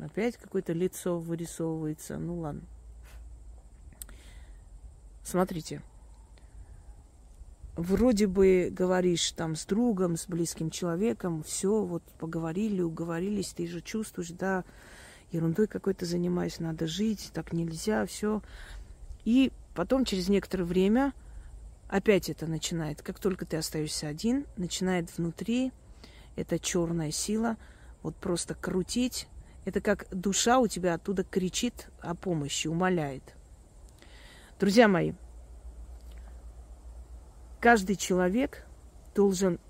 опять 0.00 0.36
какое-то 0.36 0.72
лицо 0.72 1.18
вырисовывается. 1.18 2.16
Ну 2.18 2.38
ладно. 2.38 2.62
Смотрите, 5.22 5.82
вроде 7.76 8.26
бы 8.26 8.70
говоришь 8.72 9.32
там 9.32 9.54
с 9.54 9.64
другом, 9.64 10.16
с 10.16 10.26
близким 10.26 10.70
человеком, 10.70 11.42
все, 11.42 11.84
вот 11.84 12.02
поговорили, 12.18 12.82
уговорились, 12.82 13.52
ты 13.52 13.66
же 13.66 13.80
чувствуешь, 13.80 14.30
да, 14.30 14.64
ерундой 15.30 15.68
какой-то 15.68 16.04
занимаюсь, 16.04 16.58
надо 16.58 16.86
жить, 16.86 17.30
так 17.32 17.52
нельзя, 17.52 18.04
все. 18.06 18.42
И 19.24 19.52
потом 19.74 20.04
через 20.04 20.28
некоторое 20.28 20.64
время 20.64 21.12
опять 21.88 22.28
это 22.30 22.46
начинает, 22.46 23.02
как 23.02 23.18
только 23.18 23.46
ты 23.46 23.58
остаешься 23.58 24.08
один, 24.08 24.46
начинает 24.56 25.16
внутри 25.16 25.72
эта 26.34 26.58
черная 26.58 27.10
сила 27.10 27.56
вот 28.02 28.16
просто 28.16 28.54
крутить. 28.54 29.28
Это 29.64 29.80
как 29.80 30.06
душа 30.10 30.58
у 30.58 30.66
тебя 30.66 30.94
оттуда 30.94 31.24
кричит 31.24 31.90
о 32.00 32.14
помощи, 32.14 32.68
умоляет. 32.68 33.34
Друзья 34.58 34.88
мои, 34.88 35.12
каждый 37.60 37.94
человек 37.94 38.66
должен 39.14 39.60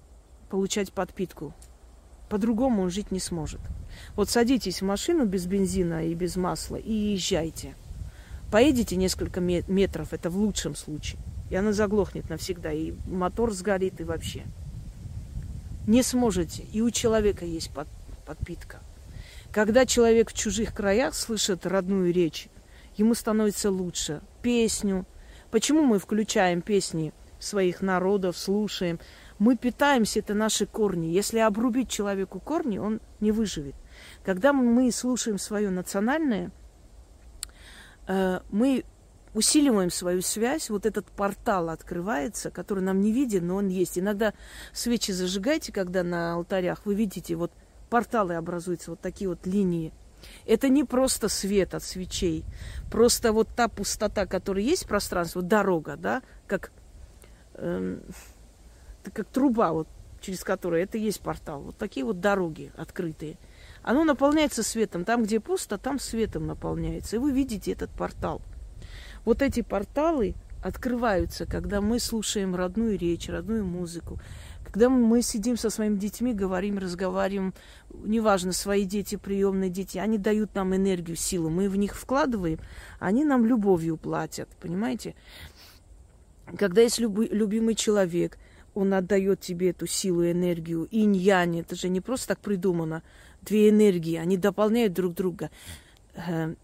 получать 0.48 0.94
подпитку. 0.94 1.52
По-другому 2.30 2.84
он 2.84 2.90
жить 2.90 3.10
не 3.10 3.20
сможет. 3.20 3.60
Вот 4.16 4.30
садитесь 4.30 4.80
в 4.80 4.86
машину 4.86 5.26
без 5.26 5.44
бензина 5.44 6.06
и 6.06 6.14
без 6.14 6.36
масла 6.36 6.76
и 6.76 6.92
езжайте. 6.92 7.74
Поедете 8.50 8.96
несколько 8.96 9.42
метров, 9.42 10.14
это 10.14 10.30
в 10.30 10.38
лучшем 10.38 10.74
случае. 10.74 11.20
И 11.50 11.54
она 11.54 11.74
заглохнет 11.74 12.30
навсегда, 12.30 12.72
и 12.72 12.94
мотор 13.06 13.52
сгорит, 13.52 14.00
и 14.00 14.04
вообще. 14.04 14.44
Не 15.86 16.02
сможете. 16.02 16.62
И 16.72 16.80
у 16.80 16.90
человека 16.90 17.44
есть 17.44 17.70
под, 17.74 17.88
подпитка. 18.24 18.80
Когда 19.52 19.84
человек 19.84 20.30
в 20.30 20.34
чужих 20.34 20.74
краях 20.74 21.14
слышит 21.14 21.66
родную 21.66 22.10
речь, 22.10 22.48
ему 22.98 23.14
становится 23.14 23.70
лучше. 23.70 24.20
Песню. 24.42 25.06
Почему 25.50 25.82
мы 25.82 25.98
включаем 25.98 26.60
песни 26.60 27.14
своих 27.38 27.80
народов, 27.80 28.36
слушаем? 28.36 29.00
Мы 29.38 29.56
питаемся, 29.56 30.18
это 30.18 30.34
наши 30.34 30.66
корни. 30.66 31.06
Если 31.06 31.38
обрубить 31.38 31.88
человеку 31.88 32.40
корни, 32.40 32.78
он 32.78 33.00
не 33.20 33.32
выживет. 33.32 33.76
Когда 34.24 34.52
мы 34.52 34.90
слушаем 34.90 35.38
свое 35.38 35.70
национальное, 35.70 36.50
э, 38.08 38.40
мы 38.50 38.84
усиливаем 39.32 39.90
свою 39.90 40.20
связь, 40.20 40.68
вот 40.68 40.84
этот 40.84 41.06
портал 41.06 41.70
открывается, 41.70 42.50
который 42.50 42.82
нам 42.82 43.00
не 43.00 43.12
виден, 43.12 43.46
но 43.46 43.56
он 43.56 43.68
есть. 43.68 43.98
Иногда 43.98 44.34
свечи 44.72 45.12
зажигайте, 45.12 45.72
когда 45.72 46.02
на 46.02 46.34
алтарях 46.34 46.84
вы 46.84 46.96
видите, 46.96 47.36
вот 47.36 47.52
порталы 47.90 48.34
образуются, 48.34 48.90
вот 48.90 49.00
такие 49.00 49.30
вот 49.30 49.46
линии– 49.46 49.94
это 50.46 50.68
не 50.68 50.84
просто 50.84 51.28
свет 51.28 51.74
от 51.74 51.82
свечей, 51.82 52.44
просто 52.90 53.32
вот 53.32 53.48
та 53.54 53.68
пустота, 53.68 54.26
которая 54.26 54.64
есть 54.64 54.84
в 54.84 54.88
пространстве, 54.88 55.42
дорога, 55.42 55.96
да, 55.96 56.22
как, 56.46 56.72
э, 57.54 57.98
как 59.12 59.26
труба, 59.26 59.72
вот, 59.72 59.88
через 60.20 60.44
которую 60.44 60.82
это 60.82 60.98
есть 60.98 61.20
портал. 61.20 61.62
Вот 61.62 61.76
такие 61.76 62.04
вот 62.04 62.20
дороги 62.20 62.72
открытые. 62.76 63.36
Оно 63.82 64.04
наполняется 64.04 64.62
светом. 64.62 65.04
Там, 65.04 65.22
где 65.22 65.40
пусто, 65.40 65.78
там 65.78 65.98
светом 65.98 66.46
наполняется. 66.46 67.16
И 67.16 67.18
вы 67.18 67.32
видите 67.32 67.72
этот 67.72 67.90
портал. 67.90 68.42
Вот 69.24 69.42
эти 69.42 69.62
порталы 69.62 70.34
открываются, 70.62 71.46
когда 71.46 71.80
мы 71.80 72.00
слушаем 72.00 72.56
родную 72.56 72.98
речь, 72.98 73.28
родную 73.28 73.64
музыку, 73.64 74.18
когда 74.70 74.90
мы 74.90 75.22
сидим 75.22 75.56
со 75.56 75.70
своими 75.70 75.96
детьми, 75.96 76.34
говорим, 76.34 76.76
разговариваем, 76.76 77.54
неважно, 77.90 78.52
свои 78.52 78.84
дети, 78.84 79.16
приемные 79.16 79.70
дети, 79.70 79.96
они 79.96 80.18
дают 80.18 80.54
нам 80.54 80.76
энергию, 80.76 81.16
силу, 81.16 81.48
мы 81.48 81.70
в 81.70 81.76
них 81.76 81.96
вкладываем, 81.96 82.58
они 82.98 83.24
нам 83.24 83.46
любовью 83.46 83.96
платят, 83.96 84.48
понимаете? 84.60 85.14
Когда 86.58 86.82
есть 86.82 86.98
люб- 86.98 87.30
любимый 87.30 87.76
человек, 87.76 88.38
он 88.74 88.92
отдает 88.92 89.40
тебе 89.40 89.70
эту 89.70 89.86
силу 89.86 90.24
энергию, 90.30 90.86
инь-янь, 90.90 91.60
это 91.60 91.74
же 91.74 91.88
не 91.88 92.02
просто 92.02 92.28
так 92.28 92.40
придумано, 92.40 93.02
две 93.40 93.70
энергии, 93.70 94.16
они 94.16 94.36
дополняют 94.36 94.92
друг 94.92 95.14
друга. 95.14 95.50
Э, 96.14 96.54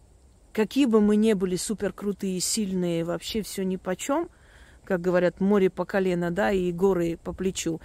какие 0.52 0.84
бы 0.84 1.00
мы 1.00 1.16
ни 1.16 1.32
были 1.32 1.56
супер 1.56 1.94
крутые, 1.94 2.38
сильные, 2.40 3.02
вообще 3.02 3.40
все 3.40 3.64
ни 3.64 3.76
по 3.76 3.96
чем– 3.96 4.28
как 4.84 5.00
говорят, 5.00 5.40
море 5.40 5.70
по 5.70 5.84
колено, 5.84 6.30
да, 6.30 6.52
и 6.52 6.70
горы 6.72 7.18
по 7.22 7.32
плечу. 7.32 7.80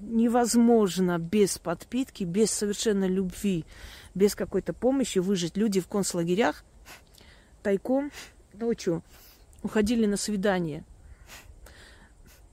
Невозможно 0.00 1.18
без 1.18 1.58
подпитки, 1.58 2.24
без 2.24 2.50
совершенно 2.50 3.06
любви, 3.06 3.64
без 4.14 4.34
какой-то 4.34 4.72
помощи 4.72 5.18
выжить. 5.18 5.56
Люди 5.56 5.80
в 5.80 5.88
концлагерях 5.88 6.64
тайком 7.62 8.10
ночью 8.52 9.02
уходили 9.62 10.06
на 10.06 10.16
свидание, 10.16 10.84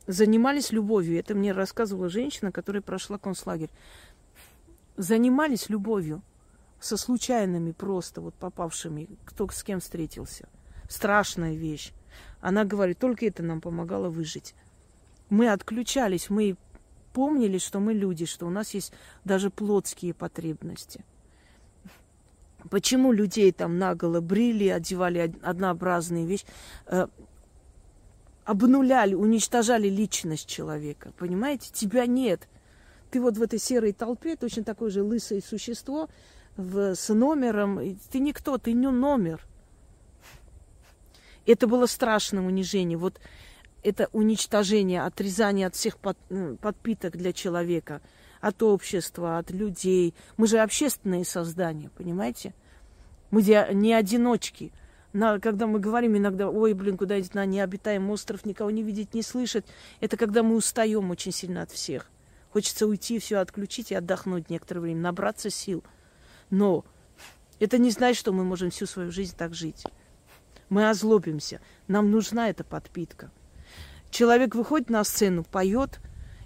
занимались 0.08 0.72
любовью. 0.72 1.20
Это 1.20 1.36
мне 1.36 1.52
рассказывала 1.52 2.10
женщина, 2.10 2.52
которая 2.52 2.82
прошла 2.82 3.18
концлагерь. 3.18 3.70
Занимались 4.96 5.70
любовью 5.70 6.22
со 6.80 6.98
случайными 6.98 7.72
просто 7.72 8.22
вот 8.22 8.36
попавшими, 8.36 9.10
кто 9.26 9.48
с 9.50 9.64
кем 9.64 9.80
встретился. 9.80 10.48
Страшная 10.90 11.56
вещь. 11.56 11.92
Она 12.48 12.64
говорит, 12.64 12.98
только 12.98 13.26
это 13.26 13.44
нам 13.44 13.60
помогало 13.60 14.10
выжить. 14.10 14.56
Мы 15.30 15.50
отключались, 15.52 16.30
мы 16.30 16.56
помнили, 17.12 17.58
что 17.58 17.82
мы 17.82 17.94
люди, 17.94 18.26
что 18.26 18.48
у 18.48 18.50
нас 18.50 18.74
есть 18.74 18.94
даже 19.26 19.50
плотские 19.50 20.14
потребности. 20.14 21.04
Почему 22.70 23.12
людей 23.12 23.52
там 23.52 23.78
наголо 23.78 24.22
брили, 24.22 24.70
одевали 24.70 25.36
однообразные 25.42 26.26
вещи, 26.26 26.46
э, 26.86 27.08
обнуляли, 28.46 29.14
уничтожали 29.14 29.90
личность 29.90 30.48
человека, 30.48 31.12
понимаете? 31.18 31.70
Тебя 31.74 32.06
нет. 32.06 32.48
Ты 33.12 33.20
вот 33.20 33.36
в 33.36 33.42
этой 33.42 33.60
серой 33.60 33.92
толпе 33.92 34.38
точно 34.38 34.64
такое 34.64 34.90
же 34.90 35.04
лысое 35.04 35.42
существо 35.42 36.08
в, 36.56 36.96
с 36.96 37.14
номером. 37.14 37.98
Ты 38.10 38.20
никто, 38.20 38.58
ты 38.58 38.72
не 38.72 38.90
номер. 38.90 39.46
Это 41.48 41.66
было 41.66 41.86
страшное 41.88 42.44
унижение. 42.44 42.98
Вот 42.98 43.20
это 43.82 44.10
уничтожение, 44.12 45.04
отрезание 45.04 45.68
от 45.68 45.76
всех 45.76 45.98
под, 45.98 46.18
ну, 46.30 46.58
подпиток 46.58 47.16
для 47.16 47.32
человека, 47.32 48.02
от 48.42 48.62
общества, 48.62 49.38
от 49.38 49.50
людей. 49.50 50.14
Мы 50.36 50.48
же 50.48 50.60
общественные 50.60 51.24
создания, 51.26 51.90
понимаете? 51.98 52.54
Мы 53.32 53.42
не 53.42 53.94
одиночки. 53.94 54.74
На, 55.14 55.40
когда 55.40 55.68
мы 55.68 55.80
говорим 55.80 56.18
иногда, 56.18 56.50
ой, 56.50 56.74
блин, 56.74 56.98
куда 56.98 57.20
идти 57.20 57.32
на 57.34 57.46
необитаемый 57.46 58.12
остров, 58.12 58.46
никого 58.46 58.70
не 58.70 58.84
видеть, 58.84 59.14
не 59.14 59.24
слышать, 59.24 59.66
это 60.02 60.18
когда 60.18 60.44
мы 60.44 60.56
устаем 60.56 61.10
очень 61.10 61.32
сильно 61.32 61.62
от 61.62 61.72
всех. 61.72 62.12
Хочется 62.52 62.88
уйти, 62.88 63.20
все 63.20 63.38
отключить 63.38 63.92
и 63.92 63.96
отдохнуть 63.96 64.50
некоторое 64.50 64.82
время, 64.82 65.02
набраться 65.02 65.50
сил. 65.50 65.84
Но 66.50 66.86
это 67.60 67.78
не 67.78 67.90
значит, 67.90 68.20
что 68.20 68.34
мы 68.34 68.44
можем 68.44 68.70
всю 68.70 68.86
свою 68.86 69.12
жизнь 69.12 69.36
так 69.36 69.54
жить. 69.54 69.86
Мы 70.70 70.90
озлобимся. 70.90 71.60
Нам 71.88 72.12
нужна 72.12 72.50
эта 72.50 72.64
подпитка. 72.64 73.32
Человек 74.10 74.56
выходит 74.56 74.90
на 74.90 75.04
сцену, 75.04 75.44
поет, 75.44 76.00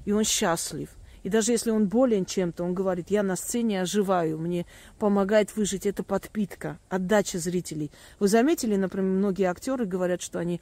и 0.05 0.11
он 0.11 0.23
счастлив. 0.23 0.89
И 1.23 1.29
даже 1.29 1.51
если 1.51 1.69
он 1.69 1.87
болен 1.87 2.25
чем-то, 2.25 2.63
он 2.63 2.73
говорит, 2.73 3.11
я 3.11 3.21
на 3.21 3.35
сцене 3.35 3.81
оживаю, 3.81 4.39
мне 4.39 4.65
помогает 4.97 5.55
выжить 5.55 5.85
эта 5.85 6.03
подпитка, 6.03 6.79
отдача 6.89 7.37
зрителей. 7.37 7.91
Вы 8.19 8.27
заметили, 8.27 8.75
например, 8.75 9.11
многие 9.11 9.43
актеры 9.43 9.85
говорят, 9.85 10.21
что 10.21 10.39
они 10.39 10.61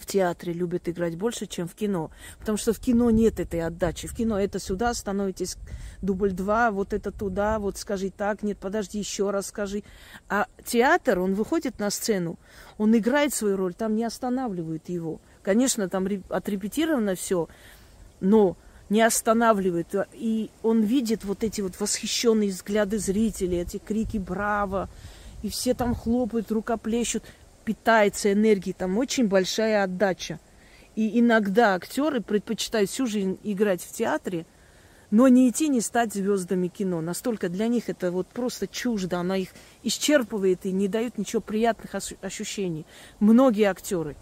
в 0.00 0.06
театре 0.06 0.52
любят 0.52 0.88
играть 0.88 1.16
больше, 1.16 1.46
чем 1.46 1.68
в 1.68 1.74
кино. 1.74 2.10
Потому 2.38 2.58
что 2.58 2.72
в 2.72 2.80
кино 2.80 3.10
нет 3.10 3.38
этой 3.38 3.60
отдачи. 3.60 4.08
В 4.08 4.14
кино 4.14 4.40
это 4.40 4.58
сюда 4.58 4.94
становитесь, 4.94 5.56
дубль 6.02 6.32
два, 6.32 6.70
вот 6.70 6.92
это 6.92 7.12
туда, 7.12 7.58
вот 7.58 7.76
скажи 7.78 8.10
так, 8.10 8.42
нет, 8.42 8.58
подожди, 8.58 8.98
еще 8.98 9.30
раз 9.30 9.46
скажи. 9.48 9.84
А 10.28 10.46
театр, 10.64 11.20
он 11.20 11.34
выходит 11.34 11.78
на 11.78 11.90
сцену, 11.90 12.38
он 12.78 12.96
играет 12.96 13.34
свою 13.34 13.56
роль, 13.56 13.74
там 13.74 13.94
не 13.94 14.04
останавливают 14.04 14.88
его. 14.88 15.20
Конечно, 15.42 15.88
там 15.88 16.08
отрепетировано 16.28 17.14
все, 17.14 17.48
но 18.20 18.56
не 18.88 19.02
останавливает. 19.02 19.94
И 20.12 20.50
он 20.62 20.82
видит 20.82 21.24
вот 21.24 21.44
эти 21.44 21.60
вот 21.60 21.78
восхищенные 21.78 22.50
взгляды 22.50 22.98
зрителей, 22.98 23.60
эти 23.60 23.78
крики 23.78 24.18
«Браво!» 24.18 24.88
И 25.42 25.48
все 25.48 25.74
там 25.74 25.94
хлопают, 25.94 26.52
рукоплещут 26.52 27.24
питается 27.64 28.32
энергией, 28.32 28.74
там 28.74 28.98
очень 28.98 29.28
большая 29.28 29.84
отдача. 29.84 30.40
И 30.96 31.20
иногда 31.20 31.74
актеры 31.74 32.20
предпочитают 32.20 32.90
всю 32.90 33.06
жизнь 33.06 33.38
играть 33.42 33.82
в 33.82 33.92
театре, 33.92 34.46
но 35.10 35.28
не 35.28 35.48
идти, 35.48 35.68
не 35.68 35.80
стать 35.80 36.12
звездами 36.12 36.68
кино. 36.68 37.00
Настолько 37.00 37.48
для 37.48 37.68
них 37.68 37.88
это 37.88 38.12
вот 38.12 38.28
просто 38.28 38.66
чуждо, 38.66 39.18
она 39.18 39.36
их 39.36 39.50
исчерпывает 39.82 40.66
и 40.66 40.72
не 40.72 40.88
дает 40.88 41.18
ничего 41.18 41.40
приятных 41.40 41.94
ощущений. 42.22 42.86
Многие 43.18 43.64
актеры 43.64 44.16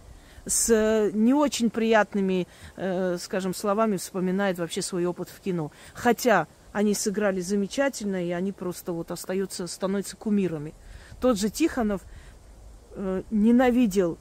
с 0.47 0.71
э, 0.71 1.11
не 1.13 1.35
очень 1.35 1.69
приятными, 1.69 2.47
э, 2.77 3.19
скажем, 3.21 3.55
словами 3.55 3.97
вспоминают 3.97 4.59
вообще 4.59 4.81
свой 4.81 5.05
опыт 5.05 5.29
в 5.29 5.41
кино. 5.41 5.73
Хотя 5.93 6.47
они 6.73 6.95
сыграли 6.95 7.41
замечательно, 7.41 8.25
и 8.25 8.31
они 8.31 8.53
просто 8.53 8.93
вот 8.93 9.11
остаются, 9.11 9.67
становятся 9.67 10.17
кумирами. 10.17 10.75
Тот 11.21 11.39
же 11.39 11.51
Тихонов– 11.51 12.03
э, 12.99 13.23
ненавидел 13.31 14.19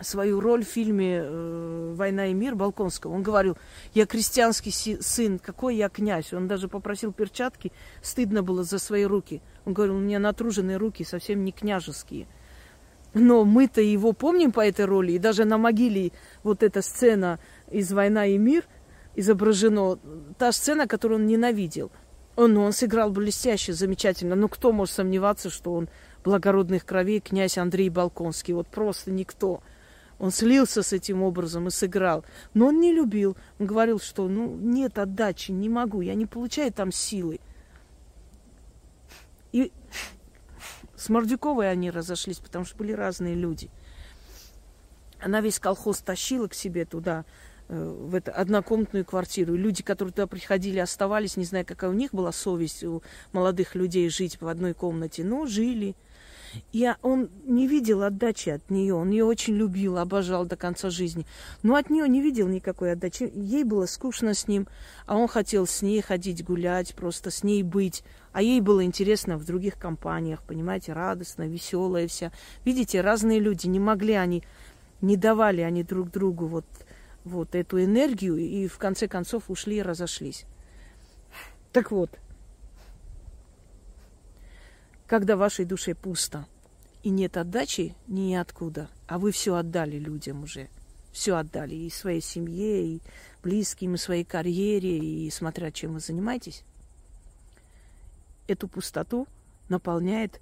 свою 0.00 0.40
роль 0.40 0.64
в 0.64 0.68
фильме 0.68 1.20
э, 1.22 1.94
«Война 1.96 2.26
и 2.26 2.34
мир» 2.34 2.54
Балконского. 2.54 3.12
Он 3.12 3.22
говорил, 3.22 3.56
я 3.94 4.06
крестьянский 4.06 4.72
сын, 4.72 5.38
какой 5.38 5.76
я 5.76 5.88
князь. 5.88 6.32
Он 6.32 6.48
даже 6.48 6.68
попросил 6.68 7.12
перчатки, 7.12 7.72
стыдно 8.02 8.42
было 8.42 8.62
за 8.62 8.78
свои 8.78 9.04
руки. 9.04 9.42
Он 9.64 9.72
говорил, 9.72 9.96
у 9.96 10.00
меня 10.00 10.18
натруженные 10.18 10.76
руки, 10.76 11.04
совсем 11.04 11.44
не 11.44 11.52
княжеские. 11.52 12.26
Но 13.14 13.44
мы-то 13.44 13.80
его 13.80 14.12
помним 14.12 14.52
по 14.52 14.66
этой 14.66 14.84
роли, 14.84 15.12
и 15.12 15.18
даже 15.18 15.44
на 15.44 15.56
могиле 15.56 16.12
вот 16.42 16.62
эта 16.62 16.82
сцена 16.82 17.38
из 17.70 17.90
«Война 17.92 18.26
и 18.26 18.36
мир» 18.36 18.64
изображена, 19.14 19.98
та 20.38 20.52
сцена, 20.52 20.86
которую 20.86 21.20
он 21.20 21.26
ненавидел. 21.26 21.90
Он, 22.36 22.56
он 22.58 22.72
сыграл 22.72 23.10
блестяще, 23.10 23.72
замечательно. 23.72 24.36
Но 24.36 24.48
кто 24.48 24.72
может 24.72 24.94
сомневаться, 24.94 25.48
что 25.48 25.72
он 25.72 25.88
благородных 26.26 26.84
кровей 26.84 27.20
князь 27.20 27.56
Андрей 27.56 27.88
Балконский. 27.88 28.52
Вот 28.52 28.66
просто 28.66 29.12
никто. 29.12 29.62
Он 30.18 30.32
слился 30.32 30.82
с 30.82 30.92
этим 30.92 31.22
образом 31.22 31.68
и 31.68 31.70
сыграл. 31.70 32.24
Но 32.52 32.66
он 32.66 32.80
не 32.80 32.92
любил. 32.92 33.36
Он 33.60 33.66
говорил, 33.66 34.00
что 34.00 34.26
ну 34.26 34.56
нет 34.56 34.98
отдачи, 34.98 35.52
не 35.52 35.68
могу, 35.68 36.00
я 36.00 36.14
не 36.14 36.26
получаю 36.26 36.72
там 36.72 36.90
силы. 36.90 37.38
И 39.52 39.70
с 40.96 41.08
Мордюковой 41.08 41.70
они 41.70 41.92
разошлись, 41.92 42.38
потому 42.38 42.64
что 42.64 42.76
были 42.76 42.92
разные 42.92 43.36
люди. 43.36 43.70
Она 45.20 45.40
весь 45.40 45.60
колхоз 45.60 46.00
тащила 46.00 46.48
к 46.48 46.54
себе 46.54 46.86
туда, 46.86 47.24
э, 47.68 47.78
в 47.78 48.16
эту 48.16 48.32
однокомнатную 48.34 49.04
квартиру. 49.04 49.54
И 49.54 49.58
люди, 49.58 49.84
которые 49.84 50.12
туда 50.12 50.26
приходили, 50.26 50.80
оставались, 50.80 51.36
не 51.36 51.44
знаю, 51.44 51.64
какая 51.64 51.90
у 51.90 51.94
них 51.94 52.12
была 52.12 52.32
совесть 52.32 52.82
у 52.82 53.02
молодых 53.32 53.76
людей 53.76 54.08
жить 54.08 54.40
в 54.40 54.48
одной 54.48 54.74
комнате, 54.74 55.22
но 55.22 55.46
жили. 55.46 55.94
И 56.72 56.88
он 57.02 57.30
не 57.44 57.66
видел 57.66 58.02
отдачи 58.02 58.50
от 58.50 58.70
нее. 58.70 58.94
Он 58.94 59.10
ее 59.10 59.24
очень 59.24 59.54
любил, 59.54 59.98
обожал 59.98 60.46
до 60.46 60.56
конца 60.56 60.90
жизни. 60.90 61.26
Но 61.62 61.76
от 61.76 61.90
нее 61.90 62.08
не 62.08 62.20
видел 62.20 62.48
никакой 62.48 62.92
отдачи. 62.92 63.30
Ей 63.34 63.64
было 63.64 63.86
скучно 63.86 64.34
с 64.34 64.48
ним, 64.48 64.68
а 65.06 65.16
он 65.16 65.28
хотел 65.28 65.66
с 65.66 65.82
ней 65.82 66.00
ходить 66.00 66.44
гулять, 66.44 66.94
просто 66.94 67.30
с 67.30 67.42
ней 67.42 67.62
быть. 67.62 68.04
А 68.32 68.42
ей 68.42 68.60
было 68.60 68.84
интересно 68.84 69.38
в 69.38 69.44
других 69.44 69.78
компаниях, 69.78 70.42
понимаете, 70.42 70.92
радостно, 70.92 71.46
веселая 71.48 72.06
вся. 72.06 72.32
Видите, 72.64 73.00
разные 73.00 73.40
люди, 73.40 73.66
не 73.66 73.80
могли 73.80 74.14
они, 74.14 74.42
не 75.00 75.16
давали 75.16 75.62
они 75.62 75.82
друг 75.82 76.10
другу 76.10 76.46
вот, 76.46 76.66
вот 77.24 77.54
эту 77.54 77.82
энергию, 77.82 78.36
и 78.36 78.68
в 78.68 78.78
конце 78.78 79.08
концов 79.08 79.44
ушли 79.48 79.78
и 79.78 79.82
разошлись. 79.82 80.44
Так 81.72 81.90
вот, 81.90 82.10
когда 85.06 85.36
в 85.36 85.40
вашей 85.40 85.64
душе 85.64 85.94
пусто 85.94 86.46
и 87.02 87.10
нет 87.10 87.36
отдачи 87.36 87.94
ниоткуда, 88.08 88.88
а 89.06 89.18
вы 89.18 89.30
все 89.30 89.54
отдали 89.54 89.98
людям 89.98 90.42
уже, 90.42 90.68
все 91.12 91.36
отдали 91.36 91.74
и 91.74 91.90
своей 91.90 92.20
семье, 92.20 92.84
и 92.84 93.02
близким, 93.42 93.94
и 93.94 93.98
своей 93.98 94.24
карьере, 94.24 94.98
и 94.98 95.30
смотря 95.30 95.70
чем 95.70 95.94
вы 95.94 96.00
занимаетесь, 96.00 96.64
эту 98.48 98.68
пустоту 98.68 99.28
наполняет 99.68 100.40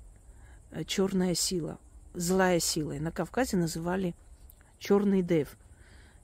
э, 0.71 0.85
черная 0.85 1.35
сила, 1.35 1.79
злая 2.15 2.61
сила. 2.61 2.93
И 2.93 3.01
на 3.01 3.11
Кавказе 3.13 3.57
называли 3.57 4.15
черный 4.79 5.23
дев. 5.23 5.57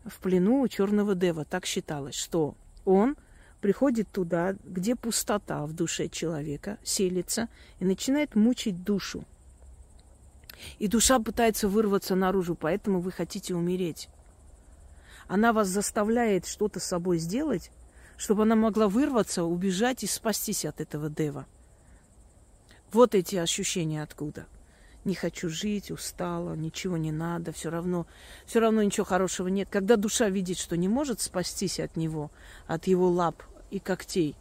В 0.04 0.18
плену 0.18 0.62
у 0.62 0.68
черного 0.68 1.14
дева 1.14 1.44
так 1.44 1.66
считалось, 1.66 2.14
что 2.14 2.54
он– 2.84 3.16
приходит 3.60 4.10
туда, 4.10 4.56
где 4.64 4.96
пустота 4.96 5.64
в 5.66 5.72
душе 5.72 6.08
человека 6.08 6.78
селится 6.82 7.48
и 7.78 7.84
начинает 7.84 8.34
мучить 8.34 8.82
душу. 8.82 9.24
И 10.78 10.88
душа 10.88 11.18
пытается 11.18 11.68
вырваться 11.68 12.14
наружу, 12.14 12.54
поэтому 12.54 13.00
вы 13.00 13.12
хотите 13.12 13.54
умереть. 13.54 14.08
Она 15.28 15.52
вас 15.52 15.68
заставляет 15.68 16.46
что-то 16.46 16.80
с 16.80 16.84
собой 16.84 17.18
сделать, 17.18 17.70
чтобы 18.16 18.42
она 18.42 18.56
могла 18.56 18.88
вырваться, 18.88 19.44
убежать 19.44 20.02
и 20.04 20.06
спастись 20.06 20.64
от 20.64 20.80
этого 20.80 21.08
дева. 21.08 21.46
Вот 22.92 23.14
эти 23.14 23.36
ощущения 23.36 24.02
откуда. 24.02 24.46
Не 25.04 25.14
хочу 25.14 25.48
жить, 25.48 25.90
устала, 25.90 26.54
ничего 26.54 26.98
не 26.98 27.12
надо, 27.12 27.52
все 27.52 27.70
равно, 27.70 28.06
все 28.44 28.60
равно 28.60 28.82
ничего 28.82 29.06
хорошего 29.06 29.48
нет. 29.48 29.68
Когда 29.70 29.96
душа 29.96 30.28
видит, 30.28 30.58
что 30.58 30.76
не 30.76 30.88
может 30.88 31.20
спастись 31.20 31.80
от 31.80 31.96
него, 31.96 32.30
от 32.66 32.86
его 32.86 33.08
лап, 33.08 33.42
и 33.70 33.78
когтей. 33.78 34.36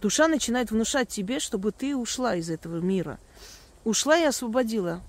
Душа 0.00 0.28
начинает 0.28 0.70
внушать 0.70 1.08
тебе, 1.08 1.40
чтобы 1.40 1.72
ты 1.72 1.94
ушла 1.94 2.36
из 2.36 2.50
этого 2.50 2.80
мира. 2.80 3.18
Ушла 3.84 4.18
и 4.18 4.24
освободила 4.24 5.02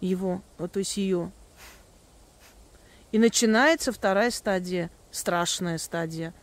его, 0.00 0.42
то 0.56 0.78
есть 0.78 0.96
ее. 0.96 1.32
И 3.12 3.18
начинается 3.18 3.92
вторая 3.92 4.30
стадия, 4.30 4.90
страшная 5.10 5.78
стадия. 5.78 6.34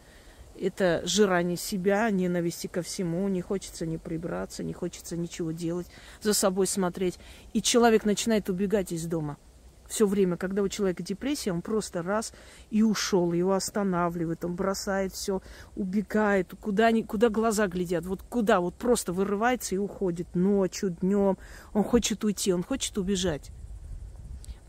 Это 0.60 1.02
жирание 1.06 1.58
себя, 1.58 2.10
ненависти 2.12 2.68
ко 2.68 2.82
всему, 2.82 3.28
не 3.28 3.42
хочется 3.42 3.86
не 3.86 3.98
прибраться, 3.98 4.64
не 4.64 4.74
хочется 4.74 5.18
ничего 5.18 5.52
делать, 5.52 5.88
за 6.22 6.34
собой 6.34 6.68
смотреть. 6.68 7.18
И 7.54 7.62
человек 7.62 8.06
начинает 8.06 8.50
убегать 8.50 8.92
из 8.92 9.06
дома– 9.06 9.38
все 9.92 10.08
время, 10.08 10.38
когда 10.38 10.62
у 10.62 10.70
человека 10.70 11.04
депрессия, 11.04 11.52
он 11.52 11.62
просто 11.62 12.02
раз 12.02 12.34
и 12.70 12.82
ушел, 12.82 13.34
его 13.34 13.52
останавливает, 13.54 14.46
он 14.46 14.56
бросает 14.56 15.12
все, 15.12 15.42
убегает, 15.76 16.54
куда, 16.62 16.92
куда 17.04 17.28
глаза 17.28 17.68
глядят, 17.68 18.06
вот 18.06 18.24
куда, 18.24 18.62
вот 18.62 18.74
просто 18.76 19.12
вырывается 19.12 19.76
и 19.76 19.78
уходит 19.78 20.34
ночью, 20.34 20.92
днем. 21.02 21.38
Он 21.74 21.84
хочет 21.84 22.24
уйти, 22.24 22.54
он 22.54 22.64
хочет 22.64 22.98
убежать. 22.98 23.52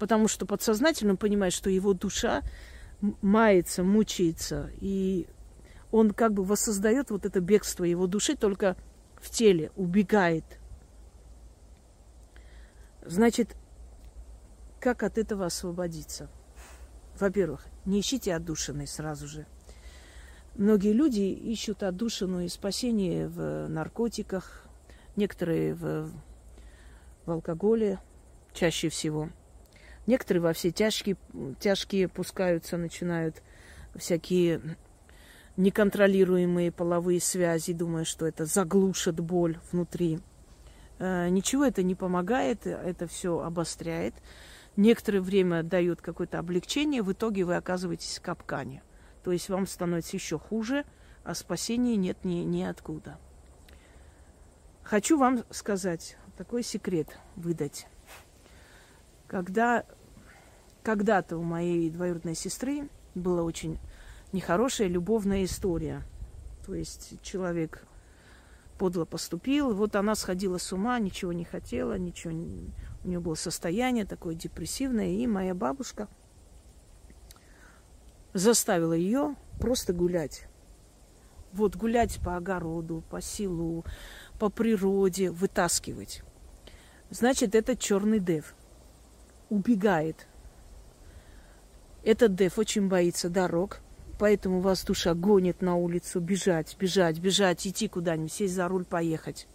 Потому 0.00 0.26
что 0.26 0.44
подсознательно 0.44 1.12
он 1.12 1.16
понимает, 1.16 1.52
что 1.52 1.70
его 1.70 1.94
душа 1.94 2.42
мается, 3.20 3.84
мучается, 3.84 4.70
и 4.80 5.28
он 5.92 6.10
как 6.10 6.32
бы 6.34 6.42
воссоздает 6.42 7.10
вот 7.10 7.24
это 7.26 7.40
бегство 7.40 7.84
его 7.84 8.08
души 8.08 8.34
только 8.34 8.76
в 9.20 9.30
теле, 9.30 9.70
убегает. 9.76 10.44
Значит, 13.04 13.56
как 14.82 15.04
от 15.04 15.16
этого 15.16 15.46
освободиться? 15.46 16.28
Во-первых, 17.18 17.64
не 17.84 18.00
ищите 18.00 18.34
отдушины 18.34 18.88
сразу 18.88 19.28
же. 19.28 19.46
Многие 20.56 20.92
люди 20.92 21.20
ищут 21.20 21.84
отдушину 21.84 22.40
и 22.40 22.48
спасение 22.48 23.28
в 23.28 23.68
наркотиках, 23.68 24.66
некоторые 25.14 25.74
в, 25.74 26.10
в 27.24 27.30
алкоголе, 27.30 28.00
чаще 28.52 28.88
всего. 28.88 29.30
Некоторые 30.08 30.42
во 30.42 30.52
все 30.52 30.72
тяжкие, 30.72 31.16
тяжкие 31.60 32.08
пускаются, 32.08 32.76
начинают 32.76 33.40
всякие 33.94 34.60
неконтролируемые 35.56 36.72
половые 36.72 37.20
связи, 37.20 37.72
думая, 37.72 38.02
что 38.04 38.26
это 38.26 38.46
заглушит 38.46 39.20
боль 39.20 39.60
внутри. 39.70 40.18
Э, 40.98 41.28
ничего 41.28 41.64
это 41.64 41.84
не 41.84 41.94
помогает, 41.94 42.66
это 42.66 43.06
все 43.06 43.38
обостряет 43.38 44.14
некоторое 44.76 45.20
время 45.20 45.62
дает 45.62 46.00
какое-то 46.00 46.38
облегчение, 46.38 47.02
в 47.02 47.12
итоге 47.12 47.44
вы 47.44 47.56
оказываетесь 47.56 48.18
в 48.18 48.22
капкане. 48.22 48.82
То 49.22 49.32
есть 49.32 49.48
вам 49.48 49.66
становится 49.66 50.16
еще 50.16 50.38
хуже, 50.38 50.84
а 51.24 51.34
спасения 51.34 51.96
нет 51.96 52.24
ни, 52.24 52.36
ниоткуда. 52.36 53.18
Хочу 54.82 55.18
вам 55.18 55.44
сказать, 55.50 56.16
такой 56.36 56.62
секрет 56.62 57.16
выдать. 57.36 57.86
Когда 59.28 59.84
когда-то 60.82 61.36
у 61.36 61.42
моей 61.42 61.90
двоюродной 61.90 62.34
сестры 62.34 62.88
была 63.14 63.42
очень 63.42 63.78
нехорошая 64.32 64.88
любовная 64.88 65.44
история. 65.44 66.02
То 66.66 66.74
есть 66.74 67.22
человек 67.22 67.86
подло 68.82 69.04
поступил, 69.04 69.72
вот 69.72 69.94
она 69.94 70.16
сходила 70.16 70.58
с 70.58 70.72
ума, 70.72 70.98
ничего 70.98 71.32
не 71.32 71.44
хотела, 71.44 71.96
ничего 71.96 72.32
не... 72.32 72.74
у 73.04 73.08
нее 73.08 73.20
было 73.20 73.36
состояние 73.36 74.04
такое 74.04 74.34
депрессивное, 74.34 75.06
и 75.06 75.24
моя 75.28 75.54
бабушка 75.54 76.08
заставила 78.32 78.92
ее 78.92 79.36
просто 79.60 79.92
гулять. 79.92 80.48
Вот 81.52 81.76
гулять 81.76 82.18
по 82.24 82.36
огороду, 82.36 83.04
по 83.08 83.20
селу, 83.20 83.84
по 84.40 84.48
природе, 84.48 85.30
вытаскивать. 85.30 86.24
Значит, 87.08 87.54
этот 87.54 87.78
черный 87.78 88.18
дев 88.18 88.52
убегает. 89.48 90.26
Этот 92.02 92.34
дев 92.34 92.58
очень 92.58 92.88
боится 92.88 93.30
дорог, 93.30 93.78
поэтому 94.18 94.60
вас 94.60 94.84
душа 94.84 95.14
гонит 95.14 95.62
на 95.62 95.76
улицу 95.76 96.20
бежать, 96.20 96.76
бежать, 96.78 97.18
бежать, 97.18 97.66
идти 97.66 97.88
куда-нибудь, 97.88 98.32
сесть 98.32 98.54
за 98.54 98.68
руль, 98.68 98.84
поехать. 98.84 99.46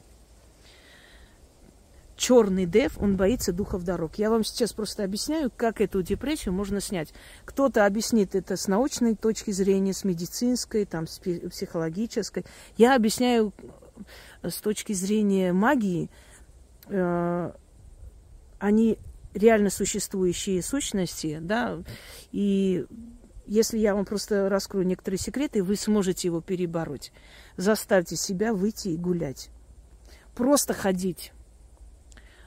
Черный 2.15 2.65
дев, 2.65 2.97
он 2.97 3.15
боится 3.15 3.53
духов 3.53 3.83
дорог. 3.83 4.15
Я 4.15 4.31
вам 4.31 4.43
сейчас 4.43 4.73
просто 4.73 5.03
объясняю, 5.03 5.51
как 5.55 5.81
эту 5.81 6.01
депрессию 6.01 6.51
можно 6.51 6.81
снять. 6.81 7.13
Кто-то 7.45 7.85
объяснит 7.85 8.33
это 8.33 8.57
с 8.57 8.67
научной 8.67 9.15
точки 9.15 9.51
зрения, 9.51 9.93
с 9.93 10.03
медицинской, 10.03 10.85
там, 10.85 11.05
с 11.05 11.19
психологической. 11.19 12.43
Я 12.75 12.95
объясняю 12.95 13.53
с 14.41 14.55
точки 14.55 14.93
зрения 14.93 15.53
магии. 15.53 16.09
Э, 16.87 17.51
они 18.57 18.97
реально 19.37 19.69
существующие 19.69 20.61
сущности, 20.63 21.39
да, 21.41 21.77
и 22.31 22.85
если 23.47 23.77
я 23.77 23.95
вам 23.95 24.05
просто 24.05 24.49
раскрою 24.49 24.85
некоторые 24.85 25.17
секреты, 25.17 25.63
вы 25.63 25.75
сможете 25.75 26.27
его 26.27 26.41
перебороть. 26.41 27.11
Заставьте 27.55 28.15
себя 28.15 28.53
выйти 28.53 28.89
и 28.89 28.97
гулять. 28.97 29.49
Просто 30.35 30.73
ходить. 30.73 31.31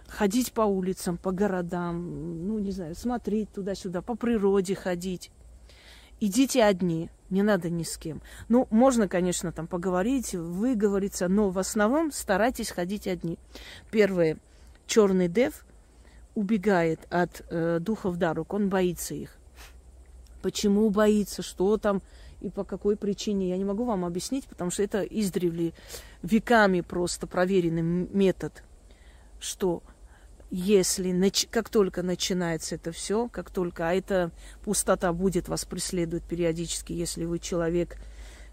Ходить 0.07 0.53
по 0.53 0.63
улицам, 0.63 1.17
по 1.17 1.33
городам, 1.33 2.47
ну, 2.47 2.59
не 2.59 2.73
знаю, 2.73 2.95
смотреть 2.95 3.51
туда-сюда, 3.53 4.03
по 4.03 4.15
природе 4.15 4.75
ходить. 4.75 5.31
Идите 6.21 6.65
одни, 6.65 7.09
не 7.31 7.43
надо 7.43 7.71
ни 7.71 7.83
с 7.83 7.97
кем. 7.97 8.21
Ну, 8.49 8.69
можно, 8.71 9.09
конечно, 9.09 9.53
там 9.53 9.67
поговорить, 9.67 10.35
выговориться, 10.35 11.29
но 11.29 11.49
в 11.49 11.59
основном 11.59 12.13
старайтесь 12.13 12.71
ходить 12.71 13.07
одни. 13.07 13.39
Первое. 13.91 14.39
Черный 14.87 15.29
дев 15.29 15.65
убегает 16.35 17.01
от 17.11 17.43
э, 17.49 17.79
духов 17.81 18.17
дарук, 18.17 18.53
он 18.53 18.69
боится 18.69 19.15
их. 19.15 19.40
Почему 20.43 20.89
боится, 20.91 21.43
что 21.43 21.77
там 21.77 22.03
и 22.41 22.49
по 22.49 22.65
какой 22.65 22.97
причине, 22.97 23.51
я 23.51 23.57
не 23.57 23.65
могу 23.65 23.85
вам 23.85 24.05
объяснить, 24.05 24.47
потому 24.47 24.71
что 24.71 24.83
это 24.83 25.03
издревле 25.03 25.73
веками 26.23 26.81
просто 26.81 27.27
проверенный 27.27 27.83
метод, 27.83 28.63
что 29.39 29.83
если 30.51 31.31
как 31.51 31.69
только 31.69 32.03
начинается 32.03 32.75
это 32.75 32.93
все, 32.93 33.29
как 33.29 33.51
только, 33.51 33.89
а 33.89 33.95
эта 33.95 34.31
пустота 34.65 35.13
будет 35.13 35.49
вас 35.49 35.65
преследовать 35.65 36.25
периодически, 36.25 36.93
если 36.93 37.25
вы 37.25 37.39
человек, 37.39 37.97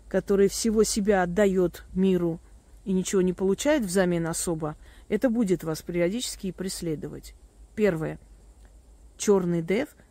который 0.09 0.49
всего 0.49 0.83
себя 0.83 1.23
отдает 1.23 1.83
миру 1.93 2.39
и 2.85 2.93
ничего 2.93 3.21
не 3.21 3.33
получает 3.33 3.83
взамен 3.83 4.27
особо, 4.27 4.75
это 5.09 5.29
будет 5.29 5.63
вас 5.63 5.81
периодически 5.81 6.51
преследовать. 6.51 7.33
Первое. 7.75 8.19
Черный 9.17 9.61
дев– 9.61 9.95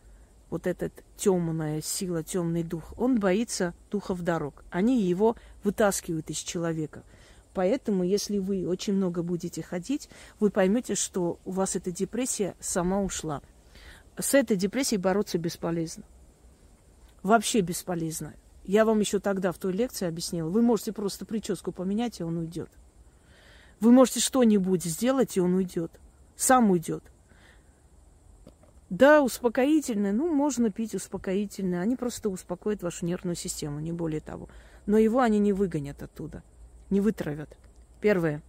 вот 0.57 0.67
этот 0.67 1.05
темная 1.19 1.83
сила, 1.83 2.23
темный 2.23 2.63
дух, 2.63 2.95
он 2.97 3.21
боится 3.21 3.75
духов 3.91 4.23
дорог. 4.23 4.65
Они 4.71 5.03
его 5.03 5.37
вытаскивают 5.63 6.31
из 6.31 6.39
человека. 6.39 7.03
Поэтому, 7.53 8.05
если 8.05 8.39
вы 8.39 8.67
очень 8.67 8.95
много 8.95 9.23
будете 9.23 9.63
ходить, 9.63 10.09
вы 10.41 10.49
поймете, 10.49 10.95
что 10.95 11.39
у 11.45 11.51
вас 11.51 11.77
эта 11.77 11.91
депрессия 11.91 12.55
сама 12.59 13.03
ушла. 13.03 13.43
С 14.19 14.33
этой 14.33 14.57
депрессией 14.57 14.99
бороться 14.99 15.37
бесполезно. 15.37 16.05
Вообще 17.23 17.61
бесполезно. 17.61 18.33
Я 18.65 18.87
вам 18.87 19.01
еще 19.01 19.19
тогда 19.21 19.53
в 19.53 19.59
той 19.59 19.75
лекции 19.75 20.09
объяснила. 20.09 20.49
Вы 20.49 20.63
можете 20.63 20.95
просто 20.95 21.27
прическу 21.27 21.71
поменять, 21.71 22.21
и 22.21 22.25
он 22.25 22.39
уйдет. 22.39 22.71
Вы 23.81 23.93
можете 23.93 24.21
что-нибудь 24.21 24.85
сделать, 24.85 25.37
и 25.37 25.41
он 25.41 25.53
уйдет. 25.53 25.93
Сам 26.35 26.71
уйдет. 26.71 27.05
Да, 28.89 29.23
успокоительное, 29.23 30.13
ну, 30.13 30.33
можно 30.33 30.71
пить 30.71 30.95
успокоительное. 30.95 31.81
Они 31.81 31.97
просто 31.97 32.29
успокоят 32.29 32.83
вашу 32.83 33.05
нервную 33.05 33.35
систему, 33.35 33.81
не 33.81 33.93
более 33.93 34.21
того. 34.21 34.49
Но 34.87 34.97
его 34.97 35.21
они 35.21 35.41
не 35.41 35.53
выгонят 35.53 36.03
оттуда, 36.03 36.45
не 36.91 37.01
вытравят. 37.01 37.57
Первое. 38.01 38.43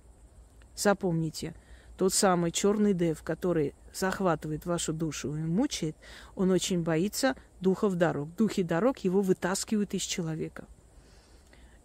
Запомните, 0.75 1.55
тот 1.97 2.13
самый 2.13 2.51
черный 2.51 2.93
дев, 2.93 3.23
который 3.23 3.73
захватывает 3.91 4.67
вашу 4.67 4.93
душу 4.93 5.35
и 5.35 5.39
мучает, 5.39 5.95
он 6.35 6.51
очень 6.51 6.83
боится 6.83 7.35
духов 7.59 7.95
дорог. 7.95 8.29
Духи 8.35 8.61
дорог 8.61 8.99
его 8.99 9.21
вытаскивают 9.21 9.95
из 9.95 10.03
человека. 10.03 10.65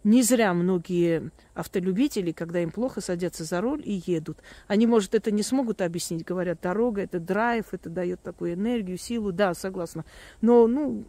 Не 0.05 0.23
зря 0.23 0.53
многие 0.53 1.31
автолюбители, 1.55 2.33
когда 2.33 2.61
им 2.61 2.73
плохо, 2.73 3.01
садятся 3.01 3.45
за 3.45 3.61
руль 3.61 3.83
и 3.85 4.03
едут. 4.05 4.39
Они, 4.67 4.87
может, 4.87 5.15
это 5.15 5.31
не 5.31 5.43
смогут 5.43 5.81
объяснить. 5.81 6.25
Говорят, 6.25 6.61
дорога, 6.61 7.03
это 7.03 7.21
драйв, 7.21 7.67
это 7.73 7.89
дает 7.89 8.21
такую 8.21 8.55
энергию, 8.55 8.99
силу. 8.99 9.31
Да, 9.31 9.55
согласна. 9.55 10.05
Но, 10.41 10.67
ну, 10.67 11.05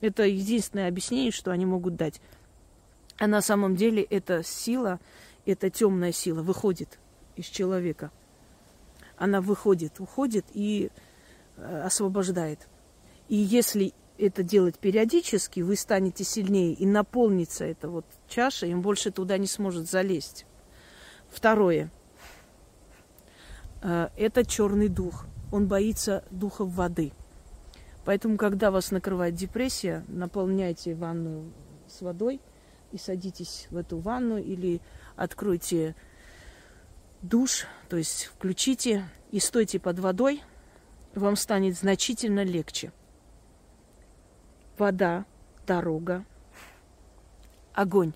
это 0.00 0.22
единственное 0.22 0.88
объяснение, 0.88 1.30
что 1.30 1.50
они 1.50 1.66
могут 1.66 1.96
дать. 1.96 2.22
А 3.18 3.26
на 3.26 3.42
самом 3.42 3.76
деле 3.76 4.02
эта 4.02 4.42
сила, 4.42 4.98
эта 5.44 5.68
темная 5.68 6.12
сила 6.12 6.42
выходит 6.42 6.98
из 7.36 7.46
человека. 7.46 8.10
Она 9.18 9.42
выходит, 9.42 10.00
уходит 10.00 10.46
и 10.54 10.90
э, 11.56 11.82
освобождает. 11.82 12.66
И 13.28 13.36
если 13.36 13.92
это 14.18 14.42
делать 14.42 14.78
периодически, 14.78 15.60
вы 15.60 15.76
станете 15.76 16.24
сильнее 16.24 16.72
и 16.72 16.86
наполнится 16.86 17.64
эта 17.64 17.88
вот 17.88 18.04
чаша, 18.28 18.66
им 18.66 18.82
больше 18.82 19.10
туда 19.10 19.38
не 19.38 19.46
сможет 19.46 19.88
залезть. 19.88 20.44
Второе. 21.30 21.90
Э, 23.82 24.08
это 24.16 24.44
черный 24.44 24.88
дух. 24.88 25.26
Он 25.52 25.66
боится 25.66 26.24
духов 26.30 26.70
воды. 26.70 27.12
Поэтому, 28.04 28.36
когда 28.36 28.70
вас 28.70 28.90
накрывает 28.90 29.34
депрессия, 29.34 30.04
наполняйте 30.08 30.94
ванну 30.94 31.52
с 31.86 32.00
водой 32.00 32.40
и 32.90 32.98
садитесь 32.98 33.68
в 33.70 33.76
эту 33.76 33.98
ванну 33.98 34.38
или 34.38 34.80
откройте 35.16 35.94
душ, 37.22 37.66
то 37.88 37.96
есть 37.96 38.24
включите 38.24 39.08
и 39.30 39.40
стойте 39.40 39.78
под 39.78 39.98
водой, 39.98 40.42
вам 41.14 41.36
станет 41.36 41.76
значительно 41.76 42.44
легче 42.44 42.92
вода, 44.78 45.24
дорога, 45.66 46.24
огонь. 47.72 48.12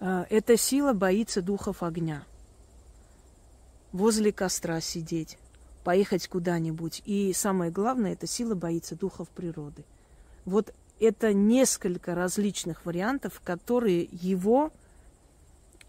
А, 0.00 0.26
эта 0.30 0.56
сила 0.56 0.92
боится 0.92 1.42
духов 1.42 1.82
огня. 1.82 2.24
Возле 3.92 4.32
костра 4.32 4.80
сидеть, 4.80 5.38
поехать 5.84 6.28
куда-нибудь. 6.28 7.02
И 7.06 7.32
самое 7.32 7.70
главное, 7.70 8.12
эта 8.12 8.26
сила 8.26 8.54
боится 8.54 8.94
духов 8.96 9.28
природы. 9.30 9.84
Вот 10.44 10.72
это 11.00 11.32
несколько 11.32 12.14
различных 12.14 12.84
вариантов, 12.86 13.40
которые 13.44 14.08
его 14.10 14.72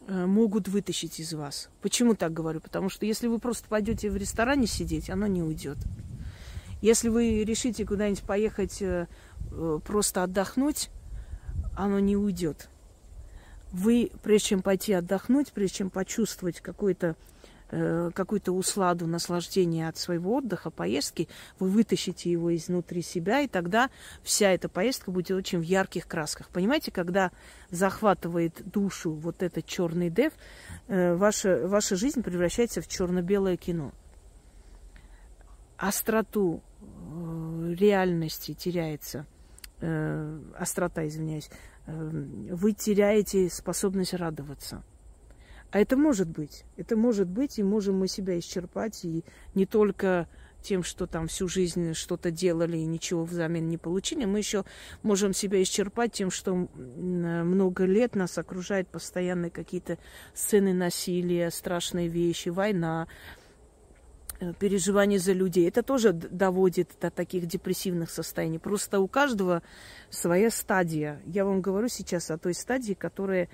э, 0.07 0.25
могут 0.25 0.67
вытащить 0.67 1.19
из 1.19 1.33
вас. 1.33 1.69
Почему 1.81 2.15
так 2.15 2.33
говорю? 2.33 2.59
Потому 2.59 2.89
что 2.89 3.05
если 3.05 3.27
вы 3.27 3.39
просто 3.39 3.67
пойдете 3.67 4.09
в 4.09 4.17
ресторане 4.17 4.67
сидеть, 4.67 5.09
оно 5.09 5.27
не 5.27 5.43
уйдет. 5.43 5.77
Если 6.81 7.09
вы 7.09 7.43
решите 7.43 7.85
куда-нибудь 7.85 8.23
поехать 8.23 8.81
э, 8.81 9.07
э, 9.51 9.79
просто 9.85 10.23
отдохнуть, 10.23 10.89
оно 11.75 11.99
не 11.99 12.15
уйдет. 12.15 12.69
Вы, 13.71 14.11
прежде 14.23 14.49
чем 14.49 14.61
пойти 14.61 14.93
отдохнуть, 14.93 15.51
прежде 15.51 15.77
чем 15.77 15.89
почувствовать 15.89 16.61
какой-то 16.61 17.15
э, 17.71 18.11
какую-то 18.13 18.51
усладу, 18.51 19.07
наслаждение 19.07 19.89
от 19.89 19.97
своего 19.97 20.35
отдыха, 20.35 20.69
поездки, 20.69 21.27
вы 21.59 21.69
вытащите 21.69 22.31
его 22.31 22.55
изнутри 22.55 23.01
себя, 23.01 23.41
и 23.41 23.47
тогда 23.47 23.89
вся 24.21 24.51
эта 24.51 24.69
поездка 24.69 25.11
будет 25.11 25.31
очень 25.31 25.59
в 25.59 25.63
ярких 25.63 26.07
красках. 26.07 26.49
Понимаете, 26.49 26.91
когда 26.91 27.31
захватывает 27.71 28.61
душу 28.69 29.11
вот 29.11 29.41
этот 29.41 29.65
черный 29.65 30.09
дев, 30.09 30.31
ваша, 30.87 31.67
ваша 31.67 31.95
жизнь 31.95 32.21
превращается 32.23 32.81
в 32.81 32.87
черно-белое 32.87 33.57
кино. 33.57 33.91
Остроту 35.77 36.61
Э, 37.17 37.73
реальности 37.77 38.53
теряется, 38.53 39.25
э, 39.81 40.39
острота, 40.57 41.07
извиняюсь, 41.07 41.49
э, 41.85 42.09
вы 42.51 42.73
теряете 42.73 43.49
способность 43.49 44.13
радоваться. 44.13 44.83
А 45.71 45.79
это 45.79 45.97
может 45.97 46.29
быть. 46.29 46.63
Это 46.77 46.95
может 46.95 47.27
быть, 47.27 47.59
и 47.59 47.63
можем 47.63 47.99
мы 47.99 48.07
себя 48.07 48.39
исчерпать, 48.39 49.03
и 49.03 49.25
не 49.53 49.65
только 49.65 50.27
тем, 50.61 50.81
что 50.81 51.07
там 51.07 51.27
всю 51.27 51.47
жизнь 51.47 51.93
что-то 51.93 52.31
делали 52.31 52.77
и 52.77 52.85
ничего 52.85 53.25
взамен 53.25 53.67
не 53.67 53.77
получили, 53.77 54.25
мы 54.25 54.39
еще 54.39 54.65
можем 55.03 55.33
себя 55.33 55.61
исчерпать 55.61 56.13
тем, 56.13 56.31
что 56.31 56.67
много 56.75 57.85
лет 57.85 58.15
нас 58.15 58.37
окружают 58.37 58.87
постоянные 58.87 59.51
какие-то 59.51 59.97
сцены 60.33 60.73
насилия, 60.73 61.51
страшные 61.51 62.07
вещи, 62.07 62.49
война, 62.49 63.07
э, 64.39 64.53
переживания 64.53 65.19
за 65.19 65.33
людей. 65.33 65.67
Это 65.67 65.83
тоже 65.83 66.13
доводит 66.13 66.91
до 67.01 67.09
таких 67.09 67.45
депрессивных 67.45 68.09
состояний. 68.09 68.59
Просто 68.59 68.99
у 68.99 69.07
каждого 69.07 69.61
своя 70.09 70.49
стадия. 70.49 71.21
Я 71.25 71.45
вам 71.45 71.61
говорю 71.61 71.87
сейчас 71.87 72.31
о 72.31 72.37
той 72.37 72.53
стадии, 72.53 72.93
которая 72.93 73.49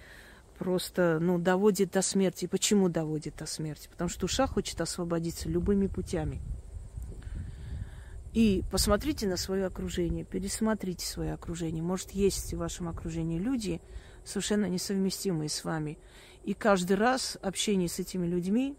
просто 0.58 1.20
ну, 1.20 1.40
доводит 1.40 1.92
до 1.92 2.02
смерти. 2.02 2.48
Почему 2.48 2.90
доводит 2.90 3.36
до 3.38 3.46
смерти? 3.46 3.90
Потому 3.90 4.10
что 4.10 4.22
душа 4.22 4.48
хочет 4.48 4.80
освободиться 4.82 5.50
любыми 5.50 5.88
путями. 5.88 6.42
И 8.34 8.64
посмотрите 8.72 9.28
на 9.28 9.38
свое 9.38 9.66
окружение, 9.66 10.26
пересмотрите 10.26 11.06
свое 11.06 11.34
окружение. 11.34 11.84
Может, 11.84 12.12
есть 12.12 12.54
в 12.54 12.58
вашем 12.58 12.90
окружении 12.90 13.38
люди, 13.38 13.80
совершенно 14.26 14.66
несовместимые 14.66 15.50
с 15.50 15.64
вами. 15.64 16.00
И 16.44 16.54
каждый 16.54 16.98
раз 16.98 17.38
общение 17.42 17.88
с 17.88 18.00
этими 18.00 18.26
людьми 18.26 18.76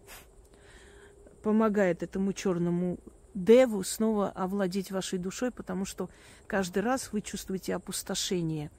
помогает 1.45 2.03
этому 2.03 2.33
черному 2.33 2.99
деву 3.35 3.85
снова 3.85 4.31
овладеть 4.31 4.91
вашей 4.91 5.19
душой, 5.19 5.51
потому 5.51 5.85
что 5.85 6.09
каждый 6.47 6.83
раз 6.83 7.13
вы 7.13 7.21
чувствуете 7.21 7.75
опустошение. 7.75 8.71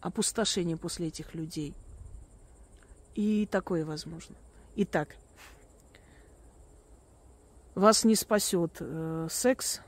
Опустошение 0.00 0.76
после 0.76 1.08
этих 1.08 1.32
людей. 1.34 1.74
И 3.14 3.46
такое 3.46 3.84
возможно. 3.84 4.34
Итак, 4.74 5.14
вас 7.76 8.04
не 8.04 8.16
спасет 8.16 8.78
э, 8.80 9.28
секс 9.30 9.80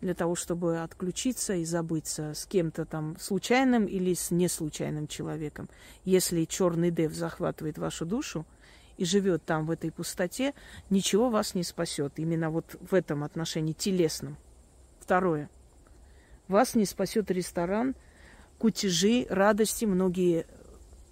для 0.00 0.14
того, 0.14 0.36
чтобы 0.36 0.80
отключиться 0.80 1.54
и 1.54 1.66
забыться 1.66 2.32
с 2.32 2.46
кем-то 2.46 2.86
там 2.86 3.18
случайным 3.18 3.84
или 3.84 4.14
с 4.14 4.30
неслучайным 4.30 5.06
человеком. 5.06 5.68
Если 6.04 6.44
черный 6.44 6.90
дев 6.90 7.12
захватывает 7.12 7.76
вашу 7.76 8.06
душу 8.06 8.46
и 8.96 9.04
живет 9.04 9.44
там 9.44 9.66
в 9.66 9.70
этой 9.70 9.90
пустоте, 9.90 10.54
ничего 10.90 11.30
вас 11.30 11.54
не 11.54 11.62
спасет. 11.62 12.14
Именно 12.16 12.50
вот 12.50 12.76
в 12.80 12.94
этом 12.94 13.24
отношении 13.24 13.72
телесном. 13.72 14.36
Второе. 15.00 15.50
Вас 16.48 16.74
не 16.74 16.84
спасет 16.84 17.30
ресторан, 17.30 17.94
кутежи, 18.58 19.26
радости. 19.28 19.84
Многие 19.84 20.46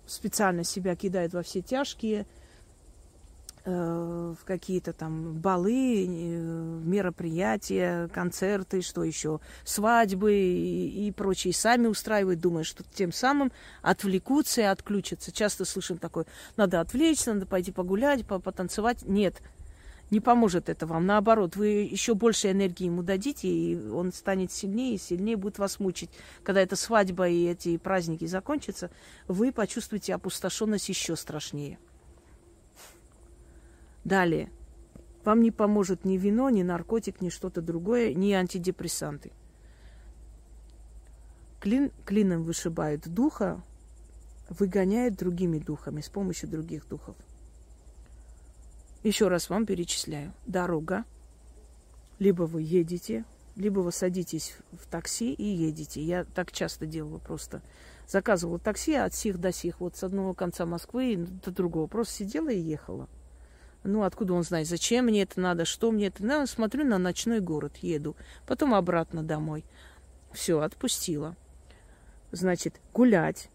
специально 0.07 0.65
себя 0.65 0.97
кидают 0.97 1.33
во 1.33 1.43
все 1.43 1.61
тяжкие– 1.61 2.27
в 3.65 4.39
какие-то 4.45 4.93
там 4.93 5.35
балы, 5.35 6.05
э, 6.05 6.81
мероприятия, 6.85 8.09
концерты, 8.09 8.83
что 8.83 9.05
еще, 9.05 9.41
свадьбы 9.65 10.35
и, 10.35 11.09
и 11.09 11.13
прочее, 11.13 11.55
сами 11.55 11.87
устраивают, 11.87 12.41
думая, 12.41 12.65
что 12.65 12.83
тем 12.95 13.13
самым 13.13 13.53
отвлекутся 13.83 14.63
и 14.63 14.65
отключатся. 14.65 15.31
Часто 15.31 15.65
слышим 15.65 15.99
такое, 15.99 16.27
надо 16.57 16.81
отвлечься, 16.81 17.35
надо 17.35 17.47
пойти 17.47 17.71
погулять, 17.71 18.27
потанцевать. 18.27 19.03
Нет, 19.03 19.41
не 20.11 20.21
поможет 20.21 20.69
это 20.69 20.87
вам. 20.87 21.07
Наоборот, 21.07 21.57
вы 21.57 21.69
еще 21.69 22.15
больше 22.15 22.51
энергии 22.51 22.87
ему 22.87 23.03
дадите, 23.03 23.49
и 23.49 23.89
он 23.89 24.13
станет 24.13 24.53
сильнее 24.53 24.97
и 24.97 24.99
сильнее 24.99 25.37
будет 25.37 25.59
вас 25.59 25.81
мучить. 25.81 26.11
Когда 26.43 26.61
эта 26.61 26.77
свадьба 26.77 27.29
и 27.29 27.47
эти 27.47 27.79
праздники 27.79 28.27
закончатся, 28.27 28.91
вы 29.29 29.53
почувствуете 29.53 30.15
опустошенность 30.15 30.89
еще 30.89 31.17
страшнее. 31.17 31.79
Далее. 34.05 34.51
Вам 35.25 35.43
не 35.43 35.51
поможет 35.51 36.05
ни 36.05 36.17
вино, 36.17 36.51
ни 36.51 36.63
наркотик, 36.63 37.21
ни 37.21 37.29
что-то 37.29 37.63
другое, 37.63 38.15
ни 38.15 38.33
антидепрессанты. 38.33 39.33
Клин, 41.61 41.93
клином 42.05 42.43
вышибают 42.43 43.07
духа, 43.07 43.63
выгоняет 44.49 45.15
другими 45.15 45.59
духами, 45.59 46.01
с 46.01 46.09
помощью 46.09 46.49
других 46.49 46.89
духов. 46.89 47.15
Еще 49.05 49.29
раз 49.29 49.49
вам 49.49 49.67
перечисляю. 49.67 50.33
Дорога. 50.47 51.05
Либо 52.19 52.43
вы 52.45 52.63
едете, 52.63 53.25
либо 53.57 53.81
вы 53.81 53.93
садитесь 53.93 54.57
в 54.73 54.87
такси 54.89 55.33
и 55.33 55.45
едете. 55.45 56.03
Я 56.03 56.25
так 56.25 56.53
часто 56.53 56.87
делала 56.87 57.19
просто. 57.19 57.63
Заказывала 58.09 58.59
такси 58.59 58.95
от 58.95 59.15
сих 59.15 59.39
до 59.39 59.53
сих, 59.53 59.81
вот 59.81 59.97
с 59.97 60.05
одного 60.05 60.35
конца 60.35 60.67
Москвы 60.67 61.17
до 61.17 61.51
другого. 61.51 61.87
Просто 61.87 62.15
сидела 62.15 62.49
и 62.49 62.59
ехала. 62.59 63.09
Ну, 63.85 64.05
откуда 64.05 64.35
он 64.35 64.45
знает, 64.45 64.69
зачем 64.69 65.07
мне 65.07 65.23
это 65.23 65.41
надо, 65.41 65.65
что 65.65 65.91
мне 65.91 66.07
это 66.07 66.25
надо. 66.25 66.47
Смотрю 66.47 66.85
на 66.85 66.99
ночной 66.99 67.41
город, 67.41 67.77
еду. 67.79 68.17
Потом 68.47 68.75
обратно 68.75 69.23
домой. 69.23 69.65
Все, 70.33 70.61
отпустила. 70.61 71.37
Значит, 72.31 72.81
гулять 72.95 73.49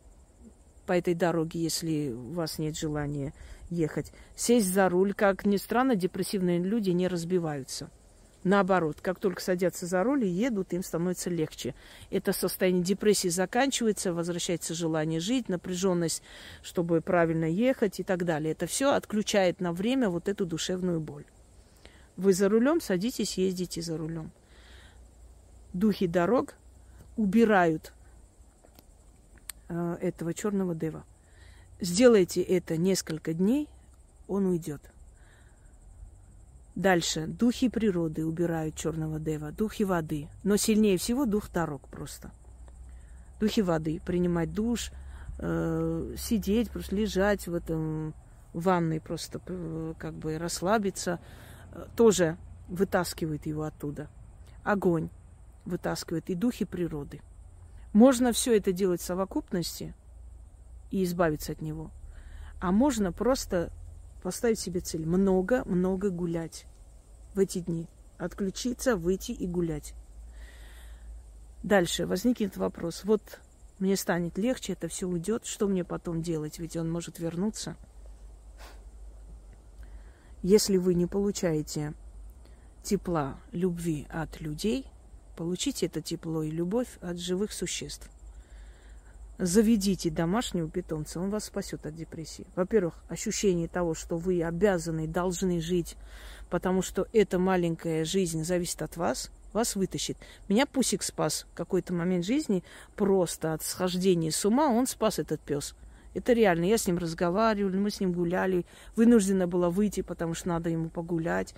по 0.86 0.94
этой 0.94 1.14
дороге, 1.14 1.62
если 1.62 2.12
у 2.12 2.34
вас 2.34 2.60
нет 2.60 2.78
желания 2.78 3.34
ехать. 3.70 4.12
Сесть 4.36 4.72
за 4.72 4.90
руль. 4.90 5.14
Как 5.14 5.46
ни 5.46 5.58
странно, 5.58 5.96
депрессивные 5.96 6.60
люди 6.60 6.92
не 6.92 7.08
разбиваются. 7.08 7.90
Наоборот, 8.48 9.02
как 9.02 9.20
только 9.20 9.41
садятся 9.41 9.86
за 9.86 10.04
руль 10.04 10.24
и 10.24 10.30
едут, 10.30 10.72
им 10.72 10.82
становится 10.82 11.30
легче. 11.30 11.76
Это 12.10 12.32
состояние 12.32 12.82
депрессии 12.82 13.28
заканчивается, 13.28 14.14
возвращается 14.14 14.74
желание 14.74 15.20
жить, 15.20 15.50
напряженность, 15.50 16.24
чтобы 16.64 17.02
правильно 17.02 17.43
ехать 17.43 18.00
и 18.00 18.04
так 18.04 18.24
далее. 18.24 18.54
Это 18.54 18.66
все 18.66 18.93
отключает 18.93 19.60
на 19.60 19.74
время 19.74 20.08
вот 20.10 20.30
эту 20.30 20.45
душевную 20.45 21.02
боль. 21.02 21.26
Вы 22.16 22.32
за 22.32 22.48
рулем, 22.48 22.80
садитесь, 22.80 23.38
ездите 23.38 23.82
за 23.82 23.98
рулем. 23.98 24.32
Духи 25.74 26.08
дорог 26.08 26.54
убирают 27.18 27.91
э, 29.68 29.98
этого 30.00 30.34
черного 30.34 30.74
дева. 30.74 31.04
Сделайте 31.82 32.43
это 32.43 32.78
несколько 32.78 33.34
дней, 33.34 33.68
он 34.30 34.45
уйдет. 34.45 34.89
Дальше. 36.78 37.26
Духи 37.26 37.70
природы 37.70 38.24
убирают 38.24 38.76
черного 38.76 39.20
дева, 39.20 39.52
духи 39.52 39.82
воды. 39.82 40.30
Но 40.44 40.58
сильнее 40.58 41.00
всего 41.00 41.26
дух 41.26 41.52
дорог 41.52 41.88
просто. 41.88 42.30
Духи 43.40 43.64
воды. 43.64 44.00
Принимать 44.06 44.54
душ, 44.54 44.92
э, 45.40 46.14
сидеть, 46.20 46.70
просто 46.70 46.96
лежать 46.96 47.48
в 47.48 47.56
этом 47.56 48.14
ванной, 48.54 49.02
просто 49.02 49.42
э, 49.48 49.94
как 49.98 50.14
бы 50.14 50.38
расслабиться. 50.38 51.20
Э, 51.72 51.88
тоже 51.96 52.38
вытаскивает 52.70 53.48
его 53.48 53.64
оттуда. 53.64 54.08
Огонь 54.64 55.10
вытаскивает 55.66 56.30
и 56.30 56.36
духи 56.36 56.66
природы. 56.66 57.22
Можно 57.92 58.34
все 58.34 58.56
это 58.56 58.72
делать 58.72 59.02
в 59.02 59.06
совокупности 59.06 59.96
и 60.92 61.04
избавиться 61.04 61.54
от 61.54 61.62
него. 61.62 61.90
А 62.62 62.72
можно 62.72 63.12
просто 63.12 63.72
поставить 64.28 64.60
себе 64.60 64.82
цель 64.82 65.06
много-много 65.06 66.10
гулять 66.10 66.66
в 67.34 67.40
эти 67.40 67.60
дни. 67.60 67.88
Отключиться, 68.18 68.98
выйти 68.98 69.32
и 69.32 69.48
гулять. 69.48 69.94
Дальше 71.64 72.06
возникнет 72.06 72.58
вопрос. 72.58 73.06
Вот 73.06 73.40
мне 73.80 73.96
станет 73.96 74.38
легче, 74.38 74.74
это 74.74 74.90
все 74.90 75.08
уйдет. 75.08 75.46
Что 75.46 75.70
мне 75.70 75.86
потом 75.86 76.22
делать? 76.22 76.60
Ведь 76.60 76.76
он 76.76 76.92
может 76.92 77.20
вернуться. 77.20 77.78
Если 80.44 80.76
вы 80.76 80.94
не 80.94 81.06
получаете 81.06 81.94
тепла, 82.84 83.40
любви 83.54 84.08
от 84.10 84.42
людей, 84.42 84.88
получите 85.38 85.86
это 85.86 86.02
тепло 86.02 86.44
и 86.44 86.52
любовь 86.52 86.98
от 87.00 87.18
живых 87.18 87.54
существ 87.54 88.10
заведите 89.38 90.10
домашнего 90.10 90.70
питомца, 90.70 91.20
он 91.20 91.30
вас 91.30 91.46
спасет 91.46 91.86
от 91.86 91.96
депрессии. 91.96 92.48
Во-первых, 92.56 93.04
ощущение 93.10 93.68
того, 93.68 93.94
что 93.94 94.18
вы 94.18 94.44
обязаны, 94.44 95.08
должны 95.08 95.62
жить, 95.62 95.96
потому 96.50 96.82
что 96.82 97.08
эта 97.14 97.40
маленькая 97.40 98.06
жизнь 98.06 98.44
зависит 98.44 98.82
от 98.82 98.98
вас, 98.98 99.32
вас 99.54 99.76
вытащит. 99.76 100.18
Меня 100.50 100.66
Пусик 100.66 101.04
спас 101.04 101.48
какой-то 101.54 101.94
момент 101.94 102.26
жизни 102.26 102.64
просто 102.96 103.54
от 103.54 103.64
схождения 103.64 104.32
с 104.32 104.46
ума, 104.46 104.70
он 104.70 104.88
спас 104.88 105.20
этот 105.20 105.42
пес. 105.42 105.76
Это 106.14 106.34
реально. 106.34 106.66
Я 106.66 106.80
с 106.80 106.88
ним 106.88 106.98
разговаривала, 106.98 107.76
мы 107.76 107.92
с 107.92 108.00
ним 108.00 108.12
гуляли. 108.12 108.66
Вынуждена 108.96 109.46
была 109.46 109.70
выйти, 109.70 110.02
потому 110.02 110.34
что 110.34 110.48
надо 110.48 110.68
ему 110.68 110.90
погулять. 110.90 111.54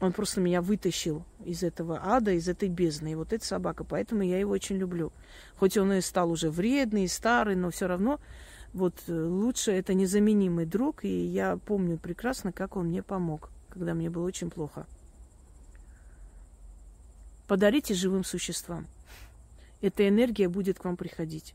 Он 0.00 0.12
просто 0.12 0.40
меня 0.40 0.62
вытащил 0.62 1.24
из 1.44 1.62
этого 1.62 2.00
ада, 2.02 2.32
из 2.32 2.48
этой 2.48 2.68
бездны. 2.70 3.12
И 3.12 3.14
вот 3.14 3.32
эта 3.32 3.44
собака, 3.44 3.84
поэтому 3.84 4.22
я 4.22 4.38
его 4.38 4.52
очень 4.52 4.76
люблю. 4.76 5.12
Хоть 5.58 5.76
он 5.76 5.92
и 5.92 6.00
стал 6.00 6.30
уже 6.30 6.50
вредный, 6.50 7.06
старый, 7.06 7.54
но 7.54 7.70
все 7.70 7.86
равно 7.86 8.18
вот 8.72 8.94
э, 9.08 9.12
лучше 9.12 9.72
это 9.72 9.92
незаменимый 9.92 10.64
друг. 10.64 11.04
И 11.04 11.26
я 11.26 11.58
помню 11.58 11.98
прекрасно, 11.98 12.50
как 12.50 12.76
он 12.76 12.86
мне 12.86 13.02
помог, 13.02 13.50
когда 13.68 13.92
мне 13.92 14.08
было 14.08 14.26
очень 14.26 14.50
плохо. 14.50 14.86
Подарите 17.46 17.92
живым 17.92 18.24
существам. 18.24 18.86
Эта 19.82 20.08
энергия 20.08 20.48
будет 20.48 20.78
к 20.78 20.84
вам 20.84 20.96
приходить. 20.96 21.54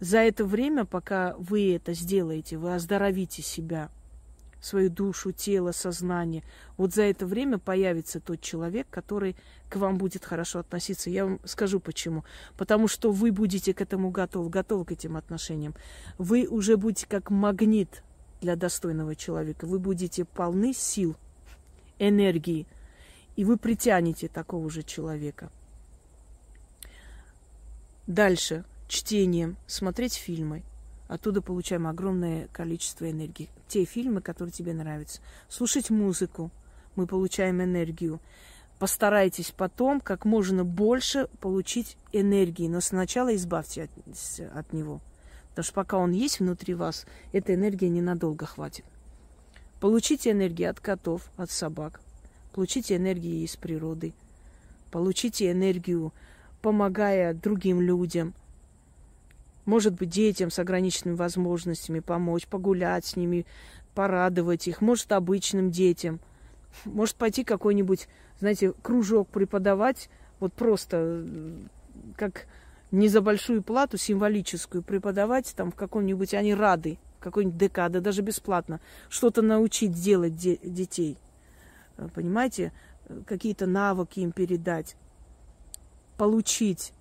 За 0.00 0.18
это 0.18 0.44
время, 0.44 0.84
пока 0.84 1.36
вы 1.38 1.74
это 1.74 1.94
сделаете, 1.94 2.58
вы 2.58 2.74
оздоровите 2.74 3.40
себя 3.40 3.88
свою 4.62 4.88
душу, 4.88 5.32
тело, 5.32 5.72
сознание, 5.72 6.44
вот 6.78 6.94
за 6.94 7.02
это 7.02 7.26
время 7.26 7.58
появится 7.58 8.20
тот 8.20 8.40
человек, 8.40 8.86
который 8.88 9.36
к 9.68 9.76
вам 9.76 9.98
будет 9.98 10.24
хорошо 10.24 10.60
относиться. 10.60 11.10
Я 11.10 11.26
вам 11.26 11.40
скажу 11.44 11.80
почему. 11.80 12.24
Потому 12.56 12.88
что 12.88 13.10
вы 13.10 13.32
будете 13.32 13.74
к 13.74 13.80
этому 13.80 14.10
готовы, 14.10 14.48
готовы 14.48 14.84
к 14.84 14.92
этим 14.92 15.16
отношениям. 15.16 15.74
Вы 16.16 16.46
уже 16.46 16.76
будете 16.76 17.06
как 17.06 17.30
магнит 17.30 18.02
для 18.40 18.56
достойного 18.56 19.16
человека. 19.16 19.66
Вы 19.66 19.78
будете 19.78 20.24
полны 20.24 20.72
сил, 20.72 21.16
энергии, 21.98 22.66
и 23.34 23.44
вы 23.44 23.56
притянете 23.56 24.28
такого 24.28 24.70
же 24.70 24.82
человека. 24.82 25.50
Дальше. 28.06 28.64
Чтением, 28.88 29.56
смотреть 29.66 30.14
фильмы. 30.14 30.64
Оттуда 31.12 31.42
получаем 31.42 31.86
огромное 31.86 32.48
количество 32.54 33.10
энергии. 33.10 33.50
Те 33.68 33.84
фильмы, 33.84 34.22
которые 34.22 34.50
тебе 34.50 34.72
нравятся. 34.72 35.20
Слушать 35.46 35.90
музыку. 35.90 36.50
Мы 36.96 37.06
получаем 37.06 37.62
энергию. 37.62 38.18
Постарайтесь 38.78 39.50
потом 39.50 40.00
как 40.00 40.24
можно 40.24 40.64
больше 40.64 41.28
получить 41.38 41.98
энергии, 42.12 42.66
но 42.66 42.80
сначала 42.80 43.36
избавьте 43.36 43.82
от, 43.82 43.90
от 44.56 44.72
него. 44.72 45.02
Потому 45.50 45.64
что 45.64 45.74
пока 45.74 45.98
он 45.98 46.12
есть 46.12 46.40
внутри 46.40 46.72
вас, 46.72 47.04
эта 47.32 47.52
энергия 47.52 47.90
ненадолго 47.90 48.46
хватит. 48.46 48.86
Получите 49.80 50.30
энергию 50.30 50.70
от 50.70 50.80
котов, 50.80 51.30
от 51.36 51.50
собак. 51.50 52.00
Получите 52.54 52.96
энергию 52.96 53.44
из 53.44 53.54
природы. 53.56 54.14
Получите 54.90 55.52
энергию, 55.52 56.14
помогая 56.62 57.34
другим 57.34 57.82
людям. 57.82 58.32
Может 59.64 59.94
быть, 59.94 60.08
детям 60.08 60.50
с 60.50 60.58
ограниченными 60.58 61.16
возможностями 61.16 62.00
помочь, 62.00 62.46
погулять 62.46 63.04
с 63.04 63.16
ними, 63.16 63.46
порадовать 63.94 64.66
их. 64.66 64.80
Может, 64.80 65.12
обычным 65.12 65.70
детям. 65.70 66.20
Может, 66.84 67.16
пойти 67.16 67.44
какой-нибудь, 67.44 68.08
знаете, 68.40 68.72
кружок 68.82 69.28
преподавать, 69.28 70.08
вот 70.40 70.52
просто 70.52 71.24
как 72.16 72.46
не 72.90 73.08
за 73.08 73.20
большую 73.20 73.62
плату, 73.62 73.98
символическую, 73.98 74.82
преподавать 74.82 75.52
там 75.56 75.70
в 75.70 75.76
каком-нибудь, 75.76 76.34
они 76.34 76.54
рады, 76.54 76.98
какой-нибудь 77.20 77.58
ДК, 77.58 77.88
да 77.88 78.00
даже 78.00 78.22
бесплатно, 78.22 78.80
что-то 79.08 79.42
научить 79.42 79.92
делать 79.92 80.34
де- 80.36 80.58
детей. 80.62 81.18
Э, 81.96 82.08
понимаете, 82.14 82.72
какие-то 83.26 83.66
навыки 83.66 84.20
им 84.20 84.32
передать, 84.32 84.96
получить 86.16 86.92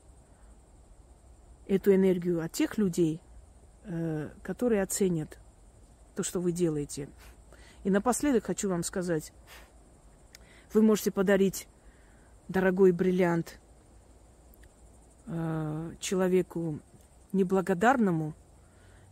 эту 1.67 1.93
энергию 1.93 2.43
от 2.43 2.51
тех 2.51 2.77
людей, 2.77 3.21
э, 3.83 4.29
которые 4.43 4.83
оценят 4.83 5.39
то, 6.15 6.23
что 6.23 6.39
вы 6.39 6.51
делаете. 6.51 7.09
И 7.83 7.89
напоследок 7.89 8.45
хочу 8.45 8.69
вам 8.69 8.83
сказать, 8.83 9.33
вы 10.73 10.81
можете 10.81 11.11
подарить 11.11 11.67
дорогой 12.47 12.91
бриллиант 12.91 13.59
Э, 15.33 15.93
человеку 15.99 16.79
неблагодарному, 17.31 18.33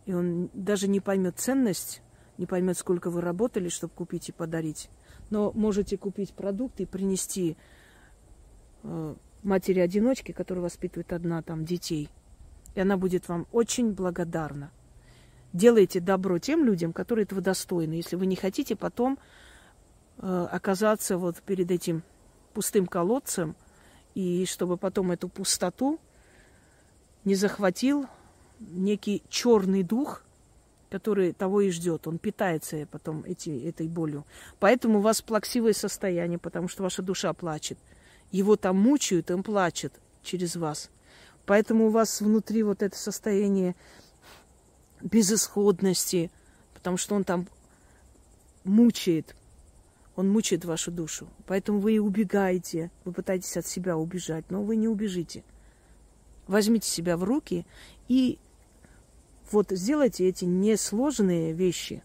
и 0.04 0.12
он 0.12 0.50
даже 0.52 0.86
не 0.86 1.00
поймет 1.00 1.38
ценность, 1.38 2.02
не 2.36 2.44
поймет, 2.44 2.76
сколько 2.76 3.10
вы 3.10 3.22
работали, 3.22 3.70
чтобы 3.70 3.94
купить 3.94 4.28
и 4.28 4.32
подарить. 4.32 4.90
Но 5.30 5.50
можете 5.52 5.96
купить 5.96 6.34
продукты 6.34 6.82
и 6.82 6.86
принести 6.86 7.56
э, 8.82 9.14
матери-одиночке, 9.42 10.34
которая 10.34 10.64
воспитывает 10.64 11.12
одна 11.14 11.42
там 11.42 11.64
детей. 11.64 12.10
И 12.74 12.80
она 12.80 12.96
будет 12.96 13.28
вам 13.28 13.46
очень 13.52 13.92
благодарна. 13.92 14.70
Делайте 15.52 16.00
добро 16.00 16.38
тем 16.38 16.64
людям, 16.64 16.92
которые 16.92 17.24
этого 17.24 17.40
достойны. 17.40 17.94
Если 17.94 18.16
вы 18.16 18.26
не 18.26 18.36
хотите 18.36 18.76
потом 18.76 19.18
э, 20.18 20.48
оказаться 20.50 21.18
вот 21.18 21.42
перед 21.42 21.70
этим 21.70 22.02
пустым 22.54 22.86
колодцем, 22.86 23.56
и 24.14 24.44
чтобы 24.46 24.76
потом 24.76 25.10
эту 25.12 25.28
пустоту 25.28 25.98
не 27.24 27.34
захватил 27.34 28.06
некий 28.58 29.22
черный 29.28 29.82
дух, 29.82 30.22
который 30.90 31.32
того 31.32 31.60
и 31.60 31.70
ждет. 31.70 32.06
Он 32.06 32.18
питается 32.18 32.86
потом 32.90 33.22
эти, 33.24 33.50
этой 33.50 33.88
болью. 33.88 34.26
Поэтому 34.58 34.98
у 34.98 35.02
вас 35.02 35.22
плаксивое 35.22 35.72
состояние, 35.72 36.38
потому 36.38 36.68
что 36.68 36.82
ваша 36.82 37.02
душа 37.02 37.32
плачет. 37.32 37.78
Его 38.32 38.56
там 38.56 38.76
мучают, 38.76 39.30
он 39.30 39.42
плачет 39.42 39.94
через 40.22 40.56
вас. 40.56 40.90
Поэтому 41.50 41.88
у 41.88 41.90
вас 41.90 42.20
внутри 42.20 42.62
вот 42.62 42.80
это 42.80 42.96
состояние 42.96 43.74
безысходности, 45.00 46.30
потому 46.74 46.96
что 46.96 47.16
он 47.16 47.24
там 47.24 47.48
мучает, 48.62 49.34
он 50.14 50.30
мучает 50.30 50.64
вашу 50.64 50.92
душу. 50.92 51.26
Поэтому 51.48 51.80
вы 51.80 51.94
и 51.94 51.98
убегаете, 51.98 52.92
вы 53.04 53.12
пытаетесь 53.12 53.56
от 53.56 53.66
себя 53.66 53.96
убежать, 53.96 54.44
но 54.48 54.62
вы 54.62 54.76
не 54.76 54.86
убежите. 54.86 55.42
Возьмите 56.46 56.88
себя 56.88 57.16
в 57.16 57.24
руки 57.24 57.66
и 58.06 58.38
вот 59.50 59.70
сделайте 59.70 60.28
эти 60.28 60.44
несложные 60.44 61.52
вещи. 61.52 62.04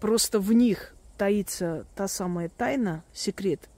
Просто 0.00 0.40
в 0.40 0.50
них 0.54 0.94
таится 1.18 1.84
та 1.94 2.08
самая 2.08 2.48
тайна, 2.48 3.04
секрет, 3.12 3.68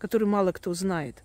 который 0.00 0.26
мало 0.26 0.50
кто 0.50 0.74
знает. 0.74 1.22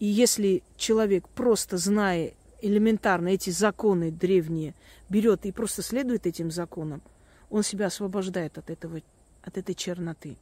И 0.00 0.06
если 0.06 0.62
человек, 0.76 1.28
просто 1.28 1.76
зная 1.76 2.32
элементарно 2.62 3.28
эти 3.28 3.50
законы 3.50 4.10
древние, 4.10 4.74
берет 5.10 5.44
и 5.44 5.52
просто 5.52 5.82
следует 5.82 6.26
этим 6.26 6.50
законам, 6.50 7.02
он 7.50 7.62
себя 7.62 7.86
освобождает 7.86 8.56
от, 8.56 8.70
этого, 8.70 9.02
от 9.42 9.58
этой 9.58 9.74
черноты. 9.74 10.38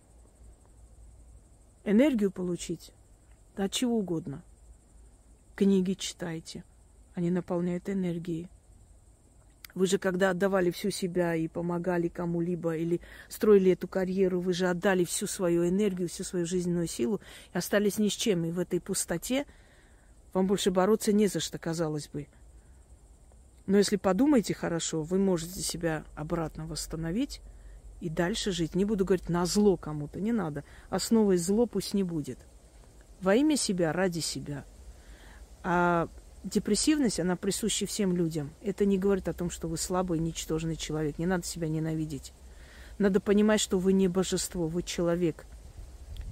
Энергию 1.85 2.31
получить, 2.31 2.93
да 3.57 3.65
от 3.65 3.73
чего 3.73 3.99
угодно. 3.99 4.43
Книги 5.57 5.95
читайте. 5.95 6.63
Они 7.15 7.31
наполняют 7.31 7.89
энергией. 7.89 8.49
Вы 9.79 9.87
же 9.87 9.99
когда 9.99 10.31
отдавали 10.31 10.73
всю 10.73 10.91
себя 10.91 11.37
и 11.37 11.47
помогали 11.47 12.09
кому-либо 12.09 12.77
или 12.77 13.01
строили 13.29 13.71
эту 13.71 13.87
карьеру, 13.87 14.41
вы 14.41 14.53
же 14.53 14.67
отдали 14.67 15.05
всю 15.05 15.29
свою 15.29 15.69
энергию, 15.69 16.09
всю 16.09 16.25
свою 16.25 16.47
жизненную 16.47 16.89
силу 16.89 17.21
и 17.55 17.59
остались 17.59 17.99
ни 17.99 18.09
с 18.09 18.13
чем. 18.13 18.45
И 18.45 18.51
в 18.51 18.59
этой 18.59 18.81
пустоте 18.81 19.47
вам 20.33 20.49
больше 20.49 20.73
бороться 20.73 21.13
не 21.13 21.29
за 21.29 21.39
что, 21.39 21.59
казалось 21.59 22.09
бы. 22.09 22.27
Но 23.67 23.79
если 23.79 23.95
подумаете 23.95 24.53
хорошо, 24.53 25.05
вы 25.05 25.19
можете 25.19 25.61
себя 25.61 26.05
обратно 26.17 26.67
восстановить 26.67 27.41
и 28.01 28.09
дальше 28.09 28.51
жить. 28.51 28.75
Не 28.75 28.85
буду 28.85 29.05
говорить 29.05 29.29
на 29.29 29.47
зло 29.47 29.77
кому-то, 29.77 30.21
не 30.21 30.33
надо. 30.33 30.65
Основой 30.91 31.37
зло 31.37 31.67
пусть 31.67 31.95
не 31.95 32.03
будет. 32.03 32.41
Во 33.21 33.37
имя 33.37 33.57
себя, 33.57 33.93
ради 33.93 34.19
себя– 34.19 34.65
а 35.63 36.09
депрессивность, 36.45 37.21
она 37.21 37.37
присуща 37.37 37.87
всем 37.87 38.17
людям. 38.17 38.53
Это 38.63 38.85
не 38.85 38.99
говорит 38.99 39.29
о 39.29 39.33
том, 39.33 39.51
что 39.51 39.69
вы 39.69 39.77
слабый, 39.77 40.19
ничтожный 40.19 40.77
человек. 40.77 41.19
Не 41.19 41.27
надо 41.27 41.47
себя 41.47 41.69
ненавидеть. 41.69 42.33
Надо 42.99 43.21
понимать, 43.21 43.61
что 43.61 43.79
вы 43.79 43.93
не 43.93 44.09
божество, 44.09 44.67
вы 44.67 44.83
человек. 44.83 45.47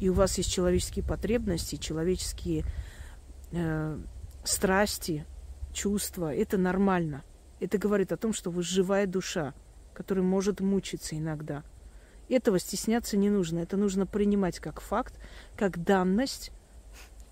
И 0.00 0.08
у 0.08 0.14
вас 0.14 0.38
есть 0.38 0.52
человеческие 0.52 1.04
потребности, 1.04 1.76
человеческие 1.76 2.64
э, 3.52 3.98
страсти, 4.44 5.24
чувства. 5.72 6.34
Это 6.34 6.58
нормально. 6.58 7.24
Это 7.60 7.78
говорит 7.78 8.12
о 8.12 8.16
том, 8.16 8.32
что 8.32 8.50
вы 8.50 8.62
живая 8.62 9.06
душа, 9.06 9.54
которая 9.94 10.24
может 10.24 10.60
мучиться 10.60 11.16
иногда. 11.16 11.62
Этого 12.28 12.58
стесняться 12.58 13.16
не 13.16 13.30
нужно. 13.30 13.60
Это 13.60 13.76
нужно 13.76 14.04
принимать 14.04 14.58
как 14.58 14.80
факт, 14.80 15.14
как 15.56 15.82
данность, 15.82 16.50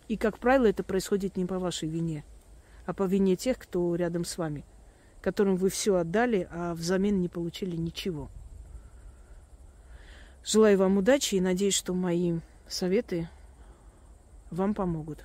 и, 0.09 0.17
как 0.17 0.39
правило, 0.39 0.67
это 0.67 0.83
происходит 0.83 1.37
не 1.37 1.47
по 1.47 1.59
вашей 1.59 1.89
вине, 1.89 2.25
а 2.87 2.93
по 2.93 3.05
вине 3.05 3.37
тех, 3.37 3.59
кто 3.59 3.95
рядом 3.95 4.25
с 4.25 4.39
вами, 4.39 4.65
которым 5.21 5.57
вы 5.57 5.71
все 5.71 5.97
отдали, 5.97 6.49
а 6.51 6.75
взамен 6.75 7.21
не 7.21 7.29
получили 7.29 7.77
ничего. 7.77 8.31
Желаю 10.45 10.79
вам 10.79 10.99
удачи 10.99 11.37
и 11.37 11.41
надеюсь, 11.41 11.75
что 11.75 11.95
мои 11.95 12.41
советы 12.69 13.29
вам 14.51 14.75
помогут. 14.75 15.25